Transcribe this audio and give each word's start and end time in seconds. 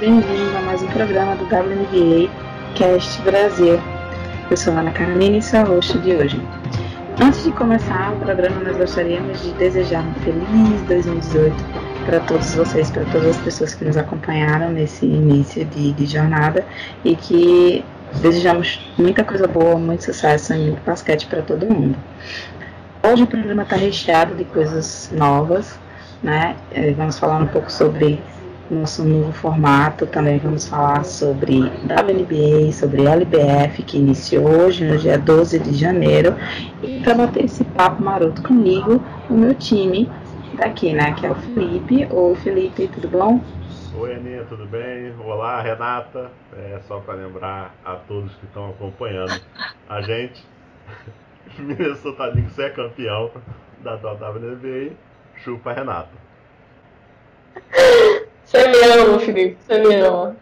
bem-vindo 0.00 0.56
a 0.56 0.62
mais 0.62 0.80
um 0.80 0.86
programa 0.86 1.34
do 1.34 1.44
WNBA 1.46 2.30
Cast 2.76 3.20
Brasil. 3.22 3.80
Eu 4.48 4.56
sou 4.56 4.72
Ana 4.72 4.92
Carolina 4.92 5.38
e 5.38 5.42
sou 5.42 5.58
a 5.58 5.64
host 5.64 5.98
de 5.98 6.14
hoje. 6.14 6.40
Antes 7.20 7.42
de 7.42 7.50
começar 7.50 8.12
o 8.12 8.20
programa, 8.20 8.60
nós 8.62 8.76
gostaríamos 8.76 9.42
de 9.42 9.50
desejar 9.54 10.04
um 10.04 10.14
feliz 10.20 10.82
2018 10.86 11.52
para 12.06 12.20
todos 12.20 12.54
vocês, 12.54 12.92
para 12.92 13.04
todas 13.06 13.30
as 13.30 13.36
pessoas 13.38 13.74
que 13.74 13.84
nos 13.84 13.96
acompanharam 13.96 14.70
nesse 14.70 15.04
início 15.04 15.64
de, 15.64 15.92
de 15.92 16.06
jornada 16.06 16.64
e 17.04 17.16
que 17.16 17.84
desejamos 18.22 18.80
muita 18.96 19.24
coisa 19.24 19.48
boa, 19.48 19.76
muito 19.76 20.04
sucesso 20.04 20.54
e 20.54 20.58
muito 20.58 20.84
basquete 20.84 21.26
para 21.26 21.42
todo 21.42 21.66
mundo. 21.66 21.98
Hoje 23.02 23.24
o 23.24 23.26
programa 23.26 23.64
está 23.64 23.74
recheado 23.74 24.36
de 24.36 24.44
coisas 24.44 25.10
novas, 25.12 25.76
né? 26.22 26.54
Eh, 26.70 26.92
vamos 26.96 27.18
falar 27.18 27.38
um 27.38 27.48
pouco 27.48 27.70
sobre 27.70 28.20
nosso 28.74 29.04
novo 29.04 29.32
formato, 29.32 30.06
também 30.06 30.38
vamos 30.38 30.68
falar 30.68 31.04
sobre 31.04 31.60
WNBA, 31.60 32.72
sobre 32.72 33.06
LBF, 33.06 33.82
que 33.82 33.98
iniciou 33.98 34.48
hoje, 34.48 34.84
no 34.84 34.98
dia 34.98 35.18
12 35.18 35.58
de 35.58 35.74
janeiro, 35.74 36.34
e 36.82 37.00
para 37.00 37.14
bater 37.14 37.44
esse 37.44 37.64
papo 37.64 38.02
maroto 38.02 38.42
comigo, 38.42 39.02
o 39.28 39.34
meu 39.34 39.54
time 39.54 40.10
daqui, 40.54 40.92
né, 40.92 41.12
que 41.14 41.26
é 41.26 41.30
o 41.30 41.34
Felipe. 41.34 42.06
Oi, 42.10 42.34
Felipe, 42.36 42.88
tudo 42.88 43.08
bom? 43.08 43.40
Oi, 43.96 44.14
Aninha, 44.14 44.44
tudo 44.48 44.66
bem? 44.66 45.14
Olá, 45.24 45.60
Renata. 45.60 46.30
É 46.56 46.78
só 46.86 47.00
para 47.00 47.14
lembrar 47.14 47.74
a 47.84 47.94
todos 47.94 48.32
que 48.34 48.46
estão 48.46 48.70
acompanhando 48.70 49.40
a 49.88 50.00
gente, 50.02 50.44
Minnesota 51.58 52.26
Lynx 52.26 52.58
é 52.58 52.70
campeão 52.70 53.30
da 53.82 53.94
WNBA, 53.94 54.92
chupa 55.36 55.72
Renata. 55.72 56.10
Você 58.48 58.66
me 58.66 58.78
ama, 58.78 59.18
Felipe, 59.18 59.58
ama. 59.68 60.34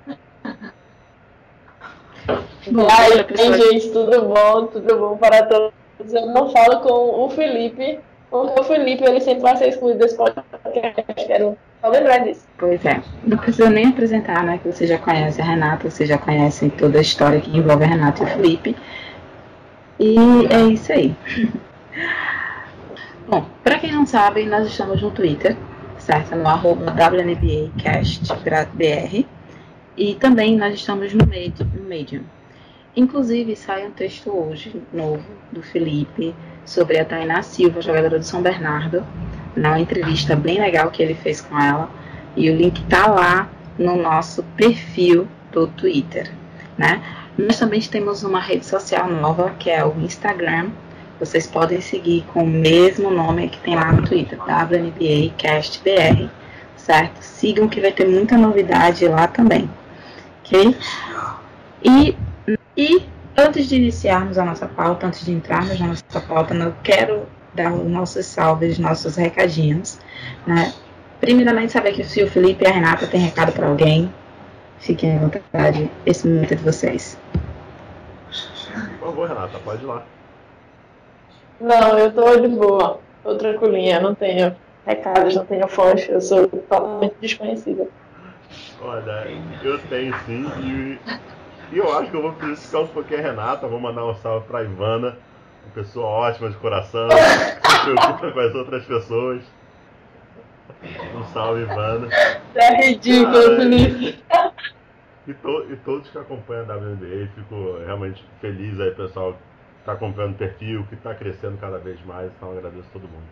Bom, 2.70 2.86
aí, 2.88 3.24
pessoal- 3.24 3.52
gente, 3.54 3.90
tudo 3.90 4.22
bom? 4.22 4.66
Tudo 4.68 4.96
bom 4.96 5.16
para 5.16 5.44
todos? 5.44 5.72
Eu 6.12 6.26
não 6.26 6.48
falo 6.50 6.80
com 6.82 7.24
o 7.24 7.30
Felipe, 7.30 7.98
porque 8.30 8.60
o 8.60 8.62
Felipe 8.62 9.02
ele 9.04 9.20
sempre 9.20 9.42
vai 9.42 9.56
ser 9.56 9.70
excluído 9.70 9.98
desse 9.98 10.16
podcast. 10.16 11.02
Quero 11.26 11.58
só 11.80 11.88
lembrar 11.88 12.18
disso. 12.18 12.46
Pois 12.56 12.84
é, 12.84 13.02
não 13.24 13.38
precisa 13.38 13.70
nem 13.70 13.88
apresentar, 13.88 14.44
né? 14.44 14.60
Que 14.62 14.70
você 14.70 14.86
já 14.86 14.98
conhece 14.98 15.40
a 15.40 15.44
Renata, 15.44 15.90
você 15.90 16.06
já 16.06 16.16
conhece 16.16 16.70
toda 16.70 16.98
a 16.98 17.02
história 17.02 17.40
que 17.40 17.56
envolve 17.56 17.82
a 17.82 17.88
Renata 17.88 18.22
e 18.22 18.26
o 18.26 18.28
Felipe. 18.28 18.76
E 19.98 20.16
é 20.48 20.60
isso 20.72 20.92
aí. 20.92 21.12
Bom, 23.26 23.44
para 23.64 23.80
quem 23.80 23.90
não 23.90 24.06
sabe, 24.06 24.46
nós 24.46 24.64
estamos 24.68 25.02
no 25.02 25.10
Twitter, 25.10 25.56
certo? 26.06 26.36
No 26.36 26.48
arroba 26.48 26.92
WNBAcastBR. 26.92 29.26
E 29.96 30.14
também 30.14 30.56
nós 30.56 30.74
estamos 30.74 31.12
no 31.12 31.26
Medium. 31.26 32.22
Inclusive, 32.94 33.56
sai 33.56 33.84
um 33.86 33.90
texto 33.90 34.30
hoje, 34.30 34.80
novo, 34.92 35.24
do 35.50 35.62
Felipe, 35.62 36.34
sobre 36.64 36.98
a 36.98 37.04
Tainá 37.04 37.42
Silva, 37.42 37.82
jogadora 37.82 38.18
do 38.18 38.24
São 38.24 38.40
Bernardo, 38.40 39.04
numa 39.54 39.80
entrevista 39.80 40.36
bem 40.36 40.60
legal 40.60 40.90
que 40.90 41.02
ele 41.02 41.14
fez 41.14 41.40
com 41.40 41.60
ela. 41.60 41.90
E 42.36 42.48
o 42.50 42.56
link 42.56 42.82
tá 42.84 43.06
lá 43.06 43.50
no 43.78 43.96
nosso 43.96 44.42
perfil 44.56 45.26
do 45.50 45.66
Twitter, 45.66 46.30
né? 46.78 47.02
Nós 47.36 47.58
também 47.58 47.80
temos 47.80 48.22
uma 48.22 48.40
rede 48.40 48.64
social 48.64 49.10
nova, 49.10 49.50
que 49.58 49.68
é 49.68 49.84
o 49.84 49.92
Instagram. 50.00 50.70
Vocês 51.18 51.46
podem 51.46 51.80
seguir 51.80 52.24
com 52.32 52.44
o 52.44 52.46
mesmo 52.46 53.10
nome 53.10 53.48
que 53.48 53.58
tem 53.60 53.74
lá 53.74 53.90
no 53.90 54.02
Twitter, 54.02 54.38
WNBAcastBR, 54.38 56.28
certo? 56.76 57.22
Sigam 57.22 57.68
que 57.68 57.80
vai 57.80 57.90
ter 57.90 58.06
muita 58.06 58.36
novidade 58.36 59.08
lá 59.08 59.26
também, 59.26 59.70
ok? 60.44 60.76
E, 61.82 62.16
e 62.76 63.06
antes 63.36 63.66
de 63.66 63.76
iniciarmos 63.76 64.36
a 64.36 64.44
nossa 64.44 64.66
pauta, 64.66 65.06
antes 65.06 65.24
de 65.24 65.32
entrarmos 65.32 65.78
na 65.80 65.86
nossa 65.88 66.20
pauta, 66.20 66.54
eu 66.54 66.74
quero 66.82 67.26
dar 67.54 67.72
os 67.72 67.90
nossos 67.90 68.26
salves, 68.26 68.78
nossos 68.78 69.16
recadinhos, 69.16 69.98
né? 70.46 70.74
Primeiramente, 71.18 71.72
saber 71.72 71.92
que 71.92 72.04
se 72.04 72.22
o 72.22 72.30
Felipe 72.30 72.64
e 72.64 72.68
a 72.68 72.72
Renata 72.72 73.06
têm 73.06 73.20
recado 73.20 73.52
para 73.52 73.66
alguém, 73.66 74.12
fiquem 74.78 75.16
à 75.16 75.20
vontade, 75.20 75.90
esse 76.04 76.28
momento 76.28 76.52
é 76.52 76.56
de 76.56 76.62
vocês. 76.62 77.18
Por 78.98 79.08
favor, 79.08 79.28
Renata, 79.28 79.58
pode 79.64 79.82
ir 79.82 79.86
lá. 79.86 80.04
Não, 81.60 81.98
eu 81.98 82.12
tô 82.12 82.36
de 82.36 82.48
boa. 82.48 83.00
Tô 83.22 83.36
tranquilinha, 83.36 84.00
não 84.00 84.14
tenho 84.14 84.54
recados, 84.86 85.34
não 85.34 85.44
tenho 85.44 85.66
fonte, 85.66 86.10
eu 86.10 86.20
sou 86.20 86.46
totalmente 86.46 87.14
desconhecida. 87.20 87.88
Olha, 88.80 89.26
eu 89.62 89.78
tenho 89.88 90.14
sim, 90.26 90.46
e, 90.60 90.98
e 91.72 91.78
eu 91.78 91.98
acho 91.98 92.10
que 92.10 92.16
eu 92.16 92.22
vou 92.22 92.32
pedir 92.34 92.56
ficar 92.56 92.80
um 92.80 92.86
pouquinho 92.86 93.18
a 93.18 93.22
Renata, 93.22 93.66
vou 93.66 93.80
mandar 93.80 94.04
um 94.06 94.14
salve 94.16 94.46
pra 94.46 94.62
Ivana, 94.62 95.16
uma 95.64 95.72
pessoa 95.74 96.06
ótima 96.06 96.50
de 96.50 96.56
coração, 96.58 97.08
se 97.10 97.80
preocupa 97.84 98.30
com 98.30 98.40
as 98.40 98.54
outras 98.54 98.84
pessoas. 98.84 99.42
Um 101.16 101.24
salve, 101.32 101.62
Ivana. 101.62 102.08
É 102.54 102.86
ridículo. 102.86 103.56
Felipe. 103.56 104.22
E, 105.26 105.34
to- 105.34 105.66
e 105.70 105.76
todos 105.84 106.08
que 106.08 106.18
acompanham 106.18 106.70
a 106.70 106.76
WNBA, 106.76 107.28
fico 107.34 107.78
realmente 107.84 108.24
feliz 108.40 108.78
aí, 108.78 108.92
pessoal, 108.92 109.32
que 109.32 109.38
está 109.86 109.92
acompanhando 109.92 110.32
o 110.32 110.38
perfil, 110.38 110.84
que 110.88 110.96
está 110.96 111.14
crescendo 111.14 111.56
cada 111.58 111.78
vez 111.78 112.04
mais, 112.04 112.28
então 112.36 112.50
agradeço 112.50 112.88
a 112.88 112.92
todo 112.92 113.02
mundo. 113.02 113.22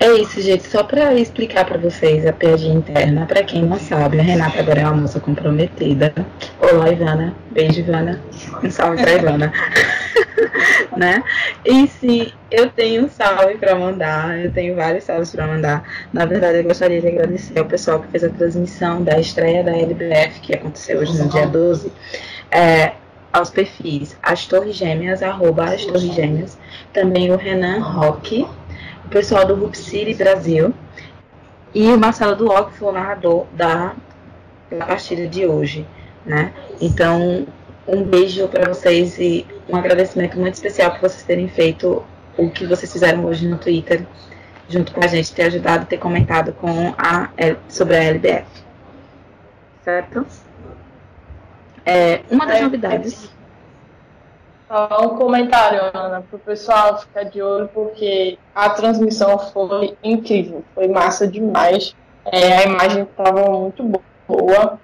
É 0.00 0.12
isso, 0.14 0.40
gente. 0.40 0.64
Só 0.64 0.82
para 0.82 1.14
explicar 1.14 1.64
para 1.64 1.78
vocês 1.78 2.26
a 2.26 2.32
piadinha 2.32 2.74
interna, 2.74 3.26
para 3.26 3.44
quem 3.44 3.64
não 3.64 3.78
sabe, 3.78 4.18
a 4.18 4.22
Renata 4.22 4.58
agora 4.58 4.80
é 4.80 4.84
uma 4.84 5.02
moça 5.02 5.20
comprometida. 5.20 6.12
Olá, 6.60 6.90
Ivana. 6.90 7.34
Beijo, 7.52 7.80
Ivana. 7.80 8.20
Um 8.62 8.70
salve 8.70 9.02
para 9.02 9.14
Ivana. 9.14 9.52
né? 10.96 11.22
E 11.64 11.86
sim, 11.88 12.32
eu 12.50 12.70
tenho 12.70 13.04
um 13.04 13.08
salve 13.08 13.56
para 13.56 13.74
mandar. 13.74 14.38
Eu 14.38 14.52
tenho 14.52 14.74
vários 14.74 15.04
salves 15.04 15.30
para 15.30 15.46
mandar. 15.46 15.84
Na 16.12 16.24
verdade, 16.24 16.58
eu 16.58 16.64
gostaria 16.64 17.00
de 17.00 17.08
agradecer 17.08 17.58
ao 17.58 17.64
pessoal 17.64 18.00
que 18.00 18.08
fez 18.08 18.24
a 18.24 18.30
transmissão 18.30 19.02
da 19.02 19.18
estreia 19.18 19.62
da 19.62 19.76
LBF, 19.76 20.40
que 20.40 20.54
aconteceu 20.54 21.00
hoje 21.00 21.22
no 21.22 21.28
dia 21.28 21.46
12. 21.46 21.92
É, 22.50 22.92
aos 23.32 23.50
perfis 23.50 24.16
As 24.22 24.46
Torres 24.46 24.74
Gêmeas, 24.74 25.22
arroba 25.22 25.64
As 25.64 25.84
Torres 25.84 26.14
Gêmeas. 26.14 26.58
Também 26.92 27.30
o 27.30 27.36
Renan 27.36 27.80
Roque 27.80 28.46
o 29.08 29.10
pessoal 29.10 29.46
do 29.46 29.54
Hoop 29.54 29.76
City 29.76 30.12
Brasil 30.12 30.74
e 31.74 31.88
o 31.88 31.98
Marcelo 31.98 32.36
Duó, 32.36 32.64
que 32.64 32.76
foi 32.76 32.88
o 32.88 32.92
narrador 32.92 33.46
da, 33.54 33.94
da 34.70 34.84
partida 34.84 35.26
de 35.26 35.46
hoje, 35.46 35.86
né? 36.26 36.52
Então, 36.78 37.46
um 37.88 38.04
beijo 38.04 38.46
para 38.48 38.68
vocês 38.68 39.18
e 39.18 39.46
um 39.68 39.76
agradecimento 39.76 40.38
muito 40.38 40.54
especial 40.54 40.90
por 40.92 41.00
vocês 41.00 41.22
terem 41.22 41.48
feito 41.48 42.04
o 42.36 42.50
que 42.50 42.66
vocês 42.66 42.92
fizeram 42.92 43.24
hoje 43.24 43.48
no 43.48 43.58
Twitter, 43.58 44.06
junto 44.68 44.92
com 44.92 45.02
a 45.02 45.06
gente, 45.06 45.32
ter 45.32 45.44
ajudado, 45.44 45.86
ter 45.86 45.96
comentado 45.96 46.52
com 46.52 46.94
a, 46.98 47.30
é, 47.36 47.56
sobre 47.68 47.96
a 47.96 48.04
LBF. 48.04 48.46
Certo? 49.82 50.26
É, 51.84 52.20
uma 52.30 52.46
das 52.46 52.58
É, 52.58 52.62
novidades. 52.62 53.30
Só 54.68 55.06
um 55.06 55.16
comentário, 55.16 55.80
Ana, 55.94 56.22
pro 56.28 56.38
pessoal 56.38 57.00
ficar 57.00 57.22
de 57.24 57.40
olho, 57.40 57.68
porque 57.68 58.38
a 58.54 58.68
transmissão 58.68 59.38
foi 59.38 59.96
incrível, 60.04 60.62
foi 60.74 60.86
massa 60.88 61.26
demais. 61.26 61.96
É, 62.26 62.58
a 62.58 62.64
imagem 62.64 63.04
estava 63.04 63.50
muito 63.50 63.82
boa, 64.28 64.78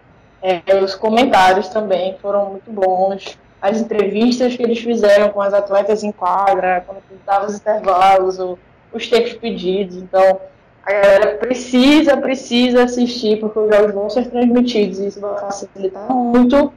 é, 0.44 0.77
os 0.77 0.94
comentários 0.94 1.69
também 1.69 2.16
foram 2.21 2.50
muito 2.50 2.71
bons. 2.71 3.38
As 3.62 3.81
entrevistas 3.81 4.55
que 4.55 4.62
eles 4.62 4.78
fizeram 4.78 5.31
com 5.31 5.41
as 5.41 5.55
atletas 5.55 6.05
em 6.05 6.12
quadra, 6.12 6.84
quando 6.87 6.99
dava 7.25 7.47
os 7.47 7.55
intervalos, 7.56 8.38
o- 8.38 8.58
os 8.93 9.08
tempos 9.08 9.32
pedidos. 9.32 9.96
Então, 9.96 10.38
a 10.85 10.93
galera 10.93 11.38
precisa, 11.38 12.14
precisa 12.19 12.85
assistir, 12.85 13.41
porque 13.41 13.58
os 13.58 13.75
jogos 13.75 13.94
vão 13.94 14.11
ser 14.11 14.26
transmitidos 14.29 14.99
e 14.99 15.06
isso 15.06 15.19
vai 15.20 15.41
facilitar 15.41 16.12
muito 16.12 16.70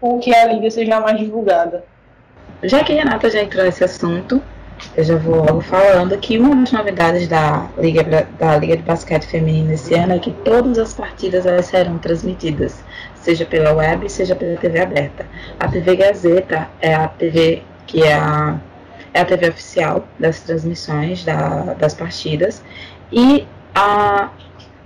com 0.00 0.18
que 0.18 0.34
a 0.34 0.46
liga 0.52 0.68
seja 0.68 0.98
mais 0.98 1.16
divulgada. 1.16 1.84
Já 2.64 2.82
que 2.82 2.92
a 2.92 2.96
Renata 3.04 3.30
já 3.30 3.40
entrou 3.40 3.64
nesse 3.64 3.84
assunto, 3.84 4.42
eu 4.96 5.04
já 5.04 5.16
vou 5.16 5.36
logo 5.36 5.60
falando 5.60 6.18
que 6.18 6.38
uma 6.38 6.56
das 6.56 6.72
novidades 6.72 7.28
da 7.28 7.68
Liga, 7.78 8.26
da 8.36 8.56
Liga 8.56 8.76
de 8.76 8.82
Basquete 8.82 9.26
Feminino 9.26 9.72
esse 9.72 9.94
ano 9.94 10.14
é 10.14 10.18
que 10.18 10.32
todas 10.32 10.76
as 10.76 10.92
partidas 10.92 11.46
elas 11.46 11.66
serão 11.66 11.98
transmitidas, 11.98 12.82
seja 13.22 13.46
pela 13.46 13.72
web, 13.72 14.08
seja 14.10 14.34
pela 14.36 14.56
TV 14.58 14.80
aberta. 14.80 15.26
A 15.58 15.68
TV 15.68 15.96
Gazeta 15.96 16.68
é 16.80 16.94
a 16.94 17.08
TV 17.08 17.62
que 17.86 18.02
é 18.02 18.14
a, 18.14 18.58
é 19.14 19.20
a 19.20 19.24
TV 19.24 19.48
oficial 19.48 20.06
das 20.18 20.40
transmissões 20.40 21.24
da- 21.24 21.74
das 21.74 21.94
partidas 21.94 22.62
e 23.10 23.46
a, 23.74 24.30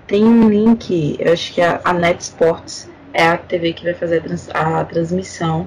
tem 0.07 0.25
um 0.25 0.49
link, 0.49 1.17
eu 1.19 1.33
acho 1.33 1.53
que 1.53 1.61
a, 1.61 1.81
a 1.85 1.93
Net 1.93 2.21
Sports 2.23 2.89
é 3.13 3.27
a 3.27 3.37
TV 3.37 3.73
que 3.73 3.85
vai 3.85 3.95
fazer 3.95 4.19
a, 4.19 4.21
trans- 4.21 4.51
a 4.55 4.85
transmissão 4.85 5.67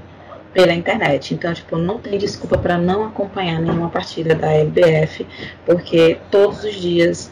pela 0.54 0.74
internet. 0.74 1.34
Então, 1.34 1.54
tipo, 1.54 1.78
não 1.78 2.00
tem 2.00 2.18
desculpa 2.18 2.58
para 2.58 2.78
não 2.78 3.06
acompanhar 3.06 3.60
nenhuma 3.60 3.90
partida 3.90 4.34
da 4.36 4.52
LBF, 4.52 5.26
porque 5.66 6.18
todos 6.32 6.64
os 6.64 6.76
dias 6.76 7.32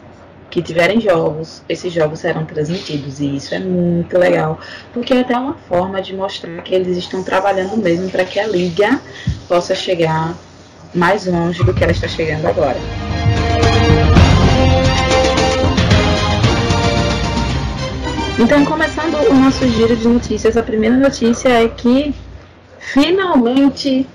que 0.49 0.61
tiverem 0.61 0.99
jogos, 1.01 1.61
esses 1.67 1.91
jogos 1.91 2.19
serão 2.19 2.45
transmitidos 2.45 3.19
e 3.19 3.35
isso 3.35 3.53
é 3.53 3.59
muito 3.59 4.17
legal, 4.17 4.59
porque 4.93 5.13
é 5.13 5.19
até 5.19 5.37
uma 5.37 5.53
forma 5.53 6.01
de 6.01 6.15
mostrar 6.15 6.61
que 6.61 6.73
eles 6.73 6.97
estão 6.97 7.21
trabalhando 7.21 7.75
mesmo 7.77 8.09
para 8.09 8.23
que 8.23 8.39
a 8.39 8.47
liga 8.47 8.99
possa 9.47 9.75
chegar 9.75 10.35
mais 10.93 11.25
longe 11.25 11.63
do 11.63 11.73
que 11.73 11.83
ela 11.83 11.91
está 11.91 12.07
chegando 12.07 12.45
agora. 12.45 12.77
Então, 18.39 18.63
começando 18.65 19.15
o 19.15 19.33
nosso 19.33 19.67
giro 19.67 19.95
de 19.95 20.07
notícias, 20.07 20.55
a 20.55 20.61
primeira 20.61 20.95
notícia 20.95 21.49
é 21.49 21.67
que 21.67 22.13
finalmente 22.77 24.07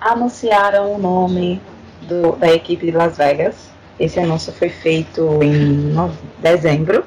anunciaram 0.00 0.94
o 0.94 0.98
nome 0.98 1.62
do, 2.02 2.32
da 2.32 2.52
equipe 2.52 2.86
de 2.86 2.92
Las 2.92 3.16
Vegas. 3.16 3.67
Esse 3.98 4.20
anúncio 4.20 4.52
foi 4.52 4.68
feito 4.68 5.42
em 5.42 5.92
dezembro 6.38 7.04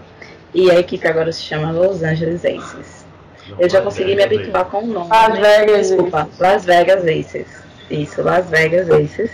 e 0.54 0.70
a 0.70 0.80
equipe 0.80 1.08
agora 1.08 1.32
se 1.32 1.42
chama 1.42 1.72
Los 1.72 2.04
Angeles 2.04 2.44
Aces. 2.44 3.06
Eu 3.58 3.70
já 3.70 3.82
consegui 3.82 4.16
me 4.16 4.24
habituar 4.24 4.66
com 4.66 4.80
o 4.80 4.88
nome. 4.88 5.10
Las 5.10 5.40
Vegas 5.40 5.88
Desculpa, 5.90 6.30
Las 6.40 6.66
Vegas 6.66 7.04
Aces. 7.04 7.48
Isso, 7.90 8.22
Las 8.22 8.50
Vegas 8.50 8.90
Aces. 8.90 9.32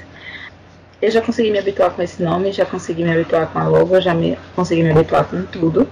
Eu 1.01 1.11
já 1.11 1.21
consegui 1.21 1.51
me 1.51 1.59
habituar 1.59 1.91
com 1.91 2.01
esse 2.01 2.21
nome, 2.23 2.51
já 2.51 2.65
consegui 2.65 3.03
me 3.03 3.11
habituar 3.11 3.47
com 3.47 3.59
a 3.59 3.67
logo, 3.67 3.99
já 4.01 4.13
me 4.13 4.37
consegui 4.55 4.83
me 4.83 4.91
habituar 4.91 5.25
com 5.25 5.43
tudo. 5.43 5.87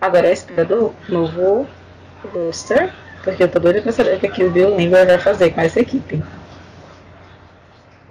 Agora 0.00 0.28
é 0.28 0.30
a 0.30 0.32
espera 0.32 0.64
do 0.64 0.94
novo 1.08 1.66
roster, 2.32 2.90
porque 3.22 3.42
eu 3.42 3.48
tô 3.48 3.58
doida 3.58 3.82
pra 3.82 3.92
saber 3.92 4.16
o 4.16 4.20
que, 4.20 4.44
o 4.44 4.50
Bill 4.50 4.76
Limber 4.76 5.06
vai 5.06 5.18
fazer 5.18 5.50
com 5.50 5.60
essa 5.60 5.80
equipe. 5.80 6.22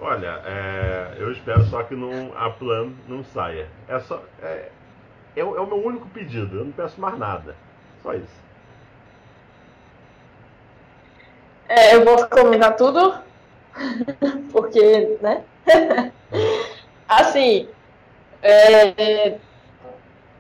Olha, 0.02 0.42
é, 0.46 1.16
eu 1.18 1.32
espero 1.32 1.64
só 1.66 1.84
que 1.84 1.96
não, 1.96 2.32
a 2.38 2.50
Plan 2.50 2.92
não 3.08 3.24
saia. 3.24 3.68
É, 3.88 4.00
só, 4.00 4.24
é, 4.42 4.70
é, 5.36 5.42
é 5.42 5.44
o 5.44 5.68
meu 5.68 5.86
único 5.86 6.08
pedido, 6.10 6.58
eu 6.58 6.66
não 6.66 6.72
peço 6.72 7.00
mais 7.02 7.18
nada. 7.18 7.56
Só 8.02 8.14
isso. 8.14 8.50
É, 11.68 11.96
eu 11.96 12.06
vou 12.06 12.28
comentar 12.28 12.76
tudo, 12.78 13.14
porque, 14.52 15.18
né? 15.22 15.44
assim, 17.08 17.68
é, 18.42 19.38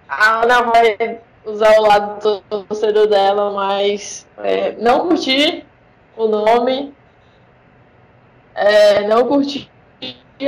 a 0.07 0.41
Ana 0.41 0.61
vai 0.63 1.19
usar 1.45 1.77
o 1.77 1.81
lado 1.81 2.41
do 2.49 2.63
torcedor 2.63 3.07
dela, 3.07 3.51
mas 3.51 4.25
é, 4.37 4.71
não 4.73 5.07
curti 5.07 5.65
o 6.15 6.27
nome, 6.27 6.93
é, 8.59 9.07
não 9.07 9.25
curti 9.25 9.69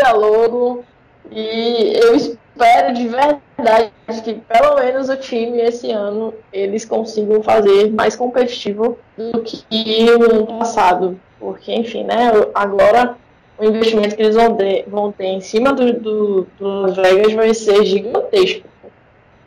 a 0.04 0.12
logo 0.12 0.84
e 1.32 1.94
eu 1.96 2.16
espero 2.16 2.94
de 2.94 3.08
verdade 3.08 3.92
que 4.24 4.34
pelo 4.34 4.76
menos 4.76 5.10
o 5.10 5.16
time 5.16 5.60
esse 5.62 5.92
ano 5.92 6.34
eles 6.52 6.84
consigam 6.84 7.42
fazer 7.42 7.92
mais 7.92 8.16
competitivo 8.16 8.98
do 9.18 9.42
que 9.42 9.64
o 10.12 10.24
ano 10.24 10.48
passado, 10.48 11.20
porque 11.40 11.74
enfim, 11.74 12.04
né, 12.04 12.32
agora 12.54 13.16
o 13.58 13.64
investimento 13.64 14.16
que 14.16 14.24
eles 14.24 14.36
vão 14.36 14.56
ter, 14.56 14.86
vão 14.88 15.12
ter 15.12 15.28
em 15.28 15.42
cima 15.42 15.72
do, 15.72 15.94
do, 15.94 16.48
do 16.60 16.82
Las 16.82 16.96
Vegas 16.98 17.34
vai 17.34 17.54
ser 17.54 17.86
gigantesco. 17.86 18.68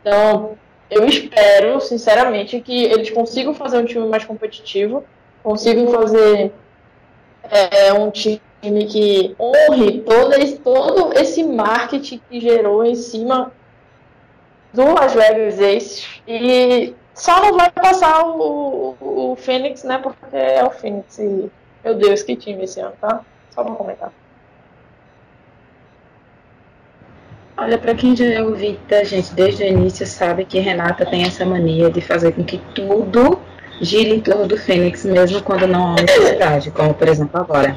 Então, 0.01 0.57
eu 0.89 1.05
espero, 1.05 1.81
sinceramente, 1.81 2.61
que 2.61 2.85
eles 2.85 3.09
consigam 3.09 3.53
fazer 3.53 3.77
um 3.77 3.85
time 3.85 4.07
mais 4.07 4.23
competitivo, 4.23 5.03
consigam 5.43 5.87
fazer 5.87 6.53
é, 7.49 7.91
um 7.93 8.09
time 8.09 8.41
que 8.85 9.35
honre 9.39 10.01
todo 10.01 10.33
esse, 10.33 10.57
todo 10.57 11.13
esse 11.13 11.43
marketing 11.43 12.21
que 12.29 12.39
gerou 12.39 12.83
em 12.85 12.95
cima 12.95 13.51
do 14.73 14.93
Las 14.93 15.13
Vegas 15.13 15.59
Aces 15.59 16.21
e 16.27 16.93
só 17.13 17.41
não 17.41 17.57
vai 17.57 17.71
passar 17.71 18.25
o, 18.25 18.95
o, 18.99 19.31
o 19.31 19.35
Phoenix, 19.37 19.83
né? 19.83 19.97
Porque 19.97 20.35
é 20.35 20.63
o 20.63 20.69
Phoenix. 20.69 21.17
E, 21.17 21.49
meu 21.83 21.95
Deus, 21.95 22.23
que 22.23 22.35
time 22.35 22.63
esse 22.63 22.79
ano, 22.79 22.93
tá? 22.99 23.21
Só 23.51 23.63
pra 23.63 23.73
comentar. 23.73 24.11
Olha, 27.57 27.77
para 27.77 27.95
quem 27.95 28.13
já 28.13 28.43
ouviu 28.43 28.77
da 28.89 29.03
gente 29.05 29.33
desde 29.33 29.63
o 29.63 29.65
início, 29.65 30.05
sabe 30.05 30.43
que 30.43 30.59
Renata 30.59 31.05
tem 31.05 31.23
essa 31.23 31.45
mania 31.45 31.89
de 31.89 32.01
fazer 32.01 32.33
com 32.33 32.43
que 32.43 32.57
tudo 32.75 33.39
gire 33.81 34.13
em 34.13 34.19
torno 34.19 34.45
do 34.45 34.57
Fênix, 34.57 35.05
mesmo 35.05 35.41
quando 35.41 35.65
não 35.65 35.93
há 35.93 36.01
necessidade, 36.01 36.69
como 36.71 36.93
por 36.93 37.07
exemplo 37.07 37.39
agora. 37.39 37.75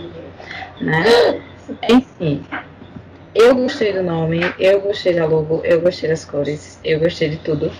Né? 0.80 1.42
Enfim, 1.88 2.44
eu 3.34 3.54
gostei 3.54 3.92
do 3.92 4.02
nome, 4.02 4.40
eu 4.58 4.80
gostei 4.80 5.14
da 5.14 5.26
logo, 5.26 5.60
eu 5.64 5.80
gostei 5.80 6.08
das 6.08 6.24
cores, 6.24 6.80
eu 6.84 6.98
gostei 6.98 7.28
de 7.28 7.36
tudo. 7.38 7.70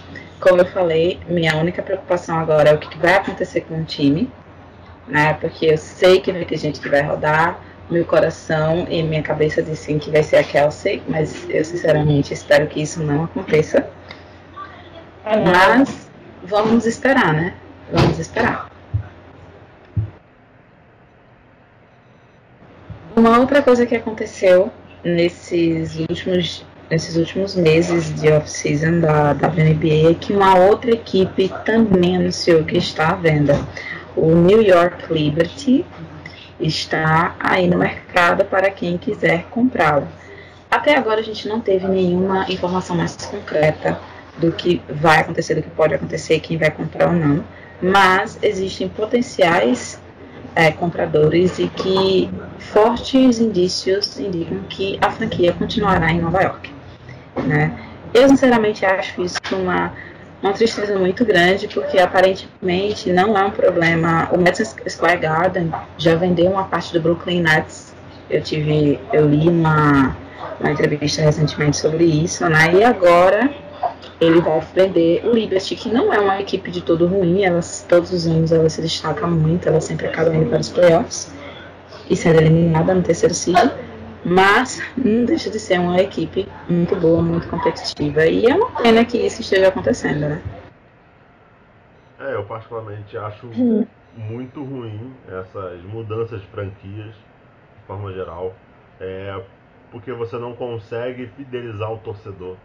Como 0.40 0.60
eu 0.60 0.66
falei, 0.66 1.18
minha 1.28 1.56
única 1.56 1.82
preocupação 1.82 2.38
agora 2.38 2.70
é 2.70 2.74
o 2.74 2.78
que 2.78 2.96
vai 2.98 3.14
acontecer 3.14 3.62
com 3.62 3.80
o 3.80 3.84
time, 3.84 4.30
né? 5.06 5.34
Porque 5.34 5.66
eu 5.66 5.78
sei 5.78 6.20
que 6.20 6.30
vai 6.30 6.44
ter 6.44 6.56
gente 6.58 6.80
que 6.80 6.88
vai 6.88 7.02
rodar, 7.02 7.60
meu 7.90 8.04
coração 8.04 8.86
e 8.88 9.02
minha 9.02 9.22
cabeça 9.22 9.62
dizem 9.62 9.98
que 9.98 10.10
vai 10.10 10.22
ser 10.22 10.36
a 10.36 10.44
Kelsey, 10.44 11.02
mas 11.08 11.48
eu 11.48 11.64
sinceramente 11.64 12.34
espero 12.34 12.66
que 12.66 12.82
isso 12.82 13.02
não 13.02 13.24
aconteça. 13.24 13.88
É 15.24 15.36
mas 15.36 16.08
vamos 16.44 16.86
esperar, 16.86 17.32
né? 17.32 17.54
Vamos 17.90 18.18
esperar. 18.18 18.70
Uma 23.18 23.36
outra 23.40 23.60
coisa 23.60 23.84
que 23.84 23.96
aconteceu 23.96 24.70
nesses 25.02 25.98
últimos, 25.98 26.64
nesses 26.88 27.16
últimos 27.16 27.56
meses 27.56 28.14
de 28.14 28.30
off-season 28.30 29.00
da 29.00 29.32
WNBA 29.32 30.12
é 30.12 30.14
que 30.14 30.32
uma 30.32 30.56
outra 30.56 30.92
equipe 30.92 31.52
também 31.64 32.16
anunciou 32.16 32.62
que 32.62 32.78
está 32.78 33.08
à 33.08 33.14
venda. 33.16 33.58
O 34.14 34.36
New 34.36 34.62
York 34.62 35.12
Liberty 35.12 35.84
está 36.60 37.34
aí 37.40 37.66
no 37.66 37.78
mercado 37.78 38.44
para 38.44 38.70
quem 38.70 38.96
quiser 38.96 39.46
comprá-lo. 39.50 40.06
Até 40.70 40.96
agora 40.96 41.18
a 41.18 41.24
gente 41.24 41.48
não 41.48 41.60
teve 41.60 41.88
nenhuma 41.88 42.48
informação 42.48 42.94
mais 42.94 43.16
concreta 43.16 43.98
do 44.36 44.52
que 44.52 44.80
vai 44.88 45.18
acontecer, 45.18 45.56
do 45.56 45.62
que 45.62 45.70
pode 45.70 45.92
acontecer, 45.92 46.38
quem 46.38 46.56
vai 46.56 46.70
comprar 46.70 47.08
ou 47.08 47.14
não, 47.14 47.44
mas 47.82 48.38
existem 48.40 48.88
potenciais 48.88 50.00
é, 50.54 50.70
compradores 50.70 51.58
e 51.58 51.68
que 51.68 52.30
fortes 52.58 53.38
indícios 53.38 54.18
indicam 54.18 54.58
que 54.68 54.98
a 55.00 55.10
franquia 55.10 55.52
continuará 55.52 56.10
em 56.10 56.20
Nova 56.20 56.42
York. 56.42 56.72
Né? 57.46 57.72
Eu 58.12 58.28
sinceramente 58.28 58.84
acho 58.84 59.22
isso 59.22 59.38
uma 59.52 59.92
uma 60.42 60.52
tristeza 60.52 60.96
muito 60.96 61.24
grande, 61.24 61.66
porque 61.68 61.98
aparentemente 61.98 63.12
não 63.12 63.36
é 63.36 63.44
um 63.44 63.50
problema. 63.50 64.28
O 64.32 64.38
Madison 64.38 64.76
Square 64.88 65.18
Garden 65.18 65.72
já 65.96 66.14
vendeu 66.14 66.50
uma 66.50 66.64
parte 66.64 66.92
do 66.92 67.00
Brooklyn 67.00 67.42
Nets. 67.42 67.92
Eu 68.30 68.42
tive, 68.42 69.00
eu 69.12 69.28
li 69.28 69.48
uma, 69.48 70.16
uma 70.60 70.70
entrevista 70.70 71.22
recentemente 71.22 71.76
sobre 71.76 72.04
isso, 72.04 72.48
né? 72.48 72.72
E 72.74 72.84
agora 72.84 73.50
ele 74.20 74.40
vai 74.40 74.60
vender 74.74 75.24
o 75.24 75.32
Liberty, 75.32 75.76
que 75.76 75.88
não 75.88 76.12
é 76.12 76.18
uma 76.18 76.40
equipe 76.40 76.70
de 76.70 76.82
todo 76.82 77.06
ruim, 77.06 77.42
elas, 77.42 77.86
todos 77.88 78.12
os 78.12 78.26
anos 78.26 78.52
ela 78.52 78.68
se 78.68 78.82
destaca 78.82 79.26
muito, 79.26 79.68
ela 79.68 79.80
sempre 79.80 80.06
acaba 80.06 80.34
indo 80.34 80.50
para 80.50 80.60
os 80.60 80.68
playoffs 80.68 81.32
e 82.10 82.16
sendo 82.16 82.40
eliminada 82.40 82.94
no 82.94 83.02
terceiro 83.02 83.34
seed 83.34 83.70
mas 84.24 84.82
não 84.96 85.24
deixa 85.24 85.50
de 85.50 85.58
ser 85.58 85.78
uma 85.80 86.00
equipe 86.00 86.48
muito 86.68 86.94
boa, 86.96 87.22
muito 87.22 87.48
competitiva. 87.48 88.26
E 88.26 88.46
é 88.46 88.54
uma 88.54 88.70
pena 88.82 89.04
que 89.04 89.18
isso 89.18 89.40
esteja 89.40 89.68
acontecendo, 89.68 90.20
né? 90.20 90.42
É, 92.20 92.34
eu 92.34 92.44
particularmente 92.44 93.16
acho 93.16 93.46
muito 94.16 94.62
ruim 94.62 95.14
essas 95.28 95.82
mudanças 95.84 96.40
de 96.40 96.46
franquias, 96.48 97.14
de 97.14 97.86
forma 97.86 98.12
geral, 98.12 98.54
é, 99.00 99.40
porque 99.90 100.12
você 100.12 100.36
não 100.36 100.54
consegue 100.54 101.28
fidelizar 101.36 101.92
o 101.92 101.98
torcedor. 101.98 102.56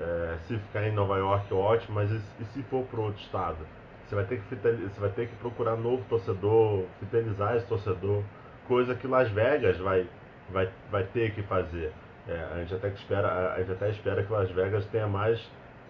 É, 0.00 0.38
se 0.46 0.56
ficar 0.58 0.86
em 0.86 0.92
Nova 0.92 1.18
York, 1.18 1.52
ótimo, 1.52 1.96
mas 1.96 2.10
e, 2.10 2.44
se 2.52 2.62
for 2.64 2.84
para 2.84 3.00
outro 3.00 3.20
estado? 3.20 3.58
Você 4.06 4.14
vai, 4.14 4.24
ter 4.24 4.40
que 4.40 4.54
você 4.54 5.00
vai 5.00 5.10
ter 5.10 5.28
que 5.28 5.36
procurar 5.36 5.76
novo 5.76 6.02
torcedor, 6.08 6.84
fidelizar 6.98 7.56
esse 7.56 7.66
torcedor, 7.66 8.22
coisa 8.66 8.94
que 8.94 9.06
Las 9.06 9.28
Vegas 9.30 9.76
vai 9.78 10.06
vai, 10.50 10.68
vai 10.90 11.04
ter 11.04 11.34
que 11.34 11.42
fazer. 11.42 11.92
É, 12.26 12.48
a, 12.52 12.58
gente 12.58 12.74
até 12.74 12.88
espera, 12.88 13.54
a 13.54 13.58
gente 13.58 13.72
até 13.72 13.90
espera 13.90 14.22
que 14.22 14.32
Las 14.32 14.50
Vegas 14.50 14.84
tenha 14.86 15.06
mais 15.06 15.40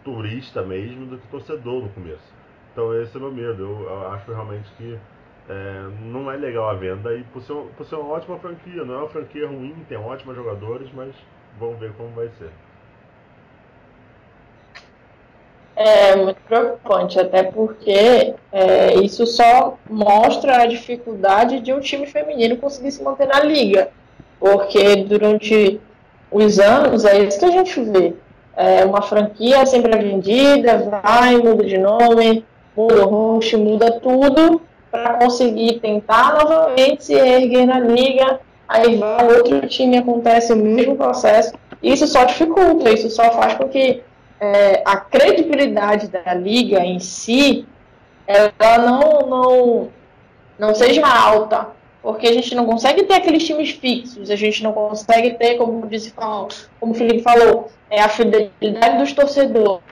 turista 0.05 0.63
mesmo 0.63 1.07
do 1.07 1.19
que 1.19 1.27
torcedor 1.29 1.83
no 1.83 1.89
começo. 1.91 2.33
Então 2.73 2.95
esse 3.01 3.17
é 3.17 3.19
o 3.19 3.23
meu 3.23 3.33
medo. 3.33 3.63
Eu, 3.63 3.83
eu 3.89 4.09
acho 4.13 4.33
realmente 4.33 4.71
que 4.77 4.99
é, 5.49 5.89
não 6.03 6.31
é 6.31 6.37
legal 6.37 6.69
a 6.69 6.75
venda 6.75 7.15
e 7.15 7.25
por 7.25 7.43
ser, 7.43 7.55
por 7.77 7.85
ser 7.87 7.97
uma 7.97 8.15
ótima 8.15 8.39
franquia, 8.39 8.85
não 8.85 8.95
é 8.95 8.99
uma 8.99 9.09
franquia 9.09 9.49
ruim, 9.49 9.75
tem 9.89 9.99
ótimos 9.99 10.37
jogadores, 10.37 10.89
mas 10.93 11.15
vamos 11.59 11.79
ver 11.79 11.93
como 11.95 12.11
vai 12.11 12.29
ser. 12.39 12.51
É 15.81 16.17
muito 16.17 16.41
preocupante, 16.41 17.21
até 17.21 17.45
porque 17.45 18.35
é, 18.51 18.95
isso 18.97 19.25
só 19.27 19.79
mostra 19.89 20.63
a 20.63 20.67
dificuldade 20.67 21.61
de 21.61 21.73
um 21.73 21.79
time 21.79 22.05
feminino 22.05 22.57
conseguir 22.57 22.91
se 22.91 23.01
manter 23.01 23.29
na 23.29 23.39
liga. 23.41 23.91
Porque 24.41 24.97
durante 24.97 25.81
os 26.33 26.59
anos 26.59 27.05
é 27.05 27.21
isso 27.21 27.39
que 27.39 27.45
a 27.45 27.51
gente 27.53 27.81
vê. 27.81 28.13
é, 28.59 28.85
uma 28.85 29.01
franquia 29.03 29.65
sempre 29.65 29.95
é 29.95 29.99
vendida, 30.03 30.79
vai, 31.01 31.37
muda 31.37 31.65
de 31.65 31.79
nome, 31.79 32.45
muda 32.77 33.07
o 33.07 33.09
host, 33.09 33.57
muda 33.57 34.01
tudo 34.01 34.61
para 34.91 35.15
conseguir 35.15 35.79
tentar 35.79 36.35
novamente 36.43 37.05
se 37.05 37.15
erguer 37.15 37.67
na 37.67 37.79
liga. 37.79 38.41
Aí 38.67 38.97
vai 38.97 39.29
outro 39.29 39.65
time, 39.69 39.97
acontece 39.97 40.53
o 40.53 40.57
mesmo 40.57 40.97
processo. 40.97 41.53
Isso 41.81 42.07
só 42.09 42.25
dificulta, 42.25 42.91
isso 42.91 43.09
só 43.09 43.31
faz 43.31 43.55
com 43.55 43.69
que 43.69 44.03
é, 44.41 44.83
a 44.85 44.97
credibilidade 44.97 46.09
da 46.09 46.35
liga 46.35 46.81
em 46.81 46.99
si 46.99 47.67
ela 48.29 48.79
não, 48.79 49.21
não, 49.27 49.89
não 50.59 50.75
seja 50.75 51.07
alta, 51.07 51.69
porque 52.03 52.27
a 52.29 52.33
gente 52.33 52.55
não 52.55 52.67
consegue 52.67 53.05
ter 53.05 53.15
aqueles 53.15 53.45
times 53.45 53.71
fixos, 53.71 54.31
a 54.31 54.37
gente 54.37 54.63
não 54.63 54.73
consegue 54.73 55.35
ter, 55.35 55.57
como 55.57 55.87
disse, 55.87 56.13
como 56.13 56.93
o 56.93 56.95
Felipe 56.95 57.23
falou, 57.23 57.71
é 57.91 58.03
a 58.03 58.09
fidelidade 58.09 58.99
dos 58.99 59.13
torcedores, 59.15 59.83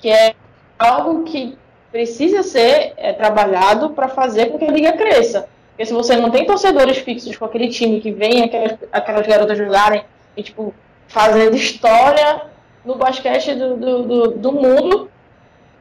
que 0.00 0.10
é 0.10 0.34
algo 0.78 1.24
que 1.24 1.56
precisa 1.90 2.42
ser 2.42 2.92
é, 2.96 3.12
trabalhado 3.14 3.90
para 3.90 4.08
fazer 4.08 4.46
com 4.46 4.58
que 4.58 4.66
a 4.66 4.70
liga 4.70 4.92
cresça. 4.92 5.48
Porque 5.70 5.86
se 5.86 5.92
você 5.94 6.16
não 6.16 6.30
tem 6.30 6.44
torcedores 6.44 6.98
fixos 6.98 7.36
com 7.36 7.46
aquele 7.46 7.68
time 7.68 8.00
que 8.00 8.12
vem 8.12 8.44
aquelas, 8.44 8.78
aquelas 8.92 9.26
garotas 9.26 9.56
jogarem 9.56 10.04
e, 10.36 10.42
tipo, 10.42 10.74
fazendo 11.08 11.56
história 11.56 12.51
no 12.84 12.96
basquete 12.96 13.54
do, 13.54 13.76
do, 13.76 14.02
do, 14.02 14.30
do 14.32 14.52
mundo, 14.52 15.10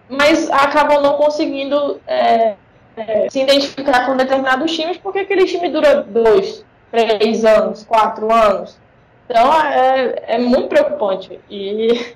mas 0.08 0.50
acabam 0.50 1.02
não 1.02 1.14
conseguindo 1.14 2.00
é, 2.06 2.56
é, 2.98 3.30
se 3.30 3.42
identificar 3.42 4.06
com 4.06 4.18
determinados 4.18 4.76
times, 4.76 4.98
porque 4.98 5.20
aquele 5.20 5.46
time 5.46 5.70
dura 5.70 6.02
dois, 6.04 6.66
três 6.92 7.46
anos, 7.46 7.84
quatro 7.84 8.32
anos. 8.32 8.78
Então 9.26 9.54
é, 9.62 10.16
é 10.28 10.38
muito 10.38 10.68
preocupante. 10.68 11.40
E, 11.50 12.16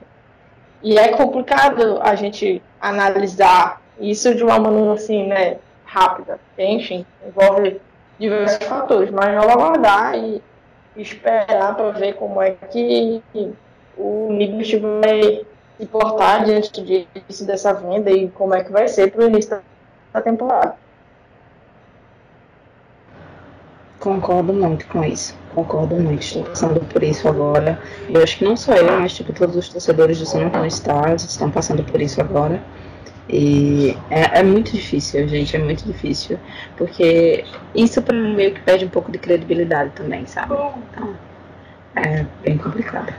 e 0.84 0.98
é 0.98 1.10
complicado 1.10 2.00
a 2.02 2.16
gente 2.16 2.62
analisar 2.80 3.82
isso 4.00 4.36
de 4.36 4.44
uma 4.44 4.60
maneira 4.60 4.94
assim, 4.94 5.26
né, 5.26 5.58
rápida. 5.86 6.40
Enfim, 6.58 7.06
envolve 7.26 7.80
diversos 8.20 8.68
fatores, 8.68 9.10
mas 9.12 9.34
vamos 9.34 9.54
aguardar 9.54 10.18
e 10.18 10.42
esperar 10.98 11.76
para 11.76 11.92
ver 11.92 12.16
como 12.16 12.42
é 12.42 12.52
que 12.52 13.22
o 13.98 14.28
Liberty 14.32 14.78
vai 14.78 15.46
se 15.78 15.86
portar 15.88 16.46
diante 16.46 16.82
disso, 16.82 17.46
dessa 17.46 17.74
venda 17.74 18.10
e 18.12 18.30
como 18.30 18.54
é 18.54 18.64
que 18.64 18.72
vai 18.72 18.88
ser 18.88 19.12
para 19.12 19.26
o 19.26 19.28
início 19.28 19.60
da 20.14 20.22
temporada. 20.22 20.76
Concordo 24.00 24.54
muito 24.54 24.86
com 24.88 25.04
isso. 25.04 25.36
Concordo 25.54 25.96
muito. 25.96 26.22
Estou 26.22 26.44
passando 26.44 26.80
por 26.82 27.02
isso 27.02 27.28
agora. 27.28 27.80
Eu 28.08 28.22
acho 28.22 28.38
que 28.38 28.46
não 28.46 28.56
só 28.56 28.74
eu, 28.74 29.00
mas 29.00 29.14
tipo, 29.14 29.34
todos 29.34 29.56
os 29.56 29.70
torcedores 29.70 30.20
do 30.20 30.26
San 30.26 30.46
Antonio 30.46 30.68
Stars 30.68 31.24
estão 31.24 31.50
passando 31.50 31.84
por 31.84 32.00
isso 32.00 32.22
agora. 32.22 32.62
E 33.28 33.98
é, 34.12 34.40
é, 34.40 34.44
muito 34.44 34.74
difícil, 34.74 35.28
gente, 35.28 35.56
é 35.56 35.60
muito 35.60 35.84
difícil. 35.86 36.38
Porque 36.78 37.44
isso 37.74 38.02
para 38.02 38.16
mim 38.16 38.36
meio 38.36 38.54
que 38.54 38.62
perde 38.62 38.86
um 38.86 38.90
pouco 38.90 39.12
de 39.12 39.18
credibilidade 39.18 39.92
também, 39.96 40.26
sabe? 40.28 40.54
Então, 40.54 41.16
é 41.96 42.26
bem 42.44 42.58
complicado. 42.58 43.14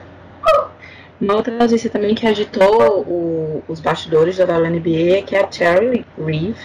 Uma 1.20 1.36
outra 1.36 1.52
notícia 1.56 1.88
também 1.88 2.14
que 2.14 2.26
agitou 2.26 3.00
o, 3.00 3.62
os 3.68 3.80
bastidores 3.80 4.36
da 4.36 4.44
WNBA 4.44 5.18
é 5.18 5.22
que 5.22 5.34
a 5.34 5.50
Cherry 5.50 6.04
Reeve, 6.18 6.56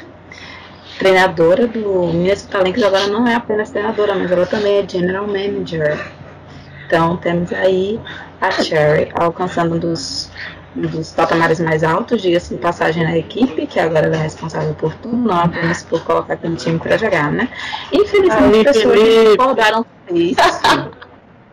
treinadora 1.00 1.68
do 1.68 2.08
Minnesota 2.08 2.60
Lynx, 2.60 2.84
agora 2.84 3.08
não 3.08 3.26
é 3.28 3.36
apenas 3.36 3.70
treinadora, 3.70 4.14
mas 4.14 4.30
ela 4.30 4.46
também 4.46 4.80
é 4.80 4.88
General 4.88 5.26
Manager. 5.26 5.98
Então 6.86 7.16
temos 7.16 7.54
aí 7.54 7.98
a 8.42 8.52
Cherry 8.52 9.10
alcançando 9.14 9.76
um 9.76 9.80
dos, 9.80 10.30
um 10.76 10.82
dos 10.82 11.12
patamares 11.14 11.62
mais 11.62 11.82
altos, 11.82 12.22
diga-se 12.22 12.54
de 12.54 12.60
passagem 12.60 13.06
na 13.06 13.18
equipe, 13.18 13.66
que 13.66 13.80
agora 13.80 14.08
ela 14.08 14.18
é 14.18 14.24
responsável 14.24 14.74
por 14.74 14.94
tudo, 14.96 15.16
não 15.16 15.40
apenas 15.40 15.82
por 15.84 16.04
colocar 16.04 16.34
aquele 16.34 16.58
time 16.58 16.78
para 16.78 16.98
jogar, 16.98 17.32
né? 17.32 17.48
Infelizmente, 17.94 18.68
as 18.68 18.76
pessoas 18.76 19.38
concordaram 19.38 19.86
com 20.06 20.16
isso. 20.16 20.42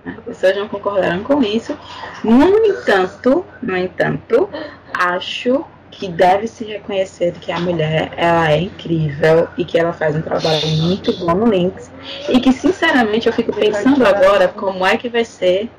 As 0.05 0.25
pessoas 0.25 0.57
não 0.57 0.69
concordaram 0.69 1.23
com 1.23 1.43
isso. 1.43 1.77
No 2.25 2.65
entanto, 2.65 3.45
no 3.63 3.77
entanto, 3.77 4.49
acho 4.95 5.65
que 5.91 6.09
deve 6.09 6.47
se 6.47 6.65
reconhecer 6.65 7.33
que 7.33 7.51
a 7.51 7.59
mulher 7.59 8.13
ela 8.17 8.51
é 8.53 8.61
incrível 8.61 9.49
e 9.57 9.65
que 9.65 9.79
ela 9.79 9.93
faz 9.93 10.15
um 10.15 10.23
trabalho 10.23 10.67
muito 10.83 11.13
bom 11.19 11.35
no 11.35 11.47
Lynx. 11.47 11.91
E 12.29 12.41
que 12.41 12.53
sinceramente 12.53 13.27
eu 13.27 13.33
fico 13.33 13.53
pensando 13.53 14.07
agora 14.07 14.49
como 14.49 14.87
é 14.87 14.97
que 14.97 15.09
vai 15.09 15.25
ser 15.25 15.71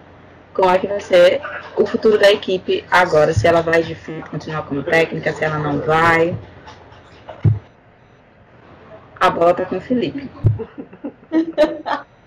como 0.53 0.69
é 0.71 0.77
que 0.77 0.87
vai 0.87 0.99
ser 0.99 1.41
o 1.77 1.85
futuro 1.85 2.17
da 2.17 2.29
equipe 2.31 2.83
agora. 2.91 3.33
Se 3.33 3.47
ela 3.47 3.61
vai 3.61 3.81
de 3.81 3.95
continuar 4.29 4.63
como 4.63 4.83
técnica 4.83 5.31
se 5.31 5.45
ela 5.45 5.57
não 5.57 5.79
vai. 5.79 6.37
A 9.19 9.29
bola 9.29 9.53
tá 9.53 9.65
com 9.65 9.77
o 9.77 9.81
Felipe 9.81 10.29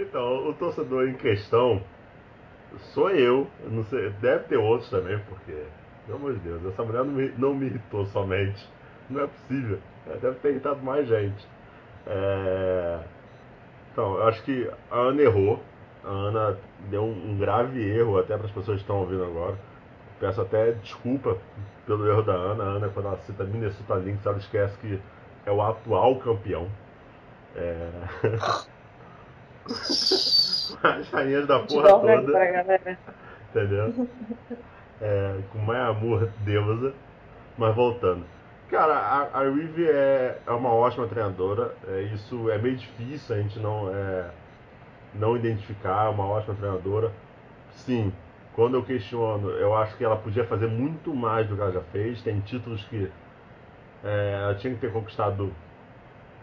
Então, 0.00 0.48
o 0.48 0.54
torcedor 0.54 1.08
em 1.08 1.14
questão 1.14 1.82
sou 2.94 3.10
eu. 3.10 3.46
Não 3.68 3.84
sei, 3.84 4.10
deve 4.20 4.44
ter 4.44 4.56
outros 4.56 4.88
também, 4.88 5.18
porque, 5.28 5.64
pelo 6.06 6.18
amor 6.18 6.34
de 6.34 6.40
Deus, 6.40 6.64
essa 6.64 6.82
mulher 6.82 7.04
não 7.04 7.12
me, 7.12 7.28
não 7.36 7.54
me 7.54 7.66
irritou 7.66 8.06
somente. 8.06 8.66
Não 9.08 9.22
é 9.22 9.26
possível. 9.26 9.78
Ela 10.06 10.16
deve 10.16 10.36
ter 10.36 10.50
irritado 10.50 10.82
mais 10.82 11.06
gente. 11.06 11.46
É... 12.06 13.00
Então, 13.92 14.14
eu 14.16 14.28
acho 14.28 14.42
que 14.42 14.70
a 14.90 14.96
Ana 14.96 15.22
errou. 15.22 15.62
A 16.02 16.08
Ana 16.08 16.58
deu 16.88 17.02
um, 17.02 17.32
um 17.32 17.38
grave 17.38 17.82
erro, 17.82 18.18
até 18.18 18.36
para 18.36 18.46
as 18.46 18.52
pessoas 18.52 18.76
que 18.78 18.82
estão 18.82 19.00
ouvindo 19.00 19.24
agora. 19.24 19.58
Peço 20.18 20.40
até 20.40 20.72
desculpa 20.72 21.36
pelo 21.86 22.08
erro 22.08 22.22
da 22.22 22.32
Ana. 22.32 22.64
A 22.64 22.66
Ana, 22.68 22.88
quando 22.88 23.06
ela 23.06 23.18
cita 23.18 23.44
Minnesota 23.44 23.94
Lynx, 23.96 24.24
ela 24.24 24.38
esquece 24.38 24.78
que 24.78 24.98
é 25.44 25.52
o 25.52 25.60
atual 25.60 26.16
campeão. 26.16 26.68
É... 27.54 27.90
As 30.82 31.08
rainhas 31.10 31.46
da 31.46 31.60
porra 31.60 31.88
toda. 31.88 32.98
Entendeu? 33.50 34.08
É, 35.02 35.38
com 35.50 35.58
mais 35.60 35.80
amor, 35.88 36.28
deusa. 36.44 36.92
Mas 37.56 37.74
voltando. 37.74 38.26
Cara, 38.68 38.94
a, 38.94 39.40
a 39.40 39.42
Rive 39.44 39.88
é, 39.88 40.38
é 40.46 40.50
uma 40.50 40.74
ótima 40.74 41.06
treinadora. 41.06 41.74
É, 41.88 42.02
isso 42.02 42.50
é 42.50 42.58
meio 42.58 42.76
difícil 42.76 43.34
a 43.34 43.38
gente 43.38 43.58
não, 43.58 43.88
é, 43.88 44.30
não 45.14 45.34
identificar. 45.36 46.04
É 46.04 46.08
uma 46.10 46.26
ótima 46.26 46.54
treinadora. 46.54 47.10
Sim, 47.70 48.12
quando 48.54 48.74
eu 48.74 48.84
questiono, 48.84 49.50
eu 49.52 49.74
acho 49.74 49.96
que 49.96 50.04
ela 50.04 50.16
podia 50.16 50.44
fazer 50.44 50.66
muito 50.66 51.14
mais 51.14 51.48
do 51.48 51.56
que 51.56 51.62
ela 51.62 51.72
já 51.72 51.80
fez. 51.80 52.20
Tem 52.22 52.38
títulos 52.40 52.84
que 52.84 53.10
é, 54.04 54.40
ela 54.42 54.54
tinha 54.56 54.74
que 54.74 54.80
ter 54.80 54.92
conquistado 54.92 55.50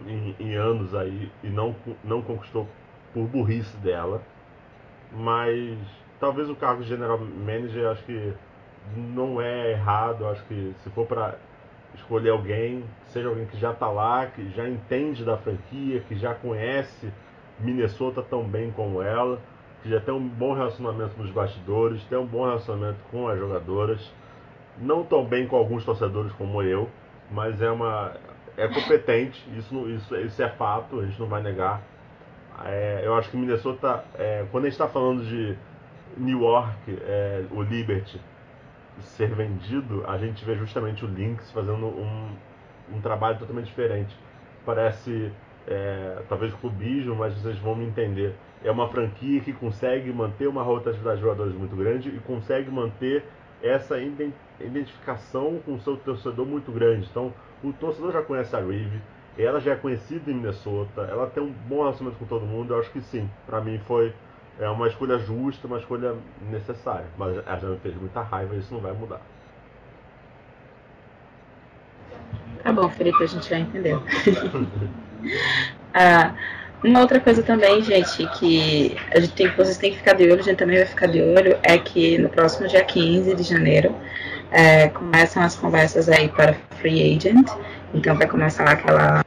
em, 0.05 0.35
em 0.39 0.55
anos 0.55 0.95
aí 0.95 1.31
e 1.43 1.47
não, 1.47 1.75
não 2.03 2.21
conquistou 2.23 2.67
por 3.13 3.27
burrice 3.27 3.75
dela. 3.77 4.21
Mas 5.11 5.77
talvez 6.19 6.49
o 6.49 6.55
cargo 6.55 6.83
de 6.83 6.89
general 6.89 7.17
manager 7.19 7.91
acho 7.91 8.03
que 8.03 8.33
não 8.95 9.41
é 9.41 9.71
errado. 9.71 10.27
Acho 10.27 10.43
que 10.45 10.73
se 10.83 10.89
for 10.91 11.05
para 11.05 11.35
escolher 11.95 12.29
alguém, 12.29 12.83
seja 13.07 13.27
alguém 13.27 13.45
que 13.45 13.57
já 13.57 13.71
está 13.71 13.89
lá, 13.89 14.27
que 14.27 14.49
já 14.51 14.67
entende 14.67 15.23
da 15.23 15.37
franquia, 15.37 16.01
que 16.01 16.15
já 16.15 16.33
conhece 16.33 17.11
Minnesota 17.59 18.21
tão 18.21 18.43
bem 18.43 18.71
como 18.71 19.01
ela, 19.01 19.39
que 19.81 19.89
já 19.89 19.99
tem 19.99 20.13
um 20.13 20.27
bom 20.27 20.53
relacionamento 20.53 21.17
nos 21.17 21.31
bastidores, 21.31 22.03
tem 22.05 22.17
um 22.17 22.25
bom 22.25 22.45
relacionamento 22.45 22.99
com 23.11 23.27
as 23.27 23.39
jogadoras, 23.39 24.13
não 24.77 25.03
tão 25.03 25.25
bem 25.25 25.47
com 25.47 25.55
alguns 25.55 25.83
torcedores 25.83 26.31
como 26.33 26.61
eu, 26.61 26.89
mas 27.31 27.61
é 27.61 27.69
uma 27.69 28.13
é 28.55 28.67
competente, 28.67 29.43
isso, 29.55 29.87
isso, 29.89 30.15
isso 30.15 30.41
é 30.41 30.49
fato, 30.49 30.99
a 30.99 31.05
gente 31.05 31.19
não 31.19 31.27
vai 31.27 31.41
negar. 31.41 31.81
É, 32.65 33.01
eu 33.03 33.15
acho 33.15 33.29
que 33.29 33.37
Minnesota, 33.37 34.03
é, 34.15 34.45
quando 34.51 34.65
a 34.65 34.67
gente 34.67 34.73
está 34.73 34.87
falando 34.87 35.23
de 35.23 35.55
New 36.17 36.41
York, 36.41 36.97
é, 37.01 37.45
o 37.51 37.61
Liberty 37.61 38.19
ser 39.01 39.29
vendido, 39.29 40.03
a 40.07 40.17
gente 40.17 40.43
vê 40.43 40.55
justamente 40.55 41.05
o 41.05 41.07
Lynx 41.07 41.51
fazendo 41.51 41.85
um, 41.85 42.35
um 42.93 43.01
trabalho 43.01 43.37
totalmente 43.37 43.67
diferente. 43.67 44.15
Parece, 44.65 45.31
é, 45.67 46.23
talvez 46.27 46.53
clubismo, 46.55 47.15
mas 47.15 47.33
vocês 47.35 47.57
vão 47.59 47.75
me 47.75 47.85
entender. 47.85 48.35
É 48.63 48.71
uma 48.71 48.89
franquia 48.89 49.39
que 49.41 49.53
consegue 49.53 50.11
manter 50.11 50.47
uma 50.47 50.63
rotatividade 50.63 51.17
de 51.17 51.23
jogadores 51.23 51.53
muito 51.53 51.75
grande 51.75 52.09
e 52.09 52.19
consegue 52.19 52.71
manter 52.71 53.23
essa 53.61 53.97
identificação 54.59 55.59
com 55.65 55.75
o 55.75 55.79
seu 55.79 55.97
torcedor 55.97 56.45
muito 56.45 56.71
grande. 56.71 57.07
Então, 57.09 57.33
o 57.63 57.71
torcedor 57.73 58.11
já 58.11 58.21
conhece 58.21 58.55
a 58.55 58.59
Reeve, 58.59 59.01
ela 59.43 59.59
já 59.59 59.73
é 59.73 59.75
conhecida 59.75 60.31
em 60.31 60.33
Minnesota, 60.33 61.01
ela 61.01 61.27
tem 61.27 61.43
um 61.43 61.51
bom 61.67 61.79
relacionamento 61.79 62.19
com 62.19 62.25
todo 62.25 62.45
mundo. 62.45 62.73
Eu 62.73 62.79
acho 62.79 62.89
que 62.91 63.01
sim, 63.01 63.29
para 63.45 63.61
mim 63.61 63.79
foi 63.85 64.13
é 64.59 64.67
uma 64.69 64.87
escolha 64.87 65.19
justa, 65.19 65.67
uma 65.67 65.77
escolha 65.77 66.15
necessária. 66.49 67.05
Mas 67.17 67.37
ela 67.37 67.59
já 67.59 67.67
me 67.67 67.77
fez 67.77 67.95
muita 67.95 68.21
raiva 68.21 68.55
e 68.55 68.59
isso 68.59 68.73
não 68.73 68.81
vai 68.81 68.93
mudar. 68.93 69.21
Tá 72.63 72.73
bom, 72.73 72.89
Felipe, 72.89 73.23
a 73.23 73.27
gente 73.27 73.47
já 73.47 73.59
entendeu. 73.59 74.01
ah, 75.93 76.33
Uma 76.83 77.01
outra 77.01 77.19
coisa 77.19 77.41
também, 77.41 77.81
gente, 77.81 78.27
que 78.37 78.95
a 79.11 79.19
gente 79.19 79.33
tem, 79.33 79.47
vocês 79.49 79.77
têm 79.77 79.91
que 79.91 79.97
ficar 79.97 80.13
de 80.13 80.23
olho, 80.23 80.39
a 80.39 80.43
gente 80.43 80.57
também 80.57 80.77
vai 80.77 80.85
ficar 80.85 81.07
de 81.07 81.21
olho, 81.21 81.57
é 81.63 81.77
que 81.77 82.17
no 82.17 82.29
próximo 82.29 82.67
dia 82.67 82.83
15 82.83 83.35
de 83.35 83.43
janeiro 83.43 83.95
é, 84.51 84.87
começam 84.89 85.41
as 85.41 85.55
conversas 85.55 86.07
aí 86.07 86.29
para 86.29 86.53
Free 86.79 87.15
Agent. 87.15 87.47
Então 87.93 88.15
vai 88.15 88.27
começar 88.27 88.69
aquela, 88.69 89.23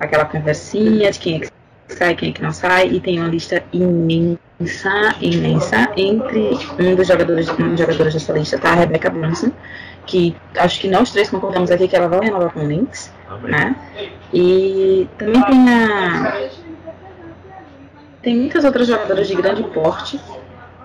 aquela 0.00 0.24
conversinha 0.24 1.10
de 1.10 1.18
quem 1.18 1.36
é 1.36 1.40
que 1.40 1.50
sai, 1.94 2.14
quem 2.14 2.30
é 2.30 2.32
que 2.32 2.42
não 2.42 2.52
sai, 2.52 2.88
e 2.88 3.00
tem 3.00 3.20
uma 3.20 3.28
lista 3.28 3.62
imensa, 3.72 5.14
imensa, 5.20 5.92
entre 5.96 6.58
um 6.78 6.94
dos 6.94 7.06
jogadores, 7.06 7.48
um 7.50 7.68
dos 7.68 7.78
jogadores 7.78 8.14
dessa 8.14 8.32
lista 8.32 8.58
tá 8.58 8.70
a 8.70 8.74
Rebecca 8.74 9.10
Brunson, 9.10 9.52
que 10.06 10.34
acho 10.56 10.80
que 10.80 10.88
nós 10.88 11.12
três 11.12 11.28
concordamos 11.28 11.70
aqui 11.70 11.86
que 11.86 11.94
ela 11.94 12.08
vai 12.08 12.20
renovar 12.20 12.50
com 12.52 12.60
o 12.60 12.66
Lynx, 12.66 13.12
né? 13.42 13.76
E 14.32 15.08
também 15.18 15.42
tem 15.42 15.68
a. 15.68 16.50
Tem 18.22 18.36
muitas 18.36 18.64
outras 18.64 18.86
jogadoras 18.86 19.28
de 19.28 19.34
grande 19.34 19.62
porte. 19.64 20.20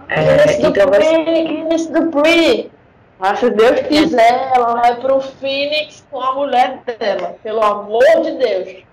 É, 0.08 0.62
então 0.62 0.90
vai 0.90 1.02
ser. 1.02 1.92
do 1.92 2.12
Brie. 2.12 2.72
Mas 3.18 3.40
se 3.40 3.50
Deus 3.50 3.80
quiser, 3.82 4.52
ela 4.54 4.76
vai 4.76 4.96
pro 4.96 5.22
Phoenix 5.22 6.06
com 6.12 6.20
a 6.20 6.34
mulher 6.34 6.82
dela. 6.86 7.38
Pelo 7.42 7.64
amor 7.64 8.04
de 8.24 8.32
Deus. 8.34 8.86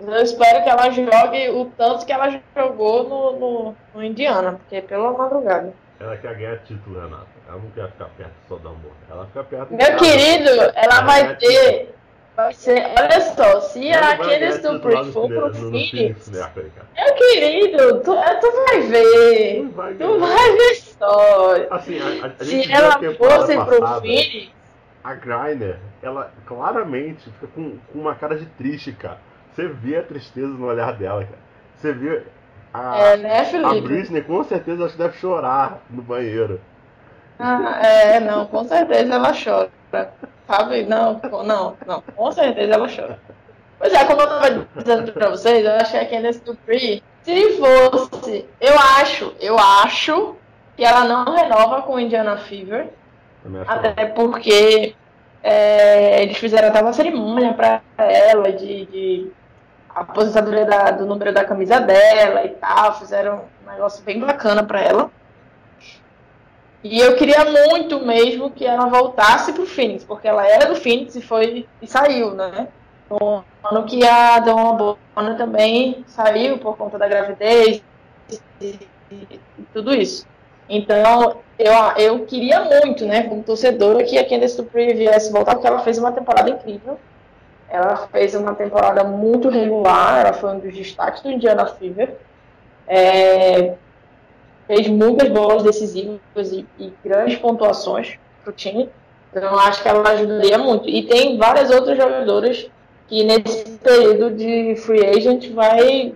Eu 0.00 0.22
espero 0.22 0.62
que 0.62 0.68
ela 0.68 0.90
jogue 0.90 1.50
o 1.50 1.64
tanto 1.76 2.04
que 2.04 2.12
ela 2.12 2.40
jogou 2.54 3.08
no, 3.08 3.38
no, 3.38 3.76
no 3.94 4.04
Indiana, 4.04 4.52
porque 4.52 4.82
pela 4.82 5.12
madrugada. 5.12 5.72
Ela 5.98 6.16
quer 6.18 6.34
ganhar 6.34 6.58
título, 6.58 7.00
Renata. 7.00 7.26
Ela 7.48 7.56
não 7.56 7.70
quer 7.70 7.90
ficar 7.92 8.10
perto 8.16 8.32
só 8.48 8.56
da 8.56 8.68
amor. 8.68 8.92
Ela 9.10 9.26
fica 9.26 9.44
perto 9.44 9.74
Meu 9.74 9.96
querido, 9.96 10.50
ela, 10.50 10.72
ela 10.76 11.00
vai 11.02 11.36
ter. 11.36 11.94
Vai 12.36 12.52
ser, 12.52 12.84
olha 12.98 13.20
só, 13.34 13.60
se 13.62 13.90
aquele 13.90 14.48
estupro 14.48 15.10
for 15.10 15.26
pro 15.26 15.54
Phoenix, 15.54 16.28
meu 16.28 17.14
querido, 17.14 18.00
tu, 18.00 18.14
tu 18.40 18.52
vai 18.66 18.80
ver. 18.82 19.68
Vai 19.70 19.94
tu 19.94 20.18
vai 20.18 20.52
ver 20.52 20.74
só. 20.74 21.54
Assim, 21.70 21.98
a, 21.98 22.26
a 22.26 22.44
se 22.44 22.70
ela 22.70 23.00
fosse 23.14 23.56
passada, 23.56 23.64
pro 23.64 24.00
Phoenix. 24.02 24.50
A 25.02 25.14
Griner, 25.14 25.78
ela 26.02 26.30
claramente 26.44 27.24
fica 27.30 27.46
com, 27.54 27.78
com 27.90 27.98
uma 28.00 28.14
cara 28.14 28.36
de 28.36 28.44
triste, 28.44 28.92
cara. 28.92 29.18
Você 29.56 29.68
vê 29.68 29.96
a 29.96 30.02
tristeza 30.02 30.48
no 30.48 30.66
olhar 30.66 30.92
dela, 30.92 31.24
cara. 31.24 31.38
Você 31.76 31.90
vê 31.90 32.22
a, 32.74 32.98
é, 32.98 33.16
né, 33.16 33.44
Felipe? 33.46 33.78
a 33.78 33.80
Britney 33.80 34.22
com 34.22 34.44
certeza 34.44 34.84
acho 34.84 34.92
que 34.92 35.02
deve 35.02 35.16
chorar 35.16 35.80
no 35.88 36.02
banheiro. 36.02 36.60
Ah, 37.38 37.80
é, 37.82 38.20
não, 38.20 38.44
com 38.44 38.64
certeza 38.64 39.14
ela 39.14 39.32
chora. 39.32 39.70
Sabe? 40.46 40.82
Não, 40.82 41.18
não, 41.42 41.74
não, 41.86 42.02
com 42.02 42.32
certeza 42.32 42.74
ela 42.74 42.86
chora. 42.86 43.18
Pois 43.78 43.94
é, 43.94 44.04
como 44.04 44.20
eu 44.20 44.26
tava 44.26 44.66
dizendo 44.76 45.12
pra 45.12 45.30
vocês, 45.30 45.64
eu 45.64 45.72
achei 45.72 46.04
que 46.04 46.14
a 46.14 46.20
Candice 46.20 46.44
Dupree, 46.44 47.02
se 47.22 47.56
fosse, 47.56 48.46
eu 48.60 48.74
acho, 49.00 49.34
eu 49.40 49.58
acho 49.58 50.36
que 50.76 50.84
ela 50.84 51.04
não 51.04 51.34
renova 51.34 51.80
com 51.80 51.98
Indiana 51.98 52.36
Fever. 52.36 52.88
Até 53.66 54.04
porque 54.06 54.94
é, 55.42 56.22
eles 56.24 56.36
fizeram 56.36 56.68
até 56.68 56.82
uma 56.82 56.92
cerimônia 56.92 57.54
pra 57.54 57.80
ela 57.96 58.52
de, 58.52 58.84
de 58.86 59.30
a 59.96 60.00
aposentadoria 60.00 60.66
da, 60.66 60.90
do 60.90 61.06
número 61.06 61.32
da 61.32 61.42
camisa 61.42 61.80
dela 61.80 62.44
e 62.44 62.50
tal, 62.50 62.98
fizeram 62.98 63.44
um 63.66 63.70
negócio 63.70 64.04
bem 64.04 64.20
bacana 64.20 64.62
para 64.62 64.82
ela. 64.82 65.10
E 66.84 67.00
eu 67.00 67.16
queria 67.16 67.46
muito 67.46 68.04
mesmo 68.04 68.50
que 68.50 68.66
ela 68.66 68.86
voltasse 68.86 69.54
pro 69.54 69.64
Phoenix, 69.64 70.04
porque 70.04 70.28
ela 70.28 70.46
era 70.46 70.66
do 70.66 70.76
Phoenix 70.76 71.16
e 71.16 71.22
foi 71.22 71.66
e 71.80 71.86
saiu, 71.86 72.32
né? 72.34 72.68
No 73.08 73.42
ano 73.64 73.86
que 73.86 74.06
a 74.06 74.38
Dona 74.38 74.96
Bona 75.14 75.34
também 75.34 76.04
saiu 76.06 76.58
por 76.58 76.76
conta 76.76 76.98
da 76.98 77.08
gravidez 77.08 77.82
e, 78.60 78.78
e, 79.10 79.40
tudo 79.72 79.94
isso. 79.94 80.26
Então, 80.68 81.38
eu, 81.58 81.72
eu 81.96 82.26
queria 82.26 82.60
muito, 82.60 83.06
né, 83.06 83.22
como 83.22 83.42
torcedora, 83.42 84.04
que 84.04 84.18
a 84.18 84.28
Candice 84.28 84.58
Dupree 84.58 84.92
viesse 84.92 85.32
voltar, 85.32 85.54
porque 85.54 85.66
ela 85.66 85.78
fez 85.78 85.96
uma 85.96 86.12
temporada 86.12 86.50
incrível. 86.50 86.98
Ela 87.68 87.96
fez 88.08 88.34
uma 88.34 88.54
temporada 88.54 89.02
muito 89.04 89.48
regular, 89.48 90.20
ela 90.20 90.32
foi 90.32 90.50
um 90.50 90.58
dos 90.58 90.74
destaques 90.74 91.22
do 91.22 91.30
Indiana 91.30 91.66
Fever. 91.66 92.16
É, 92.86 93.74
fez 94.66 94.88
muitas 94.88 95.28
bolas 95.28 95.62
decisivas 95.62 96.52
e, 96.52 96.66
e 96.78 96.92
grandes 97.04 97.38
pontuações 97.38 98.18
para 98.42 98.50
o 98.50 98.54
time. 98.54 98.88
Então 99.30 99.58
acho 99.58 99.82
que 99.82 99.88
ela 99.88 100.08
ajudaria 100.08 100.58
muito. 100.58 100.88
E 100.88 101.02
tem 101.02 101.36
várias 101.36 101.70
outras 101.70 101.96
jogadoras 101.96 102.70
que 103.08 103.24
nesse 103.24 103.78
período 103.78 104.34
de 104.34 104.76
free 104.76 105.04
agent 105.04 105.50
vai 105.52 106.14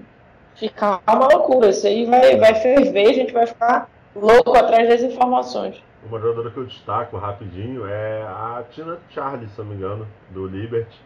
ficar 0.55 1.01
uma 1.07 1.29
loucura. 1.29 1.71
Isso 1.71 1.87
aí 1.87 2.07
vai, 2.07 2.37
vai 2.37 2.55
ferver, 2.55 3.09
a 3.09 3.13
gente 3.13 3.33
vai 3.33 3.47
ficar 3.47 3.89
louco 4.15 4.57
atrás 4.57 4.89
das 4.89 5.03
informações. 5.03 5.83
Uma 6.09 6.19
jogadora 6.19 6.51
que 6.51 6.57
eu 6.57 6.65
destaco 6.65 7.17
rapidinho 7.19 7.87
é 7.87 8.23
a 8.23 8.65
Tina 8.71 8.99
Charlie, 9.11 9.49
se 9.49 9.59
não 9.59 9.67
me 9.67 9.75
engano, 9.75 10.09
do 10.31 10.47
Liberty. 10.47 10.99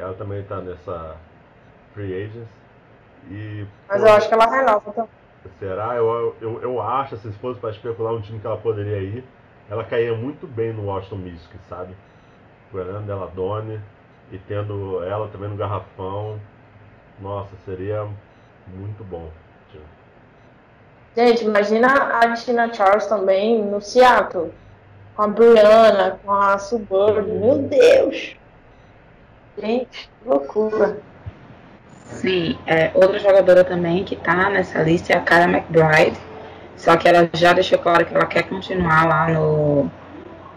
Ela 0.00 0.14
também 0.14 0.40
está 0.40 0.60
nessa 0.60 1.16
free 1.94 2.14
agents. 2.14 2.48
E, 3.30 3.66
Mas 3.88 4.00
pô, 4.00 4.08
eu 4.08 4.12
acho 4.14 4.28
que 4.28 4.34
ela 4.34 4.46
renova 4.46 4.92
também. 4.92 5.10
Será? 5.58 5.94
Eu, 5.96 6.36
eu, 6.40 6.62
eu 6.62 6.82
acho, 6.82 7.14
assim, 7.14 7.32
se 7.32 7.38
fosse 7.38 7.60
para 7.60 7.70
especular 7.70 8.12
um 8.12 8.20
time 8.20 8.38
que 8.38 8.46
ela 8.46 8.56
poderia 8.56 8.98
ir, 8.98 9.24
ela 9.70 9.84
caía 9.84 10.14
muito 10.14 10.46
bem 10.46 10.72
no 10.72 10.86
Washington 10.86 11.16
Mystics, 11.16 11.60
sabe? 11.68 11.94
Guardando 12.72 13.10
ela 13.10 13.26
Doni 13.28 13.80
e 14.30 14.38
tendo 14.38 15.02
ela 15.04 15.28
também 15.28 15.48
no 15.48 15.56
garrafão. 15.56 16.38
Nossa, 17.20 17.54
seria 17.64 18.06
muito 18.66 19.04
bom. 19.04 19.30
Gente, 21.16 21.44
imagina 21.44 21.88
a 21.88 22.32
Tina 22.34 22.72
Charles 22.72 23.06
também 23.06 23.62
no 23.62 23.80
Seattle. 23.80 24.52
Com 25.16 25.22
a 25.22 25.28
Brianna, 25.28 26.20
com 26.24 26.32
a 26.32 26.56
Suburb. 26.56 27.26
Meu 27.26 27.58
Deus! 27.58 28.36
Gente, 29.60 30.10
que 30.22 30.28
loucura. 30.28 30.98
Sim, 32.06 32.58
é, 32.66 32.90
outra 32.94 33.18
jogadora 33.18 33.62
também 33.64 34.04
que 34.04 34.16
tá 34.16 34.50
nessa 34.50 34.82
lista 34.82 35.12
é 35.12 35.16
a 35.16 35.20
Cara 35.20 35.44
McBride. 35.44 36.18
Só 36.76 36.96
que 36.96 37.06
ela 37.06 37.28
já 37.34 37.52
deixou 37.52 37.78
claro 37.78 38.04
que 38.06 38.14
ela 38.14 38.26
quer 38.26 38.44
continuar 38.44 39.06
lá 39.06 39.28
no, 39.28 39.90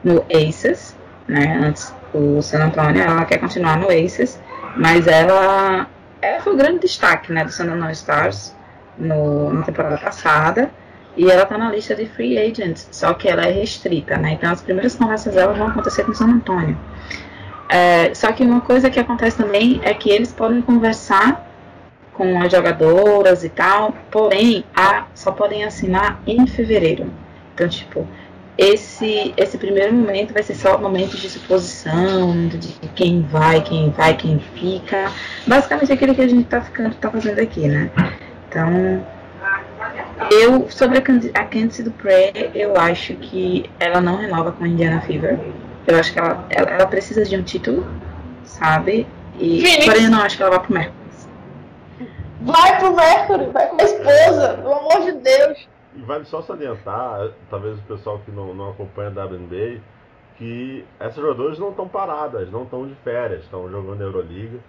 no 0.03 0.25
Aces, 0.31 0.95
né? 1.27 1.59
Antes 1.61 1.93
do 2.13 2.41
San 2.41 2.63
Antonio, 2.63 3.01
ela 3.01 3.25
quer 3.25 3.39
continuar 3.39 3.77
no 3.77 3.87
Aces, 3.87 4.39
mas 4.77 5.05
ela, 5.05 5.87
ela 6.21 6.41
foi 6.41 6.53
um 6.53 6.57
grande 6.57 6.79
destaque 6.79 7.31
né, 7.31 7.43
do 7.43 7.51
San 7.51 7.65
Antonio 7.65 7.91
Stars 7.91 8.55
no, 8.97 9.51
na 9.51 9.63
temporada 9.63 9.97
passada. 9.97 10.71
E 11.15 11.29
ela 11.29 11.45
tá 11.45 11.57
na 11.57 11.69
lista 11.69 11.93
de 11.93 12.07
free 12.07 12.39
agents, 12.39 12.87
só 12.91 13.13
que 13.13 13.27
ela 13.27 13.43
é 13.45 13.51
restrita, 13.51 14.17
né? 14.17 14.31
Então 14.31 14.51
as 14.51 14.61
primeiras 14.61 14.95
conversas 14.95 15.35
dela 15.35 15.53
vão 15.53 15.67
acontecer 15.67 16.03
com 16.05 16.13
San 16.13 16.25
Antonio. 16.25 16.75
É, 17.73 18.13
só 18.13 18.31
que 18.31 18.43
uma 18.43 18.61
coisa 18.61 18.87
que 18.87 18.99
acontece 18.99 19.35
também 19.35 19.81
é 19.83 19.95
que 19.95 20.07
eles 20.07 20.31
podem 20.31 20.61
conversar 20.61 21.49
com 22.13 22.39
as 22.39 22.51
jogadoras 22.51 23.43
e 23.43 23.49
tal, 23.49 23.95
porém 24.11 24.63
a, 24.75 25.07
só 25.15 25.31
podem 25.31 25.63
assinar 25.63 26.21
em 26.27 26.45
fevereiro. 26.45 27.11
Então, 27.51 27.67
tipo, 27.67 28.07
esse, 28.55 29.33
esse 29.35 29.57
primeiro 29.57 29.91
momento 29.91 30.35
vai 30.35 30.43
ser 30.43 30.53
só 30.53 30.77
momento 30.77 31.17
de 31.17 31.27
suposição, 31.27 32.47
de 32.47 32.73
quem 32.93 33.23
vai, 33.23 33.61
quem 33.61 33.89
vai, 33.89 34.15
quem 34.15 34.37
fica. 34.37 35.11
Basicamente 35.47 35.91
aquilo 35.91 36.13
que 36.13 36.21
a 36.21 36.27
gente 36.27 36.43
tá 36.43 36.61
ficando, 36.61 36.93
tá 36.93 37.09
fazendo 37.09 37.39
aqui, 37.39 37.67
né? 37.67 37.89
Então, 38.49 39.03
eu, 40.29 40.69
sobre 40.69 40.99
a, 40.99 41.41
a 41.41 41.43
Candice 41.45 41.81
do 41.81 41.89
Pré, 41.89 42.51
eu 42.53 42.77
acho 42.77 43.15
que 43.15 43.67
ela 43.79 43.99
não 43.99 44.17
renova 44.17 44.51
com 44.51 44.63
a 44.63 44.67
Indiana 44.67 45.01
Fever. 45.01 45.39
Eu 45.85 45.99
acho 45.99 46.13
que 46.13 46.19
ela, 46.19 46.45
ela, 46.49 46.69
ela 46.69 46.87
precisa 46.87 47.25
de 47.25 47.35
um 47.35 47.43
título, 47.43 47.85
sabe? 48.43 49.05
E, 49.37 49.61
Phoenix. 49.61 49.85
porém, 49.85 50.05
eu 50.05 50.11
não 50.11 50.21
acho 50.21 50.37
que 50.37 50.43
ela 50.43 50.51
vá 50.51 50.59
pro 50.59 50.73
Mercury. 50.73 51.03
Vai 52.41 52.79
pro 52.79 52.95
Mercury, 52.95 53.45
vai 53.51 53.67
com 53.67 53.81
a 53.81 53.83
esposa, 53.83 54.53
pelo 54.61 54.73
amor 54.73 55.01
de 55.01 55.11
Deus. 55.19 55.67
E 55.95 56.01
vale 56.01 56.25
só 56.25 56.41
salientar, 56.41 57.29
talvez 57.49 57.77
o 57.79 57.83
pessoal 57.83 58.19
que 58.19 58.31
não, 58.31 58.53
não 58.53 58.71
acompanha 58.71 59.09
a 59.09 59.25
WNBA, 59.25 59.81
que 60.37 60.85
essas 60.99 61.15
jogadoras 61.15 61.59
não 61.59 61.69
estão 61.69 61.87
paradas, 61.87 62.49
não 62.51 62.63
estão 62.63 62.87
de 62.87 62.95
férias, 62.95 63.43
estão 63.43 63.69
jogando 63.69 64.01
Euroliga. 64.01 64.59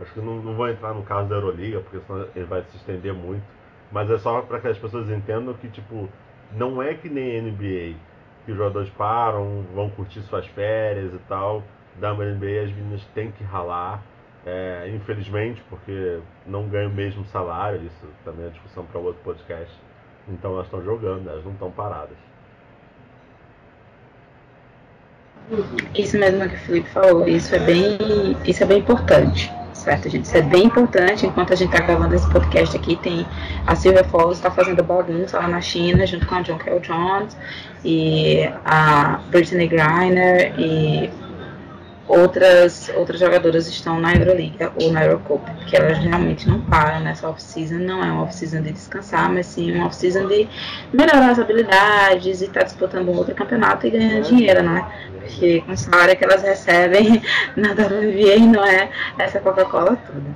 Acho 0.00 0.12
que 0.12 0.20
não, 0.20 0.36
não 0.36 0.54
vou 0.54 0.68
entrar 0.68 0.94
no 0.94 1.02
caso 1.02 1.28
da 1.28 1.36
Euroliga, 1.36 1.80
porque 1.80 2.04
senão 2.06 2.26
ele 2.34 2.46
vai 2.46 2.62
se 2.70 2.76
estender 2.76 3.14
muito. 3.14 3.42
Mas 3.90 4.10
é 4.10 4.18
só 4.18 4.40
para 4.42 4.58
que 4.58 4.68
as 4.68 4.78
pessoas 4.78 5.08
entendam 5.10 5.54
que, 5.54 5.68
tipo, 5.68 6.08
não 6.52 6.82
é 6.82 6.94
que 6.94 7.08
nem 7.08 7.40
NBA 7.42 7.96
que 8.44 8.52
os 8.52 8.58
jogadores 8.58 8.90
param, 8.90 9.64
vão 9.74 9.90
curtir 9.90 10.20
suas 10.22 10.46
férias 10.46 11.12
e 11.14 11.18
tal. 11.28 11.62
Da 12.00 12.12
NBA 12.12 12.64
as 12.64 12.72
meninas 12.72 13.04
têm 13.14 13.30
que 13.30 13.44
ralar, 13.44 14.02
é, 14.46 14.90
infelizmente, 14.94 15.62
porque 15.68 16.20
não 16.46 16.66
ganham 16.68 16.90
o 16.90 16.94
mesmo 16.94 17.24
salário, 17.26 17.82
isso 17.84 18.06
também 18.24 18.46
é 18.46 18.48
discussão 18.48 18.84
para 18.84 18.98
outro 18.98 19.22
podcast. 19.22 19.72
Então 20.28 20.52
elas 20.52 20.66
estão 20.66 20.82
jogando, 20.82 21.28
elas 21.28 21.44
não 21.44 21.52
estão 21.52 21.70
paradas. 21.70 22.16
Isso 25.94 26.18
mesmo 26.18 26.48
que 26.48 26.54
o 26.54 26.58
Felipe 26.58 26.88
falou, 26.90 27.28
isso 27.28 27.54
é 27.54 27.58
bem, 27.58 27.98
isso 28.46 28.62
é 28.62 28.66
bem 28.66 28.78
importante, 28.78 29.52
certo, 29.82 30.08
gente? 30.08 30.24
Isso 30.24 30.36
é 30.36 30.42
bem 30.42 30.64
importante. 30.64 31.26
Enquanto 31.26 31.52
a 31.52 31.56
gente 31.56 31.72
está 31.72 31.84
gravando 31.84 32.14
esse 32.14 32.28
podcast 32.30 32.76
aqui, 32.76 32.96
tem 32.96 33.26
a 33.66 33.74
Silvia 33.74 34.04
Falls 34.04 34.38
está 34.38 34.50
fazendo 34.50 34.82
bagunça 34.82 35.38
lá 35.38 35.48
na 35.48 35.60
China, 35.60 36.06
junto 36.06 36.26
com 36.26 36.34
a 36.36 36.42
John 36.42 36.58
Kell 36.58 36.80
Jones 36.80 37.36
e 37.84 38.48
a 38.64 39.20
Brittany 39.30 39.66
Griner 39.66 40.54
e 40.58 41.10
outras, 42.08 42.90
outras 42.96 43.20
jogadoras 43.20 43.68
estão 43.68 44.00
na 44.00 44.14
Euroliga 44.14 44.72
ou 44.80 44.92
na 44.92 45.04
Eurocup, 45.04 45.42
porque 45.56 45.76
elas 45.76 45.98
realmente 45.98 46.48
não 46.48 46.60
param 46.62 47.00
nessa 47.00 47.28
off-season, 47.28 47.78
não 47.78 48.02
é 48.02 48.06
uma 48.06 48.24
off-season 48.24 48.62
de 48.62 48.72
descansar, 48.72 49.32
mas 49.32 49.46
sim 49.46 49.72
uma 49.72 49.86
off-season 49.86 50.26
de 50.26 50.48
melhorar 50.92 51.30
as 51.30 51.38
habilidades 51.38 52.40
e 52.40 52.44
estar 52.44 52.60
tá 52.60 52.66
disputando 52.66 53.08
um 53.08 53.16
outro 53.16 53.34
campeonato 53.34 53.86
e 53.86 53.90
ganhando 53.90 54.26
dinheiro, 54.26 54.62
né? 54.62 54.86
Porque 55.18 55.60
com 55.62 55.72
o 55.72 55.76
salário 55.76 56.16
que 56.16 56.24
elas 56.24 56.42
recebem 56.42 57.22
na 57.56 57.70
WNBA 57.70 58.38
não 58.52 58.64
é 58.64 58.90
essa 59.18 59.40
Coca-Cola 59.40 59.96
toda. 59.96 60.34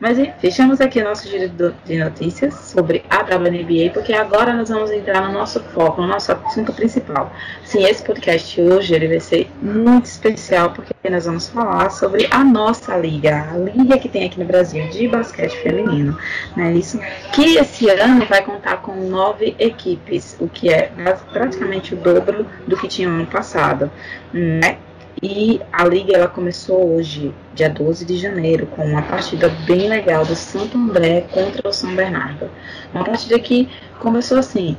Mas 0.00 0.18
fechamos 0.38 0.80
aqui 0.80 1.00
o 1.00 1.04
nosso 1.04 1.28
giro 1.28 1.48
de 1.84 1.96
notícias 1.96 2.52
sobre 2.54 3.04
a 3.08 3.20
WNBA, 3.22 3.90
porque 3.92 4.12
agora 4.12 4.52
nós 4.52 4.68
vamos 4.68 4.90
entrar 4.90 5.26
no 5.26 5.32
nosso 5.32 5.60
foco, 5.60 6.02
no 6.02 6.08
nosso 6.08 6.32
assunto 6.32 6.72
principal. 6.72 7.32
Sim, 7.64 7.84
esse 7.84 8.02
podcast 8.02 8.60
hoje 8.60 8.94
ele 8.94 9.08
vai 9.08 9.20
ser 9.20 9.48
muito 9.62 10.06
especial, 10.06 10.70
porque 10.70 10.92
nós 11.08 11.26
vamos 11.26 11.48
falar 11.48 11.90
sobre 11.90 12.26
a 12.30 12.42
nossa 12.42 12.96
liga, 12.96 13.48
a 13.52 13.56
liga 13.56 13.96
que 13.98 14.08
tem 14.08 14.26
aqui 14.26 14.38
no 14.38 14.44
Brasil 14.44 14.88
de 14.88 15.06
basquete 15.06 15.56
feminino, 15.62 16.18
né? 16.56 16.72
Isso 16.74 16.98
que 17.32 17.56
esse 17.56 17.88
ano 17.88 18.26
vai 18.26 18.42
contar 18.42 18.78
com 18.78 18.94
nove 19.08 19.54
equipes, 19.58 20.36
o 20.40 20.48
que 20.48 20.70
é 20.70 20.90
praticamente 21.32 21.94
o 21.94 21.96
dobro 21.96 22.46
do 22.66 22.76
que 22.76 22.88
tinha 22.88 23.08
no 23.08 23.14
ano 23.14 23.26
passado, 23.26 23.90
né? 24.32 24.76
E 25.22 25.60
a 25.72 25.84
liga 25.84 26.16
ela 26.16 26.28
começou 26.28 26.96
hoje, 26.96 27.34
dia 27.54 27.70
12 27.70 28.04
de 28.04 28.16
janeiro, 28.18 28.66
com 28.66 28.84
uma 28.84 29.02
partida 29.02 29.48
bem 29.66 29.88
legal 29.88 30.24
do 30.24 30.34
Santo 30.34 30.76
André 30.76 31.22
contra 31.30 31.68
o 31.68 31.72
São 31.72 31.94
Bernardo. 31.94 32.50
Uma 32.92 33.04
partida 33.04 33.38
que 33.38 33.68
começou 34.00 34.38
assim, 34.38 34.76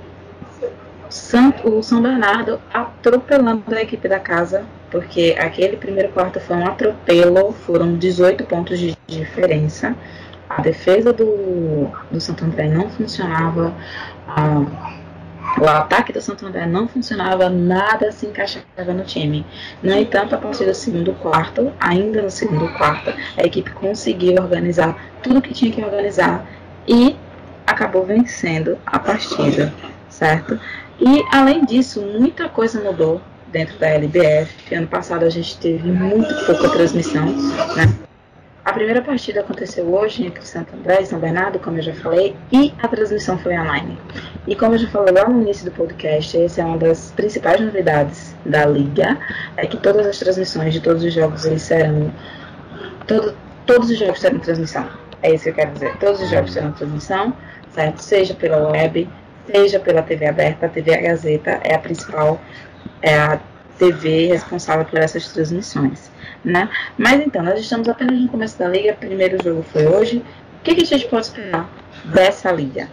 o 1.63 1.81
São 1.81 2.01
Bernardo 2.01 2.59
atropelando 2.73 3.63
a 3.73 3.81
equipe 3.81 4.07
da 4.07 4.19
casa, 4.19 4.65
porque 4.91 5.35
aquele 5.39 5.77
primeiro 5.77 6.09
quarto 6.09 6.39
foi 6.39 6.57
um 6.57 6.67
atropelo, 6.67 7.53
foram 7.53 7.97
18 7.97 8.43
pontos 8.45 8.77
de 8.77 8.95
diferença. 9.07 9.95
A 10.49 10.61
defesa 10.61 11.11
do, 11.11 11.89
do 12.11 12.19
Santo 12.19 12.45
André 12.45 12.67
não 12.67 12.89
funcionava. 12.89 13.73
O 15.59 15.67
ataque 15.67 16.11
do 16.11 16.21
Santo 16.21 16.45
André 16.45 16.65
não 16.65 16.87
funcionava, 16.87 17.49
nada 17.49 18.11
se 18.11 18.25
encaixava 18.25 18.93
no 18.93 19.03
time. 19.03 19.45
No 19.81 19.93
entanto, 19.93 20.35
a 20.35 20.37
partir 20.37 20.65
do 20.65 20.73
segundo 20.73 21.13
quarto, 21.13 21.71
ainda 21.79 22.21
no 22.21 22.29
segundo 22.29 22.67
quarto, 22.73 23.13
a 23.37 23.43
equipe 23.43 23.71
conseguiu 23.71 24.41
organizar 24.41 24.95
tudo 25.23 25.41
que 25.41 25.53
tinha 25.53 25.71
que 25.71 25.83
organizar 25.83 26.45
e 26.87 27.15
acabou 27.65 28.05
vencendo 28.05 28.77
a 28.85 28.99
partida, 28.99 29.73
certo? 30.09 30.59
E 30.99 31.23
além 31.31 31.65
disso, 31.65 32.01
muita 32.01 32.47
coisa 32.47 32.81
mudou 32.81 33.21
dentro 33.47 33.77
da 33.79 33.87
LBF. 33.87 34.75
Ano 34.75 34.87
passado 34.87 35.23
a 35.23 35.29
gente 35.29 35.57
teve 35.57 35.89
muito 35.89 36.33
pouca 36.45 36.69
transmissão, 36.69 37.25
né? 37.75 38.04
A 38.65 38.73
primeira 38.73 38.99
partida 38.99 39.41
aconteceu 39.41 39.85
hoje 39.93 40.25
entre 40.25 40.43
Santo 40.43 40.75
André 40.75 41.03
e 41.03 41.05
São 41.05 41.19
Bernardo, 41.19 41.59
como 41.59 41.77
eu 41.77 41.83
já 41.83 41.93
falei, 41.93 42.35
e 42.51 42.73
a 42.81 42.87
transmissão 42.87 43.37
foi 43.37 43.55
online. 43.55 43.95
E 44.47 44.55
como 44.55 44.73
eu 44.73 44.79
já 44.79 44.87
falei 44.87 45.13
lá 45.13 45.29
no 45.29 45.43
início 45.43 45.65
do 45.65 45.71
podcast, 45.71 46.35
essa 46.35 46.61
é 46.61 46.65
uma 46.65 46.79
das 46.79 47.11
principais 47.11 47.61
novidades 47.61 48.35
da 48.43 48.65
liga, 48.65 49.19
é 49.55 49.67
que 49.67 49.77
todas 49.77 50.07
as 50.07 50.17
transmissões 50.17 50.73
de 50.73 50.81
todos 50.81 51.03
os 51.03 51.13
jogos 51.13 51.45
eles 51.45 51.61
serão 51.61 52.11
todo, 53.05 53.37
todos 53.67 53.91
os 53.91 53.99
jogos 53.99 54.19
terão 54.19 54.39
transmissão. 54.39 54.89
É 55.21 55.31
isso 55.31 55.43
que 55.43 55.51
eu 55.51 55.53
quero 55.53 55.71
dizer. 55.71 55.95
Todos 55.97 56.19
os 56.21 56.29
jogos 56.31 56.51
terão 56.51 56.71
transmissão, 56.71 57.37
certo? 57.69 57.99
Seja 57.99 58.33
pela 58.33 58.69
web, 58.69 59.07
seja 59.45 59.79
pela 59.79 60.01
TV 60.01 60.25
aberta, 60.25 60.65
a 60.65 60.69
TV 60.69 60.97
Gazeta 60.97 61.59
é 61.63 61.75
a 61.75 61.79
principal, 61.79 62.41
é 63.03 63.15
a 63.15 63.39
TV 63.77 64.27
responsável 64.27 64.85
por 64.85 64.99
essas 64.99 65.31
transmissões 65.31 66.11
né? 66.45 66.69
Mas 66.97 67.19
então, 67.21 67.43
nós 67.43 67.59
estamos 67.59 67.89
apenas 67.89 68.21
no 68.21 68.29
começo 68.29 68.57
da 68.59 68.67
liga, 68.67 68.93
primeiro 68.93 69.43
jogo 69.43 69.63
foi 69.63 69.87
hoje. 69.87 70.23
O 70.59 70.63
que, 70.63 70.75
que 70.75 70.83
a 70.83 70.85
gente 70.85 71.07
pode 71.07 71.25
esperar 71.25 71.67
dessa 72.05 72.51
liga? 72.51 72.87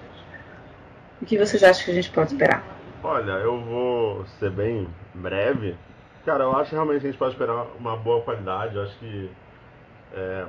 O 1.20 1.26
que 1.26 1.38
vocês 1.38 1.62
acham 1.62 1.84
que 1.84 1.90
a 1.90 1.94
gente 1.94 2.10
pode 2.10 2.32
esperar? 2.32 2.64
Olha, 3.02 3.32
eu 3.32 3.60
vou 3.60 4.24
ser 4.38 4.50
bem 4.50 4.88
breve. 5.14 5.76
Cara, 6.24 6.44
eu 6.44 6.56
acho 6.56 6.70
que 6.70 6.76
realmente 6.76 7.04
a 7.04 7.10
gente 7.10 7.18
pode 7.18 7.32
esperar 7.32 7.66
uma 7.78 7.96
boa 7.96 8.22
qualidade. 8.22 8.76
Eu 8.76 8.82
acho 8.82 8.98
que 8.98 9.30
é, 10.14 10.46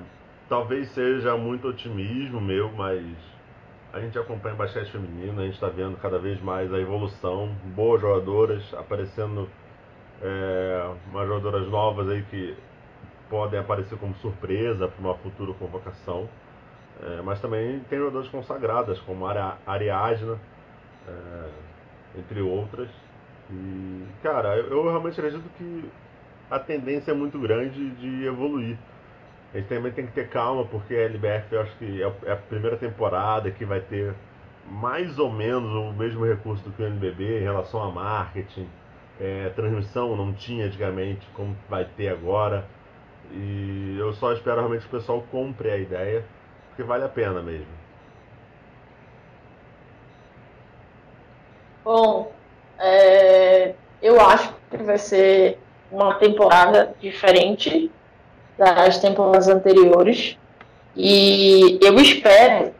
talvez 0.47 0.89
seja 0.89 1.35
muito 1.35 1.67
otimismo 1.67 2.39
meu, 2.39 2.71
mas 2.71 3.03
a 3.91 3.99
gente 3.99 4.17
acompanha 4.17 4.55
basquete 4.55 4.91
feminino, 4.91 5.39
a 5.39 5.45
gente 5.45 5.55
está 5.55 5.67
vendo 5.67 5.97
cada 5.97 6.17
vez 6.17 6.41
mais 6.41 6.73
a 6.73 6.79
evolução, 6.79 7.55
boas 7.75 8.01
jogadoras 8.01 8.63
aparecendo, 8.73 9.47
é, 10.23 10.89
umas 11.11 11.27
jogadoras 11.27 11.67
novas 11.67 12.09
aí 12.09 12.23
que 12.23 12.55
podem 13.29 13.59
aparecer 13.59 13.97
como 13.97 14.15
surpresa 14.15 14.87
para 14.87 14.99
uma 14.99 15.15
futura 15.15 15.53
convocação. 15.53 16.29
É, 17.01 17.21
mas 17.21 17.41
também 17.41 17.79
tem 17.89 17.99
jogadores 17.99 18.29
consagradas, 18.29 18.99
como 18.99 19.27
a 19.27 19.57
Ariadna, 19.65 20.39
é, 21.07 22.19
entre 22.19 22.41
outras. 22.41 22.89
E, 23.49 24.05
cara, 24.21 24.55
eu, 24.55 24.67
eu, 24.71 24.83
realmente 24.83 25.19
acredito 25.19 25.49
que 25.57 25.89
a 26.49 26.59
tendência 26.59 27.11
é 27.11 27.13
muito 27.13 27.37
grande 27.39 27.89
de 27.91 28.25
evoluir. 28.25 28.77
A 29.53 29.57
gente 29.57 29.67
também 29.67 29.91
tem 29.91 30.05
que 30.05 30.13
ter 30.13 30.29
calma, 30.29 30.65
porque 30.65 30.95
a 30.95 31.01
LBF 31.01 31.53
eu 31.53 31.61
acho 31.61 31.75
que 31.77 32.01
é, 32.01 32.13
é 32.25 32.31
a 32.31 32.37
primeira 32.37 32.77
temporada 32.77 33.51
que 33.51 33.65
vai 33.65 33.81
ter 33.81 34.13
mais 34.69 35.19
ou 35.19 35.31
menos 35.31 35.69
o 35.71 35.91
mesmo 35.91 36.25
recurso 36.25 36.63
do 36.63 36.71
que 36.71 36.81
o 36.81 36.85
NBB 36.85 37.39
em 37.39 37.43
relação 37.43 37.83
a 37.83 37.91
marketing. 37.91 38.67
É, 39.23 39.47
transmissão 39.55 40.17
não 40.17 40.33
tinha 40.33 40.65
antigamente, 40.65 41.25
como 41.33 41.55
vai 41.69 41.85
ter 41.85 42.09
agora. 42.09 42.65
E 43.31 43.95
eu 43.97 44.11
só 44.11 44.33
espero 44.33 44.57
realmente 44.57 44.81
que 44.81 44.93
o 44.93 44.99
pessoal 44.99 45.23
compre 45.31 45.71
a 45.71 45.77
ideia, 45.77 46.25
porque 46.67 46.83
vale 46.83 47.05
a 47.05 47.07
pena 47.07 47.41
mesmo. 47.41 47.71
Bom, 51.85 52.33
é, 52.77 53.73
eu 54.01 54.19
acho 54.19 54.53
que 54.69 54.75
vai 54.83 54.97
ser 54.97 55.57
uma 55.89 56.15
temporada 56.15 56.93
diferente 56.99 57.89
das 58.57 58.97
temporadas 58.99 59.47
anteriores. 59.47 60.37
E 60.97 61.79
eu 61.81 61.95
espero, 61.95 62.73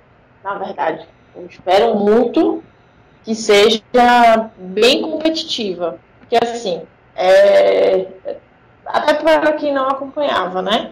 na 0.43 0.56
verdade, 0.56 1.08
eu 1.38 1.45
espero 1.45 1.95
muito 1.95 2.62
que 3.23 3.34
seja 3.34 3.82
bem 4.58 5.01
competitiva. 5.01 5.97
Porque 6.23 6.38
assim, 6.41 6.81
é, 7.15 8.07
até 8.86 9.13
para 9.13 9.53
quem 9.53 9.73
não 9.73 9.88
acompanhava, 9.88 10.62
né? 10.62 10.91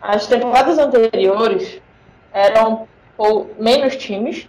As 0.00 0.26
temporadas 0.26 0.78
anteriores 0.78 1.80
eram 2.32 2.86
menos 3.58 3.96
times 3.96 4.48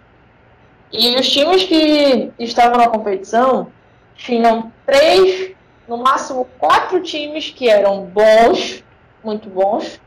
e 0.92 1.16
os 1.16 1.28
times 1.28 1.64
que 1.64 2.32
estavam 2.38 2.78
na 2.78 2.88
competição 2.88 3.68
tinham 4.14 4.72
três, 4.86 5.52
no 5.88 5.96
máximo 5.98 6.46
quatro 6.58 7.00
times 7.00 7.50
que 7.50 7.68
eram 7.68 8.02
bons, 8.02 8.84
muito 9.22 9.48
bons, 9.48 10.00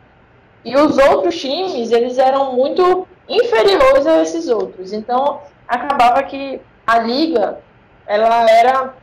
e 0.63 0.75
os 0.77 0.97
outros 0.97 1.39
times 1.39 1.91
eles 1.91 2.17
eram 2.17 2.53
muito 2.53 3.07
inferiores 3.27 4.07
a 4.07 4.21
esses 4.21 4.47
outros. 4.47 4.93
Então 4.93 5.41
acabava 5.67 6.23
que 6.23 6.61
a 6.87 6.99
liga 6.99 7.59
ela 8.05 8.49
era 8.49 8.93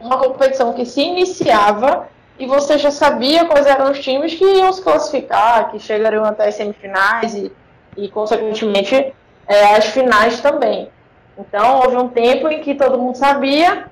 uma 0.00 0.18
competição 0.18 0.72
que 0.72 0.84
se 0.84 1.00
iniciava 1.00 2.08
e 2.38 2.46
você 2.46 2.78
já 2.78 2.90
sabia 2.90 3.44
quais 3.46 3.66
eram 3.66 3.90
os 3.90 3.98
times 3.98 4.34
que 4.34 4.44
iam 4.44 4.72
se 4.72 4.82
classificar, 4.82 5.70
que 5.70 5.78
chegariam 5.78 6.24
até 6.24 6.48
as 6.48 6.54
semifinais 6.54 7.34
e, 7.34 7.52
e 7.96 8.08
consequentemente, 8.08 9.12
é, 9.46 9.76
as 9.76 9.86
finais 9.86 10.40
também. 10.40 10.88
Então, 11.36 11.80
houve 11.80 11.96
um 11.96 12.08
tempo 12.08 12.48
em 12.48 12.60
que 12.60 12.74
todo 12.74 12.98
mundo 12.98 13.16
sabia 13.16 13.86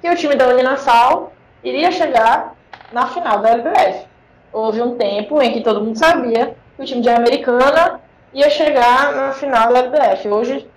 que 0.00 0.10
o 0.10 0.16
time 0.16 0.34
da 0.34 0.48
Uninasal 0.48 1.32
iria 1.62 1.92
chegar 1.92 2.54
na 2.92 3.06
final 3.06 3.38
da 3.38 3.50
LBF. 3.50 4.06
Houve 4.52 4.82
um 4.82 4.96
tempo 4.96 5.40
em 5.40 5.52
que 5.52 5.60
todo 5.60 5.82
mundo 5.82 5.96
sabia 5.96 6.56
que 6.76 6.82
o 6.82 6.84
time 6.84 7.00
de 7.00 7.08
Americana 7.08 8.00
ia 8.34 8.50
chegar 8.50 9.14
na 9.14 9.32
final 9.32 9.72
da 9.72 9.78
LBF. 9.80 10.28
Hoje, 10.28 10.68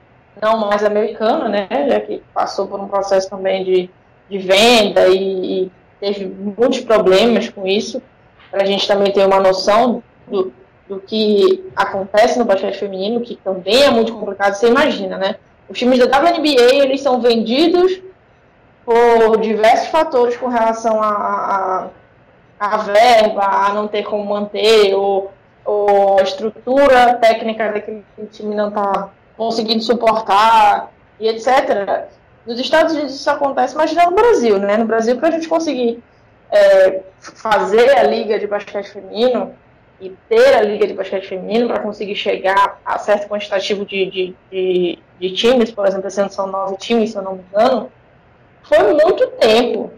não 0.41 0.57
mais 0.57 0.83
Americana, 0.83 1.47
né, 1.47 1.67
já 1.89 1.99
que 1.99 2.21
passou 2.33 2.67
por 2.67 2.79
um 2.79 2.87
processo 2.87 3.29
também 3.29 3.63
de, 3.63 3.89
de 4.29 4.37
venda 4.37 5.07
e, 5.07 5.63
e 5.63 5.71
teve 5.99 6.25
muitos 6.25 6.81
problemas 6.81 7.49
com 7.49 7.65
isso, 7.67 8.01
para 8.51 8.63
a 8.63 8.65
gente 8.65 8.87
também 8.87 9.11
ter 9.11 9.25
uma 9.25 9.39
noção 9.39 10.03
do, 10.27 10.51
do 10.87 10.99
que 10.99 11.63
acontece 11.75 12.37
no 12.37 12.45
basquete 12.45 12.77
feminino, 12.77 13.21
que 13.21 13.35
também 13.35 13.83
é 13.83 13.89
muito 13.89 14.13
complicado, 14.13 14.53
você 14.53 14.67
imagina, 14.67 15.17
né? 15.17 15.35
Os 15.67 15.77
times 15.77 15.99
da 15.99 16.05
WNBA, 16.05 16.75
eles 16.75 17.01
são 17.01 17.19
vendidos 17.21 18.01
por 18.85 19.37
diversos 19.41 19.87
fatores 19.87 20.37
com 20.37 20.47
relação 20.47 21.01
a, 21.01 21.89
a, 22.59 22.67
a 22.75 22.77
verba, 22.77 23.43
a 23.43 23.73
não 23.73 23.87
ter 23.87 24.03
como 24.03 24.23
manter, 24.25 24.93
ou 24.93 25.31
ou 25.65 26.19
a 26.19 26.21
estrutura 26.21 27.15
técnica 27.15 27.71
daquele 27.71 28.03
time 28.31 28.53
não 28.53 28.69
está 28.69 29.09
conseguindo 29.35 29.81
suportar 29.81 30.91
e 31.19 31.27
etc. 31.27 32.07
Nos 32.45 32.59
Estados 32.59 32.93
Unidos 32.93 33.15
isso 33.15 33.29
acontece, 33.29 33.75
mas 33.75 33.93
não 33.93 34.11
no 34.11 34.15
Brasil, 34.15 34.59
né? 34.59 34.77
No 34.77 34.85
Brasil, 34.85 35.17
para 35.17 35.29
a 35.29 35.31
gente 35.31 35.47
conseguir 35.47 36.01
é, 36.51 37.01
fazer 37.19 37.97
a 37.97 38.03
liga 38.03 38.37
de 38.37 38.45
basquete 38.45 38.91
feminino 38.91 39.53
e 39.99 40.09
ter 40.29 40.55
a 40.55 40.61
liga 40.61 40.85
de 40.85 40.93
basquete 40.93 41.27
feminino 41.27 41.67
para 41.67 41.79
conseguir 41.79 42.15
chegar 42.15 42.79
a 42.85 42.99
certo 42.99 43.27
quantitativo 43.27 43.85
de, 43.85 44.05
de, 44.09 44.35
de, 44.51 44.99
de 45.19 45.31
times, 45.33 45.71
por 45.71 45.87
exemplo, 45.87 46.07
ano 46.17 46.29
são 46.29 46.47
nove 46.47 46.77
times, 46.77 47.11
se 47.11 47.17
eu 47.17 47.23
não 47.23 47.35
me 47.35 47.43
engano, 47.51 47.91
foi 48.63 48.93
muito 48.93 49.27
tempo, 49.39 49.91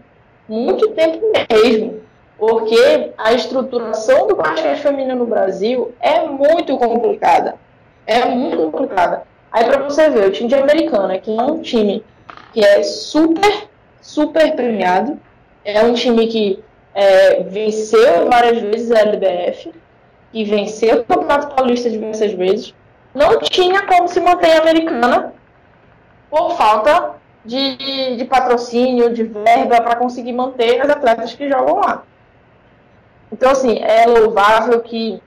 muito 0.48 0.88
tempo 0.90 1.20
mesmo, 1.50 2.00
porque 2.38 3.12
a 3.18 3.32
estruturação 3.32 4.26
do 4.26 4.36
basquete 4.36 4.78
feminino 4.78 5.16
no 5.16 5.26
Brasil 5.26 5.92
é 6.00 6.20
muito 6.20 6.78
complicada, 6.78 7.56
é 8.06 8.24
muito 8.24 8.70
complicada. 8.70 9.22
Aí 9.50 9.64
para 9.64 9.82
você 9.82 10.08
ver, 10.10 10.28
o 10.28 10.30
time 10.30 10.48
de 10.48 10.54
Americana, 10.54 11.18
que 11.18 11.36
é 11.36 11.42
um 11.42 11.60
time 11.60 12.04
que 12.52 12.64
é 12.64 12.82
super, 12.82 13.68
super 14.00 14.54
premiado, 14.54 15.18
é 15.64 15.82
um 15.82 15.94
time 15.94 16.26
que 16.26 16.62
é, 16.94 17.42
venceu 17.42 18.28
várias 18.28 18.60
vezes 18.60 18.90
a 18.90 19.00
LBF, 19.00 19.72
que 20.32 20.44
venceu 20.44 21.00
o 21.00 21.04
Campeonato 21.04 21.54
Paulista 21.54 21.90
diversas 21.90 22.32
vezes, 22.32 22.74
não 23.14 23.38
tinha 23.40 23.86
como 23.86 24.08
se 24.08 24.20
manter 24.20 24.60
americana 24.60 25.32
por 26.30 26.56
falta 26.56 27.14
de, 27.44 28.16
de 28.16 28.24
patrocínio, 28.24 29.12
de 29.12 29.24
verba 29.24 29.80
para 29.80 29.96
conseguir 29.96 30.32
manter 30.32 30.80
as 30.80 30.90
atletas 30.90 31.34
que 31.34 31.48
jogam 31.48 31.80
lá. 31.80 32.02
Então, 33.32 33.50
assim, 33.50 33.78
é 33.82 34.06
louvável 34.06 34.80
que 34.80 35.22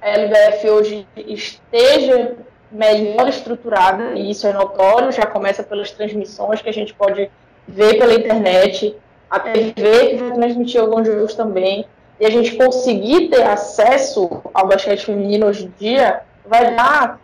a 0.00 0.08
LBF 0.08 0.70
hoje 0.70 1.06
esteja 1.16 2.36
melhor 2.72 3.28
estruturada, 3.28 4.12
e 4.14 4.30
isso 4.30 4.46
é 4.46 4.52
notório, 4.52 5.12
já 5.12 5.26
começa 5.26 5.62
pelas 5.62 5.90
transmissões 5.90 6.62
que 6.62 6.68
a 6.68 6.72
gente 6.72 6.94
pode 6.94 7.30
ver 7.68 7.98
pela 7.98 8.14
internet, 8.14 8.96
a 9.30 9.38
TV 9.38 10.08
que 10.08 10.16
vai 10.16 10.32
transmitir 10.32 10.80
alguns 10.80 11.06
jogos 11.06 11.34
também, 11.34 11.84
e 12.18 12.26
a 12.26 12.30
gente 12.30 12.56
conseguir 12.56 13.28
ter 13.28 13.42
acesso 13.42 14.42
ao 14.54 14.66
basquete 14.66 15.04
feminino 15.04 15.46
hoje 15.46 15.66
em 15.66 15.74
dia, 15.78 16.22
vai 16.46 16.74
dar 16.74 17.20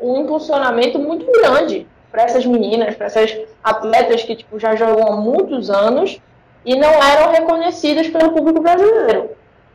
um 0.00 0.22
impulsionamento 0.22 0.98
muito 0.98 1.26
grande 1.32 1.86
para 2.10 2.22
essas 2.22 2.46
meninas, 2.46 2.94
para 2.94 3.06
essas 3.06 3.36
atletas 3.62 4.22
que 4.22 4.36
tipo, 4.36 4.58
já 4.58 4.74
jogam 4.76 5.12
há 5.12 5.16
muitos 5.16 5.70
anos 5.70 6.20
e 6.64 6.76
não 6.76 6.90
eram 7.02 7.30
reconhecidas 7.32 8.08
pelo 8.08 8.32
público 8.32 8.60
brasileiro. 8.60 9.30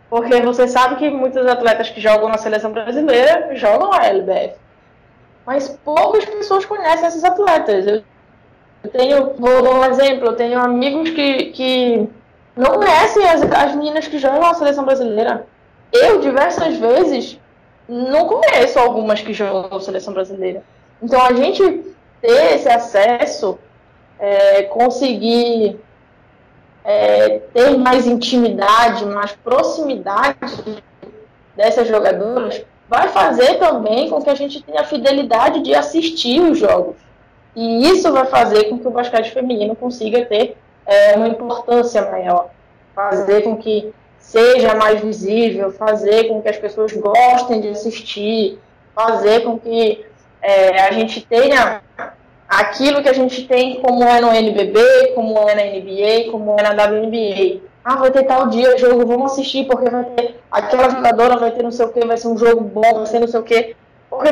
Porque 0.10 0.42
você 0.42 0.68
sabe 0.68 0.98
que 0.98 1.10
muitos 1.10 1.46
atletas 1.48 1.90
que 1.90 2.02
jogam 2.02 2.28
na 2.28 2.38
seleção 2.38 2.72
brasileira 2.72 3.56
jogam 3.56 3.94
a 3.94 4.06
LBF. 4.08 4.56
Mas 5.46 5.70
poucas 5.84 6.26
pessoas 6.26 6.66
conhecem 6.66 7.08
esses 7.08 7.24
atletas. 7.24 8.04
Eu 8.84 8.90
tenho, 8.92 9.34
vou 9.38 9.62
dar 9.62 9.72
um 9.72 9.86
exemplo, 9.86 10.28
eu 10.28 10.36
tenho 10.36 10.60
amigos 10.60 11.10
que, 11.12 11.46
que 11.52 12.10
não 12.56 12.74
conhecem 12.76 13.28
as, 13.28 13.42
as 13.42 13.76
meninas 13.76 14.08
que 14.08 14.18
jogam 14.18 14.46
a 14.46 14.54
seleção 14.54 14.86
brasileira. 14.86 15.46
Eu, 15.92 16.20
diversas 16.20 16.78
vezes, 16.78 17.40
não 17.88 18.26
conheço 18.26 18.80
algumas 18.80 19.22
que 19.22 19.34
jogam 19.34 19.78
a 19.78 19.82
seleção 19.82 20.14
brasileira. 20.14 20.64
Então, 21.02 21.22
a 21.22 21.34
gente 21.34 21.84
ter 22.22 22.56
esse 22.56 22.70
acesso, 22.70 23.58
é, 24.20 24.64
conseguir 24.64 25.80
é, 26.84 27.40
ter 27.54 27.78
mais 27.78 28.06
intimidade, 28.06 29.06
mais 29.06 29.32
proximidade 29.34 30.84
dessas 31.56 31.88
jogadoras, 31.88 32.64
vai 32.92 33.08
fazer 33.08 33.58
também 33.58 34.10
com 34.10 34.22
que 34.22 34.30
a 34.30 34.36
gente 34.36 34.62
tenha 34.62 34.82
a 34.82 34.84
fidelidade 34.84 35.62
de 35.62 35.74
assistir 35.74 36.42
os 36.42 36.60
jogos. 36.60 36.98
E 37.56 37.88
isso 37.88 38.12
vai 38.12 38.26
fazer 38.26 38.66
com 38.66 38.78
que 38.78 38.86
o 38.86 38.92
basquete 38.92 39.32
feminino 39.32 39.78
consiga 39.78 40.26
ter 40.26 40.58
é, 40.86 41.16
uma 41.16 41.30
importância 41.30 42.02
maior, 42.12 42.50
fazer 42.94 43.44
com 43.44 43.56
que 43.56 43.94
seja 44.20 44.76
mais 44.76 45.00
visível, 45.00 45.72
fazer 45.72 46.26
com 46.26 46.42
que 46.42 46.50
as 46.50 46.58
pessoas 46.58 46.92
gostem 46.92 47.62
de 47.62 47.70
assistir, 47.70 48.60
fazer 48.94 49.46
com 49.46 49.58
que 49.58 50.06
é, 50.42 50.82
a 50.82 50.92
gente 50.92 51.22
tenha 51.22 51.82
aquilo 52.46 53.02
que 53.02 53.08
a 53.08 53.14
gente 53.14 53.48
tem 53.48 53.80
como 53.80 54.04
é 54.04 54.20
no 54.20 54.34
NBB, 54.34 55.14
como 55.16 55.40
é 55.48 55.56
na 55.56 55.64
NBA, 55.64 56.30
como 56.30 56.60
é 56.60 56.62
na 56.62 56.72
WNBA. 56.72 57.71
Ah, 57.84 57.96
vai 57.96 58.12
ter 58.12 58.24
tal 58.24 58.48
dia 58.48 58.78
jogo, 58.78 59.06
vamos 59.06 59.32
assistir, 59.32 59.66
porque 59.66 59.90
vai 59.90 60.04
ter 60.06 60.40
aquela 60.52 60.90
jogadora, 60.90 61.38
vai 61.38 61.52
ter 61.52 61.64
não 61.64 61.72
sei 61.72 61.86
o 61.86 61.90
que, 61.92 62.06
vai 62.06 62.18
ser 62.18 62.28
um 62.28 62.38
jogo 62.38 62.62
bom, 62.62 62.94
vai 62.96 63.06
ser 63.08 63.20
não 63.20 63.28
sei 63.28 63.40
o 63.40 63.44
que. 63.44 63.76
Porque 64.10 64.30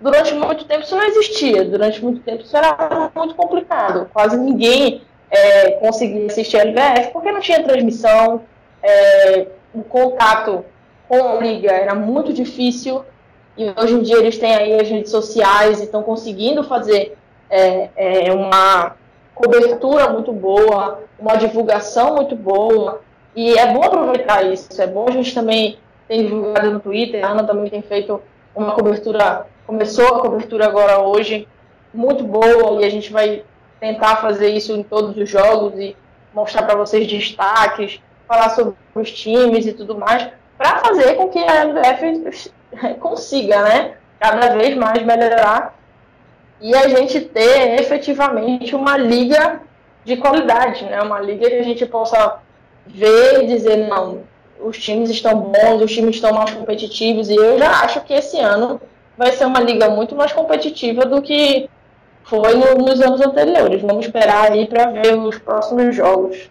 durante 0.00 0.34
muito 0.34 0.64
tempo 0.64 0.82
isso 0.82 0.96
não 0.96 1.04
existia, 1.04 1.64
durante 1.64 2.02
muito 2.02 2.20
tempo 2.20 2.42
isso 2.42 2.56
era 2.56 3.10
muito 3.14 3.34
complicado. 3.34 4.10
Quase 4.12 4.36
ninguém 4.36 5.02
é, 5.30 5.70
conseguia 5.72 6.26
assistir 6.26 6.58
a 6.58 6.62
LBF 6.62 7.12
porque 7.12 7.32
não 7.32 7.40
tinha 7.40 7.62
transmissão, 7.62 8.42
é, 8.82 9.46
o 9.72 9.82
contato 9.82 10.64
com 11.08 11.38
a 11.38 11.40
liga 11.40 11.70
era 11.70 11.94
muito 11.94 12.32
difícil. 12.32 13.04
E 13.56 13.72
hoje 13.78 13.94
em 13.94 14.02
dia 14.02 14.18
eles 14.18 14.38
têm 14.38 14.54
aí 14.54 14.80
as 14.80 14.88
redes 14.88 15.10
sociais 15.10 15.80
e 15.80 15.84
estão 15.84 16.02
conseguindo 16.02 16.64
fazer 16.64 17.16
é, 17.48 17.90
é, 17.96 18.32
uma 18.32 18.96
cobertura 19.42 20.08
muito 20.08 20.32
boa, 20.32 21.00
uma 21.18 21.36
divulgação 21.36 22.14
muito 22.14 22.36
boa. 22.36 23.00
E 23.34 23.58
é 23.58 23.72
bom 23.72 23.82
aproveitar 23.82 24.42
isso. 24.42 24.80
É 24.80 24.86
bom 24.86 25.06
a 25.08 25.12
gente 25.12 25.34
também 25.34 25.78
ter 26.06 26.22
divulgado 26.22 26.70
no 26.70 26.80
Twitter. 26.80 27.24
A 27.24 27.30
Ana 27.30 27.44
também 27.44 27.68
tem 27.68 27.82
feito 27.82 28.22
uma 28.54 28.72
cobertura, 28.72 29.46
começou 29.66 30.06
a 30.06 30.20
cobertura 30.20 30.66
agora 30.66 31.00
hoje, 31.00 31.48
muito 31.92 32.22
boa. 32.22 32.80
E 32.80 32.84
a 32.84 32.90
gente 32.90 33.12
vai 33.12 33.42
tentar 33.80 34.16
fazer 34.16 34.50
isso 34.50 34.72
em 34.72 34.82
todos 34.84 35.16
os 35.16 35.28
jogos 35.28 35.74
e 35.76 35.96
mostrar 36.32 36.62
para 36.62 36.76
vocês 36.76 37.06
destaques, 37.08 38.00
falar 38.28 38.50
sobre 38.50 38.74
os 38.94 39.10
times 39.10 39.66
e 39.66 39.72
tudo 39.72 39.98
mais, 39.98 40.28
para 40.56 40.78
fazer 40.78 41.14
com 41.14 41.28
que 41.28 41.38
a 41.38 41.64
LBF 41.64 42.40
consiga, 43.00 43.62
né, 43.62 43.94
cada 44.20 44.56
vez 44.56 44.76
mais 44.76 45.02
melhorar 45.02 45.74
e 46.62 46.74
a 46.74 46.88
gente 46.88 47.20
ter 47.20 47.80
efetivamente 47.80 48.74
uma 48.74 48.96
liga 48.96 49.60
de 50.04 50.16
qualidade, 50.16 50.84
né? 50.84 51.02
Uma 51.02 51.20
liga 51.20 51.48
que 51.50 51.56
a 51.56 51.62
gente 51.62 51.84
possa 51.86 52.38
ver 52.86 53.42
e 53.42 53.46
dizer, 53.46 53.88
não, 53.88 54.20
os 54.60 54.78
times 54.78 55.10
estão 55.10 55.34
bons, 55.34 55.82
os 55.82 55.92
times 55.92 56.16
estão 56.16 56.32
mais 56.32 56.52
competitivos, 56.52 57.28
e 57.28 57.34
eu 57.34 57.58
já 57.58 57.82
acho 57.82 58.00
que 58.02 58.14
esse 58.14 58.38
ano 58.38 58.80
vai 59.18 59.32
ser 59.32 59.44
uma 59.44 59.60
liga 59.60 59.90
muito 59.90 60.14
mais 60.14 60.32
competitiva 60.32 61.04
do 61.04 61.20
que 61.20 61.68
foi 62.24 62.54
no, 62.54 62.76
nos 62.76 63.00
anos 63.00 63.20
anteriores. 63.20 63.82
Vamos 63.82 64.06
esperar 64.06 64.52
aí 64.52 64.66
para 64.66 64.90
ver 64.90 65.14
os 65.18 65.38
próximos 65.38 65.94
jogos. 65.94 66.50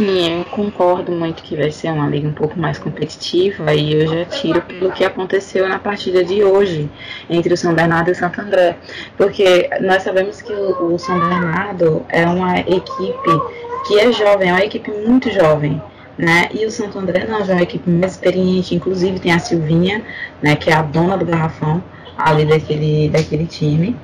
Sim, 0.00 0.38
eu 0.38 0.44
concordo 0.46 1.12
muito 1.12 1.42
que 1.42 1.54
vai 1.54 1.70
ser 1.70 1.90
uma 1.90 2.08
liga 2.08 2.26
um 2.26 2.32
pouco 2.32 2.58
mais 2.58 2.78
competitiva 2.78 3.74
e 3.74 3.92
eu 3.92 4.06
já 4.08 4.24
tiro 4.24 4.62
pelo 4.62 4.90
que 4.92 5.04
aconteceu 5.04 5.68
na 5.68 5.78
partida 5.78 6.24
de 6.24 6.42
hoje 6.42 6.88
entre 7.28 7.52
o 7.52 7.56
São 7.56 7.74
Bernardo 7.74 8.08
e 8.08 8.12
o 8.12 8.14
Santo 8.14 8.40
André. 8.40 8.78
Porque 9.18 9.68
nós 9.82 10.02
sabemos 10.02 10.40
que 10.40 10.54
o, 10.54 10.98
São 10.98 11.20
Bernardo 11.20 12.02
é 12.08 12.24
uma 12.26 12.60
equipe 12.60 13.42
que 13.86 13.98
é 14.00 14.10
jovem, 14.10 14.48
é 14.48 14.52
uma 14.54 14.64
equipe 14.64 14.90
muito 14.90 15.30
jovem. 15.30 15.82
Né? 16.16 16.48
E 16.54 16.64
o 16.64 16.70
Santo 16.70 16.98
André 16.98 17.26
não, 17.26 17.40
é 17.40 17.52
uma 17.52 17.62
equipe 17.62 17.90
mais 17.90 18.12
experiente, 18.12 18.74
inclusive 18.74 19.20
tem 19.20 19.32
a 19.32 19.38
Silvinha, 19.38 20.02
né, 20.40 20.56
que 20.56 20.70
é 20.70 20.72
a 20.72 20.80
dona 20.80 21.18
do 21.18 21.26
garrafão 21.26 21.84
ali 22.16 22.46
daquele, 22.46 23.10
daquele 23.10 23.44
time. 23.44 23.94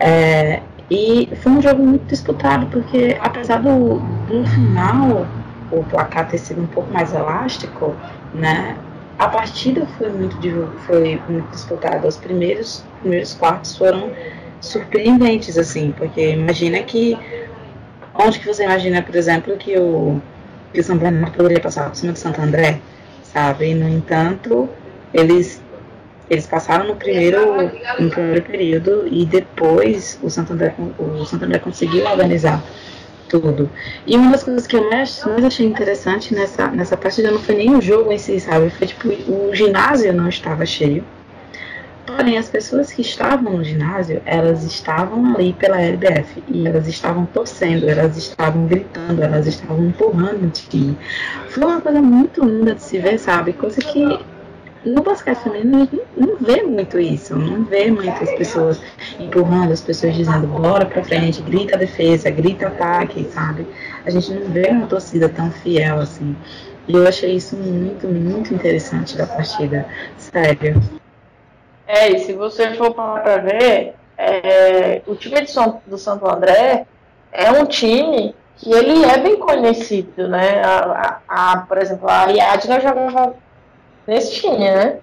É, 0.00 0.62
e 0.90 1.28
foi 1.42 1.52
um 1.52 1.60
jogo 1.60 1.82
muito 1.82 2.06
disputado, 2.06 2.66
porque 2.68 3.18
apesar 3.20 3.58
do, 3.62 3.98
do 4.28 4.46
final 4.46 5.26
o 5.72 5.82
placar 5.84 6.28
ter 6.28 6.38
sido 6.38 6.62
um 6.62 6.66
pouco 6.66 6.92
mais 6.92 7.12
elástico, 7.12 7.96
né? 8.34 8.76
A 9.18 9.28
partida 9.28 9.86
foi 9.98 10.10
muito, 10.10 10.36
foi 10.86 11.20
muito 11.28 11.50
disputada. 11.50 12.06
Os 12.06 12.16
primeiros, 12.16 12.84
primeiros 13.00 13.34
quartos 13.34 13.76
foram 13.76 14.10
surpreendentes, 14.60 15.58
assim, 15.58 15.92
porque 15.96 16.30
imagina 16.30 16.78
que 16.82 17.18
onde 18.14 18.38
que 18.38 18.46
você 18.46 18.64
imagina, 18.64 19.02
por 19.02 19.16
exemplo, 19.16 19.56
que 19.56 19.78
o 19.78 20.20
que 20.72 20.80
o 20.80 20.84
São 20.84 20.96
Bernardo 20.96 21.36
poderia 21.36 21.60
passar 21.60 21.88
por 21.90 21.96
cima 21.96 22.12
do 22.12 22.18
Santo 22.18 22.40
André, 22.40 22.80
sabe? 23.22 23.70
E, 23.70 23.74
no 23.74 23.88
entanto, 23.88 24.68
eles 25.12 25.62
eles 26.30 26.46
passaram 26.46 26.86
no 26.86 26.96
primeiro, 26.96 27.70
no 27.98 28.10
primeiro 28.10 28.42
período 28.42 29.06
e 29.06 29.26
depois 29.26 30.18
o 30.22 30.30
Santo 30.30 30.54
André, 30.54 30.74
o 30.98 31.26
Santo 31.26 31.44
André 31.44 31.58
conseguiu 31.58 32.06
organizar 32.06 32.62
tudo. 33.32 33.70
E 34.06 34.16
uma 34.16 34.30
das 34.30 34.42
coisas 34.42 34.66
que 34.66 34.76
eu 34.76 34.90
mais, 34.90 35.24
mais 35.24 35.44
achei 35.44 35.66
interessante 35.66 36.34
nessa, 36.34 36.68
nessa 36.68 36.96
partida 36.96 37.30
não 37.30 37.38
foi 37.38 37.56
nem 37.56 37.74
o 37.74 37.80
jogo 37.80 38.12
em 38.12 38.18
si, 38.18 38.38
sabe? 38.38 38.68
Foi 38.70 38.86
tipo, 38.86 39.08
o 39.08 39.54
ginásio 39.54 40.12
não 40.12 40.28
estava 40.28 40.66
cheio. 40.66 41.02
Porém, 42.04 42.36
as 42.36 42.48
pessoas 42.48 42.92
que 42.92 43.00
estavam 43.00 43.56
no 43.56 43.64
ginásio, 43.64 44.20
elas 44.26 44.64
estavam 44.64 45.34
ali 45.34 45.52
pela 45.52 45.80
LBF 45.80 46.42
e 46.48 46.66
elas 46.66 46.86
estavam 46.86 47.24
torcendo, 47.26 47.88
elas 47.88 48.16
estavam 48.16 48.66
gritando, 48.66 49.22
elas 49.22 49.46
estavam 49.46 49.86
empurrando 49.86 50.46
o 50.46 50.50
time. 50.50 50.98
Foi 51.48 51.64
uma 51.64 51.80
coisa 51.80 52.02
muito 52.02 52.44
linda 52.44 52.74
de 52.74 52.82
se 52.82 52.98
ver, 52.98 53.18
sabe? 53.18 53.52
Coisa 53.52 53.80
que 53.80 54.18
no 54.84 55.02
basquete 55.02 55.38
feminino 55.38 55.76
a 55.76 55.80
gente 55.80 56.02
não 56.16 56.36
vê 56.38 56.62
muito 56.62 56.98
isso, 56.98 57.36
não 57.36 57.64
vê 57.64 57.90
muitas 57.90 58.30
pessoas 58.32 58.80
empurrando, 59.18 59.72
as 59.72 59.80
pessoas 59.80 60.14
dizendo 60.14 60.46
bora 60.46 60.86
pra 60.86 61.04
frente, 61.04 61.40
grita 61.42 61.76
defesa, 61.76 62.30
grita 62.30 62.66
ataque, 62.66 63.24
sabe? 63.32 63.66
A 64.04 64.10
gente 64.10 64.32
não 64.32 64.50
vê 64.50 64.68
uma 64.70 64.86
torcida 64.86 65.28
tão 65.28 65.50
fiel 65.50 66.00
assim. 66.00 66.36
E 66.88 66.94
eu 66.94 67.06
achei 67.06 67.36
isso 67.36 67.56
muito, 67.56 68.08
muito 68.08 68.52
interessante 68.52 69.16
da 69.16 69.26
partida. 69.26 69.86
Sério. 70.18 70.82
É, 71.86 72.10
e 72.10 72.18
se 72.18 72.32
você 72.32 72.74
for 72.74 72.92
para 72.92 73.38
ver, 73.38 73.94
é, 74.18 75.02
o 75.06 75.14
time 75.14 75.46
São, 75.46 75.80
do 75.86 75.96
Santo 75.96 76.28
André 76.28 76.86
é 77.30 77.50
um 77.52 77.64
time 77.66 78.34
que 78.56 78.72
ele 78.72 79.04
é 79.04 79.18
bem 79.18 79.38
conhecido, 79.38 80.28
né? 80.28 80.62
A, 80.64 81.20
a, 81.28 81.52
a 81.52 81.56
por 81.58 81.78
exemplo, 81.78 82.08
a 82.08 82.20
Ariadna 82.20 82.80
jogava 82.80 83.34
time, 84.06 84.58
né? 84.58 84.98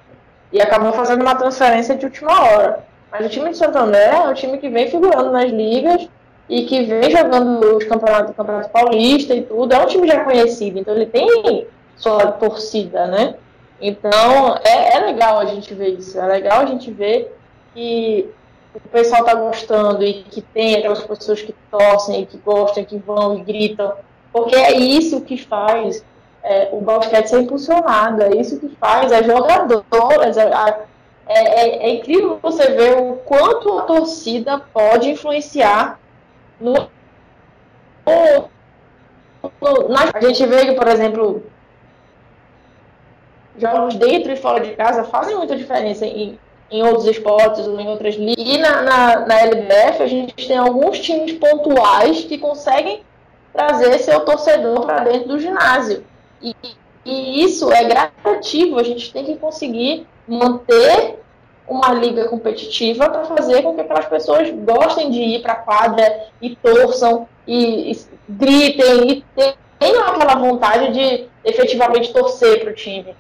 E 0.51 0.62
acabou 0.62 0.91
fazendo 0.93 1.21
uma 1.21 1.35
transferência 1.35 1.95
de 1.95 2.05
última 2.05 2.41
hora. 2.43 2.83
Mas 3.12 3.25
o 3.25 3.29
time 3.29 3.49
de 3.49 3.57
Santo 3.57 3.77
André 3.77 4.05
é 4.05 4.19
um 4.19 4.33
time 4.33 4.57
que 4.57 4.69
vem 4.69 4.89
figurando 4.89 5.31
nas 5.31 5.49
ligas 5.49 6.07
e 6.47 6.63
que 6.65 6.83
vem 6.83 7.12
jogando 7.12 7.77
os 7.77 7.83
campeonatos, 7.83 8.35
campeonato 8.35 8.69
paulista 8.69 9.35
e 9.35 9.43
tudo. 9.43 9.73
É 9.73 9.79
um 9.79 9.85
time 9.85 10.07
já 10.07 10.23
conhecido, 10.23 10.79
então 10.79 10.95
ele 10.95 11.05
tem 11.05 11.67
sua 11.95 12.31
torcida, 12.33 13.07
né? 13.07 13.35
Então, 13.81 14.57
é, 14.63 14.97
é 14.97 14.99
legal 15.05 15.39
a 15.39 15.45
gente 15.45 15.73
ver 15.73 15.89
isso. 15.89 16.19
É 16.19 16.25
legal 16.25 16.62
a 16.62 16.65
gente 16.65 16.91
ver 16.91 17.35
que 17.73 18.29
o 18.73 18.79
pessoal 18.89 19.21
está 19.21 19.35
gostando 19.35 20.03
e 20.03 20.23
que 20.23 20.41
tem 20.41 20.75
aquelas 20.75 21.03
pessoas 21.03 21.41
que 21.41 21.55
torcem 21.71 22.25
que 22.25 22.38
gostam, 22.38 22.83
que 22.83 22.97
vão 22.97 23.38
e 23.38 23.43
gritam. 23.43 23.93
Porque 24.31 24.55
é 24.55 24.77
isso 24.77 25.21
que 25.21 25.38
faz 25.38 26.03
é, 26.43 26.69
o 26.71 26.82
basquete 26.82 27.28
ser 27.28 27.41
impulsionado, 27.41 28.23
é 28.23 28.36
isso 28.36 28.60
que 28.60 28.69
faz 28.75 29.12
as 29.12 29.25
jogadoras. 29.25 30.38
É, 30.38 30.49
é, 31.28 31.38
é, 31.38 31.88
é, 31.88 31.93
incrível 31.93 32.39
você 32.41 32.71
ver 32.71 32.97
o 32.97 33.17
quanto 33.17 33.78
a 33.78 33.84
torcida 33.84 34.60
pode 34.73 35.12
influenciar 35.12 35.99
no, 36.60 36.73
no 36.73 38.49
na, 39.89 40.10
a 40.13 40.21
gente 40.21 40.45
vê 40.45 40.65
que, 40.65 40.73
por 40.73 40.88
exemplo, 40.88 41.43
jogos 43.58 43.95
dentro 43.95 44.32
e 44.32 44.36
fora 44.36 44.62
de 44.62 44.75
casa 44.75 45.04
fazem 45.04 45.36
muita 45.36 45.56
diferença 45.56 46.06
em, 46.06 46.39
em 46.71 46.84
outros 46.84 47.06
esportes 47.06 47.67
ou 47.67 47.80
em 47.80 47.88
outras 47.88 48.15
ligas. 48.15 48.43
E 48.43 48.58
na, 48.58 48.82
na, 48.82 49.25
na 49.28 49.39
LBF 49.41 50.04
a 50.04 50.08
gente 50.08 50.47
tem 50.47 50.58
alguns 50.58 50.99
times 50.99 51.34
pontuais 51.34 52.23
que 52.23 52.38
conseguem 52.38 53.04
trazer 53.54 53.99
seu 53.99 54.21
torcedor 54.21 54.86
para 54.86 55.04
dentro 55.04 55.30
do 55.30 55.39
ginásio. 55.39 56.04
E, 56.41 56.56
e 57.06 57.43
isso 57.43 57.71
é 57.71 57.84
gradativo, 57.84 58.80
a 58.80 58.84
gente 58.84 59.12
tem 59.12 59.25
que 59.25 59.36
conseguir 59.36 60.06
manter 60.28 61.19
uma 61.67 61.93
liga 61.93 62.28
competitiva 62.28 63.10
para 63.10 63.25
fazer 63.25 63.62
com 63.62 63.75
que 63.75 63.82
aquelas 63.82 64.08
pessoas 64.08 64.49
gostem 64.49 65.12
de 65.12 65.21
ir 65.21 65.41
para 65.41 65.54
a 65.54 65.58
quadra 65.58 66.28
e 66.41 66.56
torçam 66.56 67.28
e, 67.47 67.91
e 67.91 67.99
gritem 68.28 69.23
e 69.38 69.56
tenham 69.78 70.04
aquela 70.08 70.36
vontade 70.36 70.91
de 70.91 71.28
efetivamente 71.45 72.12
torcer 72.12 72.62
para 72.62 72.71
o 72.71 72.75
time. 72.75 73.15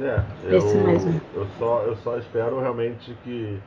É, 0.00 0.20
eu, 0.44 0.58
eu, 1.34 1.46
só, 1.58 1.82
eu 1.82 1.96
só 1.98 2.18
espero 2.18 2.60
realmente 2.60 3.16
que 3.22 3.60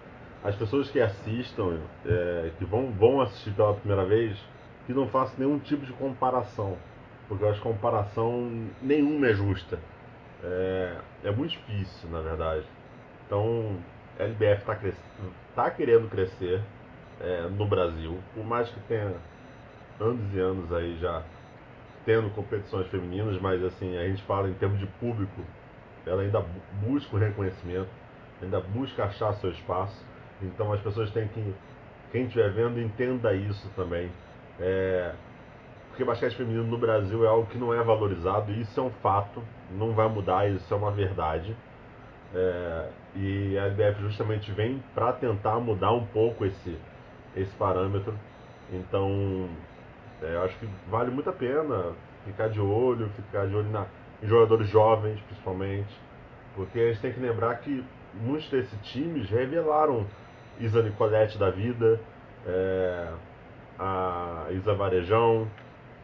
as 0.43 0.53
pessoas 0.55 0.89
que 0.89 0.99
assistam, 0.99 1.79
é, 2.05 2.49
que 2.57 2.65
vão, 2.65 2.91
vão 2.91 3.21
assistir 3.21 3.51
pela 3.51 3.73
primeira 3.73 4.05
vez, 4.05 4.37
que 4.85 4.93
não 4.93 5.07
façam 5.07 5.35
nenhum 5.37 5.59
tipo 5.59 5.85
de 5.85 5.93
comparação. 5.93 6.77
Porque 7.27 7.43
eu 7.43 7.49
acho 7.49 7.61
que 7.61 7.67
comparação 7.67 8.69
nenhuma 8.81 9.27
é 9.27 9.33
justa. 9.33 9.79
É, 10.43 10.97
é 11.23 11.31
muito 11.31 11.51
difícil, 11.51 12.09
na 12.09 12.21
verdade. 12.21 12.65
Então, 13.25 13.77
a 14.19 14.23
LBF 14.23 14.61
está 14.61 14.77
tá 15.55 15.71
querendo 15.71 16.09
crescer 16.09 16.61
é, 17.19 17.47
no 17.49 17.65
Brasil, 17.65 18.19
por 18.33 18.45
mais 18.45 18.69
que 18.69 18.79
tenha 18.81 19.15
anos 19.99 20.33
e 20.33 20.39
anos 20.39 20.71
aí 20.73 20.97
já 20.97 21.23
tendo 22.05 22.29
competições 22.35 22.87
femininas, 22.87 23.41
mas 23.41 23.63
assim, 23.63 23.97
a 23.97 24.07
gente 24.07 24.21
fala 24.23 24.47
em 24.47 24.53
termos 24.53 24.79
de 24.79 24.85
público, 24.85 25.41
ela 26.05 26.21
ainda 26.21 26.39
busca 26.85 27.15
o 27.15 27.19
reconhecimento, 27.19 27.89
ainda 28.41 28.61
busca 28.61 29.05
achar 29.05 29.33
seu 29.33 29.49
espaço. 29.49 30.05
Então 30.41 30.71
as 30.71 30.79
pessoas 30.81 31.09
têm 31.11 31.27
que, 31.27 31.53
quem 32.11 32.25
estiver 32.25 32.51
vendo, 32.51 32.79
entenda 32.79 33.33
isso 33.33 33.67
também. 33.75 34.11
É, 34.59 35.13
porque 35.89 36.03
basquete 36.03 36.35
feminino 36.35 36.65
no 36.65 36.77
Brasil 36.77 37.23
é 37.25 37.27
algo 37.27 37.47
que 37.47 37.57
não 37.57 37.73
é 37.73 37.81
valorizado, 37.81 38.51
e 38.51 38.61
isso 38.61 38.79
é 38.79 38.83
um 38.83 38.89
fato, 39.01 39.41
não 39.71 39.93
vai 39.93 40.07
mudar, 40.09 40.49
isso 40.49 40.73
é 40.73 40.77
uma 40.77 40.91
verdade. 40.91 41.55
É, 42.33 42.89
e 43.15 43.57
a 43.57 43.67
LBF 43.67 44.01
justamente 44.01 44.51
vem 44.51 44.83
para 44.93 45.13
tentar 45.13 45.59
mudar 45.59 45.93
um 45.93 46.05
pouco 46.05 46.45
esse, 46.45 46.77
esse 47.35 47.55
parâmetro. 47.55 48.13
Então, 48.73 49.47
é, 50.21 50.35
eu 50.35 50.43
acho 50.43 50.57
que 50.57 50.67
vale 50.89 51.11
muito 51.11 51.29
a 51.29 51.33
pena 51.33 51.93
ficar 52.25 52.49
de 52.49 52.59
olho, 52.59 53.09
ficar 53.15 53.47
de 53.47 53.55
olho 53.55 53.69
na, 53.69 53.85
em 54.21 54.27
jogadores 54.27 54.67
jovens, 54.67 55.19
principalmente, 55.21 55.97
porque 56.55 56.79
a 56.79 56.87
gente 56.87 56.99
tem 56.99 57.13
que 57.13 57.19
lembrar 57.19 57.55
que 57.59 57.83
muitos 58.13 58.49
desses 58.49 58.79
times 58.81 59.29
revelaram 59.29 60.05
Isa 60.59 60.81
Nicolette 60.81 61.37
da 61.37 61.49
vida, 61.49 61.99
é, 62.45 63.13
a 63.79 64.47
Isa 64.51 64.73
Varejão, 64.73 65.47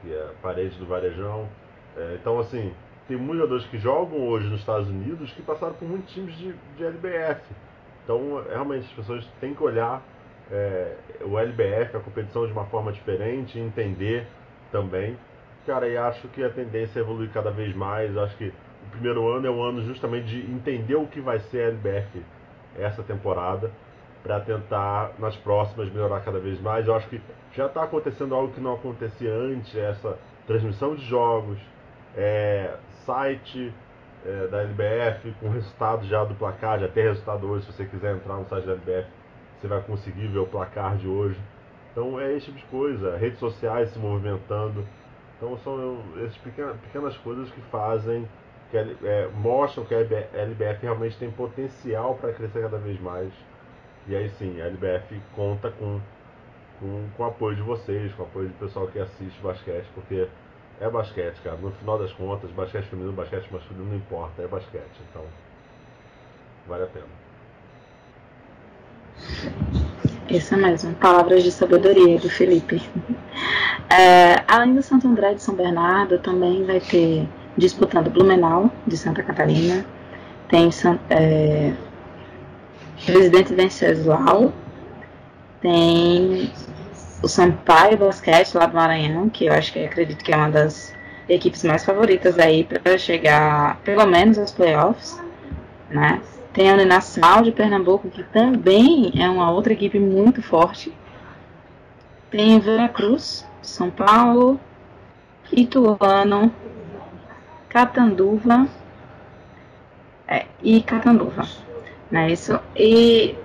que 0.02 0.14
é 0.14 0.24
a 0.24 0.42
parede 0.42 0.78
do 0.78 0.86
Varejão. 0.86 1.48
É, 1.96 2.18
então, 2.20 2.40
assim, 2.40 2.74
tem 3.08 3.18
muitos 3.18 3.38
jogadores 3.38 3.66
que 3.68 3.78
jogam 3.78 4.28
hoje 4.28 4.48
nos 4.48 4.60
Estados 4.60 4.90
Unidos 4.90 5.32
que 5.32 5.42
passaram 5.42 5.74
por 5.74 5.88
muitos 5.88 6.14
times 6.14 6.36
de, 6.38 6.54
de 6.78 6.84
LBF. 6.84 7.42
Então, 8.04 8.44
realmente, 8.50 8.86
as 8.86 8.94
pessoas 8.94 9.26
têm 9.40 9.54
que 9.54 9.64
olhar 9.64 10.02
é, 10.52 10.96
o 11.22 11.38
LBF, 11.38 11.98
a 11.98 12.00
competição, 12.00 12.46
de 12.46 12.52
uma 12.52 12.66
forma 12.66 12.92
diferente, 12.92 13.60
entender 13.60 14.28
também 14.72 15.18
Cara, 15.66 15.88
e 15.88 15.96
acho 15.96 16.28
que 16.30 16.44
a 16.44 16.50
tendência 16.50 17.00
é 17.00 17.02
evoluir 17.02 17.30
cada 17.32 17.52
vez 17.52 17.76
mais. 17.76 18.18
Acho 18.18 18.36
que 18.36 18.48
o 18.48 18.90
primeiro 18.92 19.28
ano 19.32 19.46
é 19.46 19.52
um 19.52 19.62
ano 19.62 19.84
justamente 19.84 20.26
de 20.26 20.52
entender 20.52 20.96
o 20.96 21.06
que 21.06 21.22
vai 21.22 21.40
ser 21.40 21.66
a 21.66 21.68
LBF 21.68 22.24
essa 22.80 23.04
temporada, 23.04 23.70
para 24.24 24.40
tentar 24.40 25.12
nas 25.18 25.36
próximas 25.36 25.92
melhorar 25.92 26.22
cada 26.22 26.40
vez 26.40 26.60
mais. 26.62 26.88
Eu 26.88 26.96
acho 26.96 27.08
que 27.08 27.22
já 27.54 27.66
está 27.66 27.84
acontecendo 27.84 28.36
algo 28.36 28.54
que 28.54 28.62
não 28.62 28.74
acontecia 28.74 29.34
antes, 29.34 29.76
essa 29.76 30.18
transmissão 30.48 30.96
de 30.96 31.06
jogos, 31.06 31.58
é, 32.16 32.76
site 33.06 33.74
é, 34.26 34.48
da 34.48 34.62
LBF 34.62 35.34
com 35.40 35.50
resultado 35.50 36.06
já 36.06 36.24
do 36.24 36.36
placar, 36.36 36.80
já 36.80 36.88
tem 36.88 37.04
resultado 37.04 37.48
hoje, 37.48 37.66
se 37.66 37.74
você 37.74 37.86
quiser 37.86 38.16
entrar 38.16 38.36
no 38.36 38.46
site 38.48 38.66
da 38.66 38.74
LBF, 38.74 39.08
você 39.60 39.68
vai 39.68 39.82
conseguir 39.82 40.28
ver 40.28 40.40
o 40.40 40.48
placar 40.48 40.98
de 40.98 41.08
hoje. 41.08 41.40
Então 41.92 42.20
é 42.20 42.34
esse 42.36 42.46
tipo 42.46 42.58
de 42.58 42.66
coisa, 42.66 43.18
redes 43.18 43.40
sociais 43.40 43.90
se 43.90 44.00
movimentando. 44.00 44.86
Então 45.38 45.58
são 45.58 46.04
essas 46.18 46.38
pequenas, 46.38 46.78
pequenas 46.78 47.18
coisas 47.18 47.50
que 47.52 47.62
fazem, 47.64 48.28
que 48.70 48.78
é, 48.78 49.30
mostram 49.34 49.84
que 49.86 49.94
a 49.94 50.00
LBF 50.00 50.84
realmente 50.84 51.18
tem 51.18 51.30
potencial 51.32 52.16
para 52.16 52.32
crescer 52.32 52.62
cada 52.62 52.78
vez 52.78 53.00
mais. 53.02 53.32
E 54.08 54.16
aí 54.16 54.30
sim, 54.38 54.60
a 54.62 54.66
LBF 54.66 55.22
conta 55.36 55.72
com, 55.72 56.00
com, 56.80 57.08
com 57.16 57.24
o 57.24 57.26
apoio 57.26 57.56
de 57.56 57.62
vocês, 57.62 58.12
com 58.14 58.24
o 58.24 58.26
apoio 58.26 58.48
do 58.50 58.54
pessoal 58.56 58.88
que 58.88 59.00
assiste 59.00 59.40
basquete, 59.42 59.86
porque 59.94 60.28
é 60.80 60.90
basquete, 60.90 61.40
cara. 61.44 61.58
No 61.58 61.72
final 61.72 62.00
das 62.00 62.12
contas, 62.14 62.50
basquete 62.52 62.86
feminino, 62.86 63.14
basquete 63.14 63.52
masculino 63.52 63.86
não 63.86 63.96
importa, 63.96 64.42
é 64.42 64.48
basquete. 64.48 65.02
Então, 65.10 65.24
vale 66.68 66.84
a 66.84 66.88
pena. 66.88 67.06
Isso 70.30 70.56
mesmo, 70.56 70.94
palavras 70.96 71.44
de 71.44 71.52
sabedoria 71.52 72.18
do 72.18 72.30
Felipe. 72.30 72.82
É, 73.90 74.44
além 74.48 74.74
do 74.74 74.82
Santo 74.82 75.08
André 75.08 75.34
de 75.34 75.44
São 75.44 75.54
Bernardo, 75.54 76.18
também 76.20 76.64
vai 76.64 76.80
ter 76.80 77.28
disputando 77.58 78.10
Blumenau 78.10 78.72
de 78.88 78.96
Santa 78.96 79.22
Catarina, 79.22 79.86
tem 80.48 80.70
é, 81.10 81.74
Presidente 83.06 83.54
Venceslau, 83.54 84.54
tem 85.62 86.52
o 87.22 87.28
Sampaio 87.28 87.98
Basquete 87.98 88.56
lá 88.56 88.66
do 88.66 88.76
Maranhão, 88.76 89.30
que 89.30 89.46
eu 89.46 89.54
acho 89.54 89.72
que 89.74 89.84
acredito 89.86 90.24
que 90.24 90.34
é 90.34 90.38
uma 90.38 90.50
das 90.50 90.94
equipes 91.30 91.64
mais 91.64 91.86
favoritas 91.86 92.38
aí 92.40 92.64
para 92.64 92.98
chegar 92.98 93.78
pelo 93.84 94.06
menos 94.06 94.38
aos 94.38 94.52
playoffs, 94.52 95.22
né? 95.90 96.22
Tem 96.54 96.70
a 96.70 96.74
Uninassal 96.74 97.44
de 97.44 97.52
Pernambuco, 97.52 98.10
que 98.10 98.24
também 98.24 99.14
é 99.16 99.30
uma 99.30 99.52
outra 99.52 99.72
equipe 99.72 100.00
muito 100.00 100.42
forte. 100.42 100.92
Tem 102.30 102.60
Veracruz, 102.60 103.48
São 103.62 103.90
Paulo, 103.90 104.60
Ituano, 105.52 106.54
Catanduva, 107.70 108.68
É, 110.28 110.46
e 110.64 110.82
Catanduva. 110.82 111.46
Não 112.12 112.22
é 112.22 112.32
isso? 112.32 112.60
E 112.76 113.36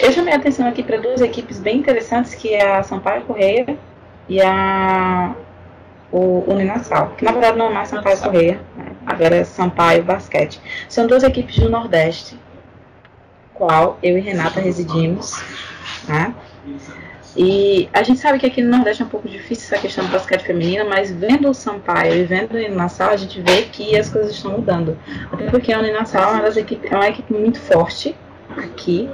eu 0.00 0.10
chamei 0.12 0.32
a 0.32 0.36
atenção 0.36 0.66
aqui 0.66 0.82
para 0.82 0.96
duas 0.96 1.20
equipes 1.20 1.60
bem 1.60 1.78
interessantes, 1.78 2.34
que 2.34 2.52
é 2.54 2.76
a 2.76 2.82
Sampaio 2.82 3.22
Correia 3.22 3.76
e 4.28 4.40
a 4.40 5.34
o 6.10 6.44
Uninasal, 6.46 7.10
que 7.18 7.24
na 7.24 7.32
verdade 7.32 7.58
não 7.58 7.66
é 7.66 7.74
mais 7.74 7.88
Sampaio 7.88 8.18
Correia, 8.18 8.60
né? 8.76 8.92
agora 9.04 9.34
é 9.34 9.44
Sampaio 9.44 10.04
Basquete. 10.04 10.60
São 10.88 11.08
duas 11.08 11.24
equipes 11.24 11.58
do 11.58 11.68
Nordeste, 11.68 12.38
qual 13.52 13.98
eu 14.00 14.16
e 14.16 14.20
Renata 14.20 14.60
residimos, 14.60 15.42
né? 16.06 16.32
E 17.36 17.88
a 17.92 18.02
gente 18.04 18.20
sabe 18.20 18.38
que 18.38 18.46
aqui 18.46 18.62
no 18.62 18.70
Nordeste 18.70 19.02
é 19.02 19.06
um 19.06 19.08
pouco 19.08 19.28
difícil 19.28 19.66
essa 19.66 19.82
questão 19.82 20.04
do 20.04 20.12
basquete 20.12 20.42
feminino, 20.42 20.88
mas 20.88 21.10
vendo 21.10 21.48
o 21.48 21.54
Sampaio 21.54 22.14
e 22.14 22.24
vendo 22.24 22.52
o 22.52 22.56
Uninasal, 22.56 23.10
a 23.10 23.16
gente 23.16 23.40
vê 23.40 23.62
que 23.62 23.96
as 23.96 24.08
coisas 24.08 24.32
estão 24.32 24.52
mudando. 24.52 24.96
Até 25.32 25.50
porque 25.50 25.72
a 25.72 25.80
Uninasal 25.80 26.36
é 26.36 26.38
é 26.38 26.94
uma 26.94 27.08
equipe 27.08 27.32
muito 27.32 27.58
forte 27.58 28.14
aqui. 28.56 29.10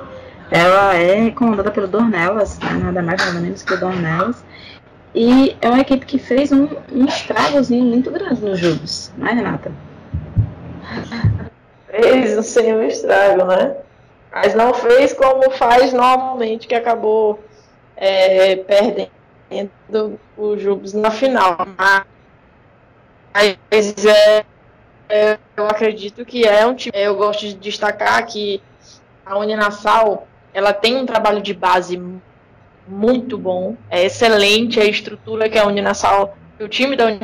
Ela 0.51 0.97
é 0.97 1.31
comandada 1.31 1.71
pelo 1.71 1.87
Dornelas, 1.87 2.59
né? 2.59 2.73
nada 2.83 3.01
mais 3.01 3.25
nada 3.25 3.41
menos 3.41 3.63
que 3.63 3.73
o 3.73 3.81
Dornelas. 3.81 4.45
E 5.15 5.57
é 5.61 5.69
uma 5.69 5.81
equipe 5.81 6.05
que 6.05 6.19
fez 6.19 6.53
um, 6.53 6.69
um 6.93 7.05
estragozinho 7.07 7.85
muito 7.85 8.11
grande 8.11 8.45
nos 8.45 8.59
jogos, 8.59 9.13
não 9.17 9.29
é, 9.29 9.33
Renata? 9.33 9.73
Fez 11.89 12.39
um 12.39 12.43
sem 12.43 12.87
estrago, 12.87 13.45
né? 13.47 13.77
Mas 14.33 14.55
não 14.55 14.73
fez 14.73 15.13
como 15.13 15.51
faz 15.51 15.93
normalmente, 15.93 16.69
que 16.69 16.75
acabou 16.75 17.41
é, 18.01 18.57
perdendo 18.57 20.19
o 20.37 20.57
Jubes 20.57 20.93
na 20.95 21.11
final. 21.11 21.59
Mas 21.77 22.07
é, 24.07 24.45
é, 25.09 25.39
eu 25.57 25.67
acredito 25.67 26.25
que 26.25 26.45
é 26.45 26.67
um 26.67 26.75
time. 26.75 26.93
Eu 26.97 27.15
gosto 27.15 27.43
de 27.43 27.55
destacar 27.55 28.27
que 28.27 28.61
a 29.25 29.39
Uninassal 29.39 30.27
ela 30.53 30.73
tem 30.73 30.97
um 30.97 31.07
trabalho 31.07 31.41
de 31.41 31.55
base 31.55 32.03
muito 32.89 33.39
bom, 33.39 33.77
é 33.89 34.05
excelente 34.05 34.81
a 34.81 34.85
estrutura 34.85 35.49
que 35.49 35.57
a 35.57 35.67
Uninassal, 35.67 36.37
que 36.59 36.65
o 36.65 36.69
time 36.69 36.97
da 36.97 37.17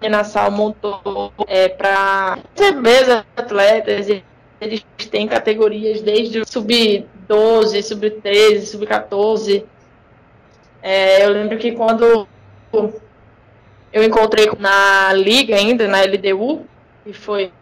Uninassal 0.00 0.50
montou 0.50 1.30
é, 1.46 1.68
para 1.68 2.38
receber 2.56 3.26
atletas. 3.36 4.06
Eles 4.60 4.84
têm 5.10 5.28
categorias 5.28 6.00
desde 6.00 6.40
o 7.28 7.62
sub-12, 7.62 7.82
sub-13, 7.82 8.60
sub-14. 8.66 9.64
É, 10.82 11.24
eu 11.24 11.30
lembro 11.30 11.58
que 11.58 11.72
quando 11.72 12.26
eu 13.92 14.04
encontrei 14.04 14.48
na 14.58 15.12
liga 15.12 15.56
ainda, 15.56 15.88
na 15.88 16.02
LDU, 16.02 16.64
que 17.04 17.12
foi 17.12 17.52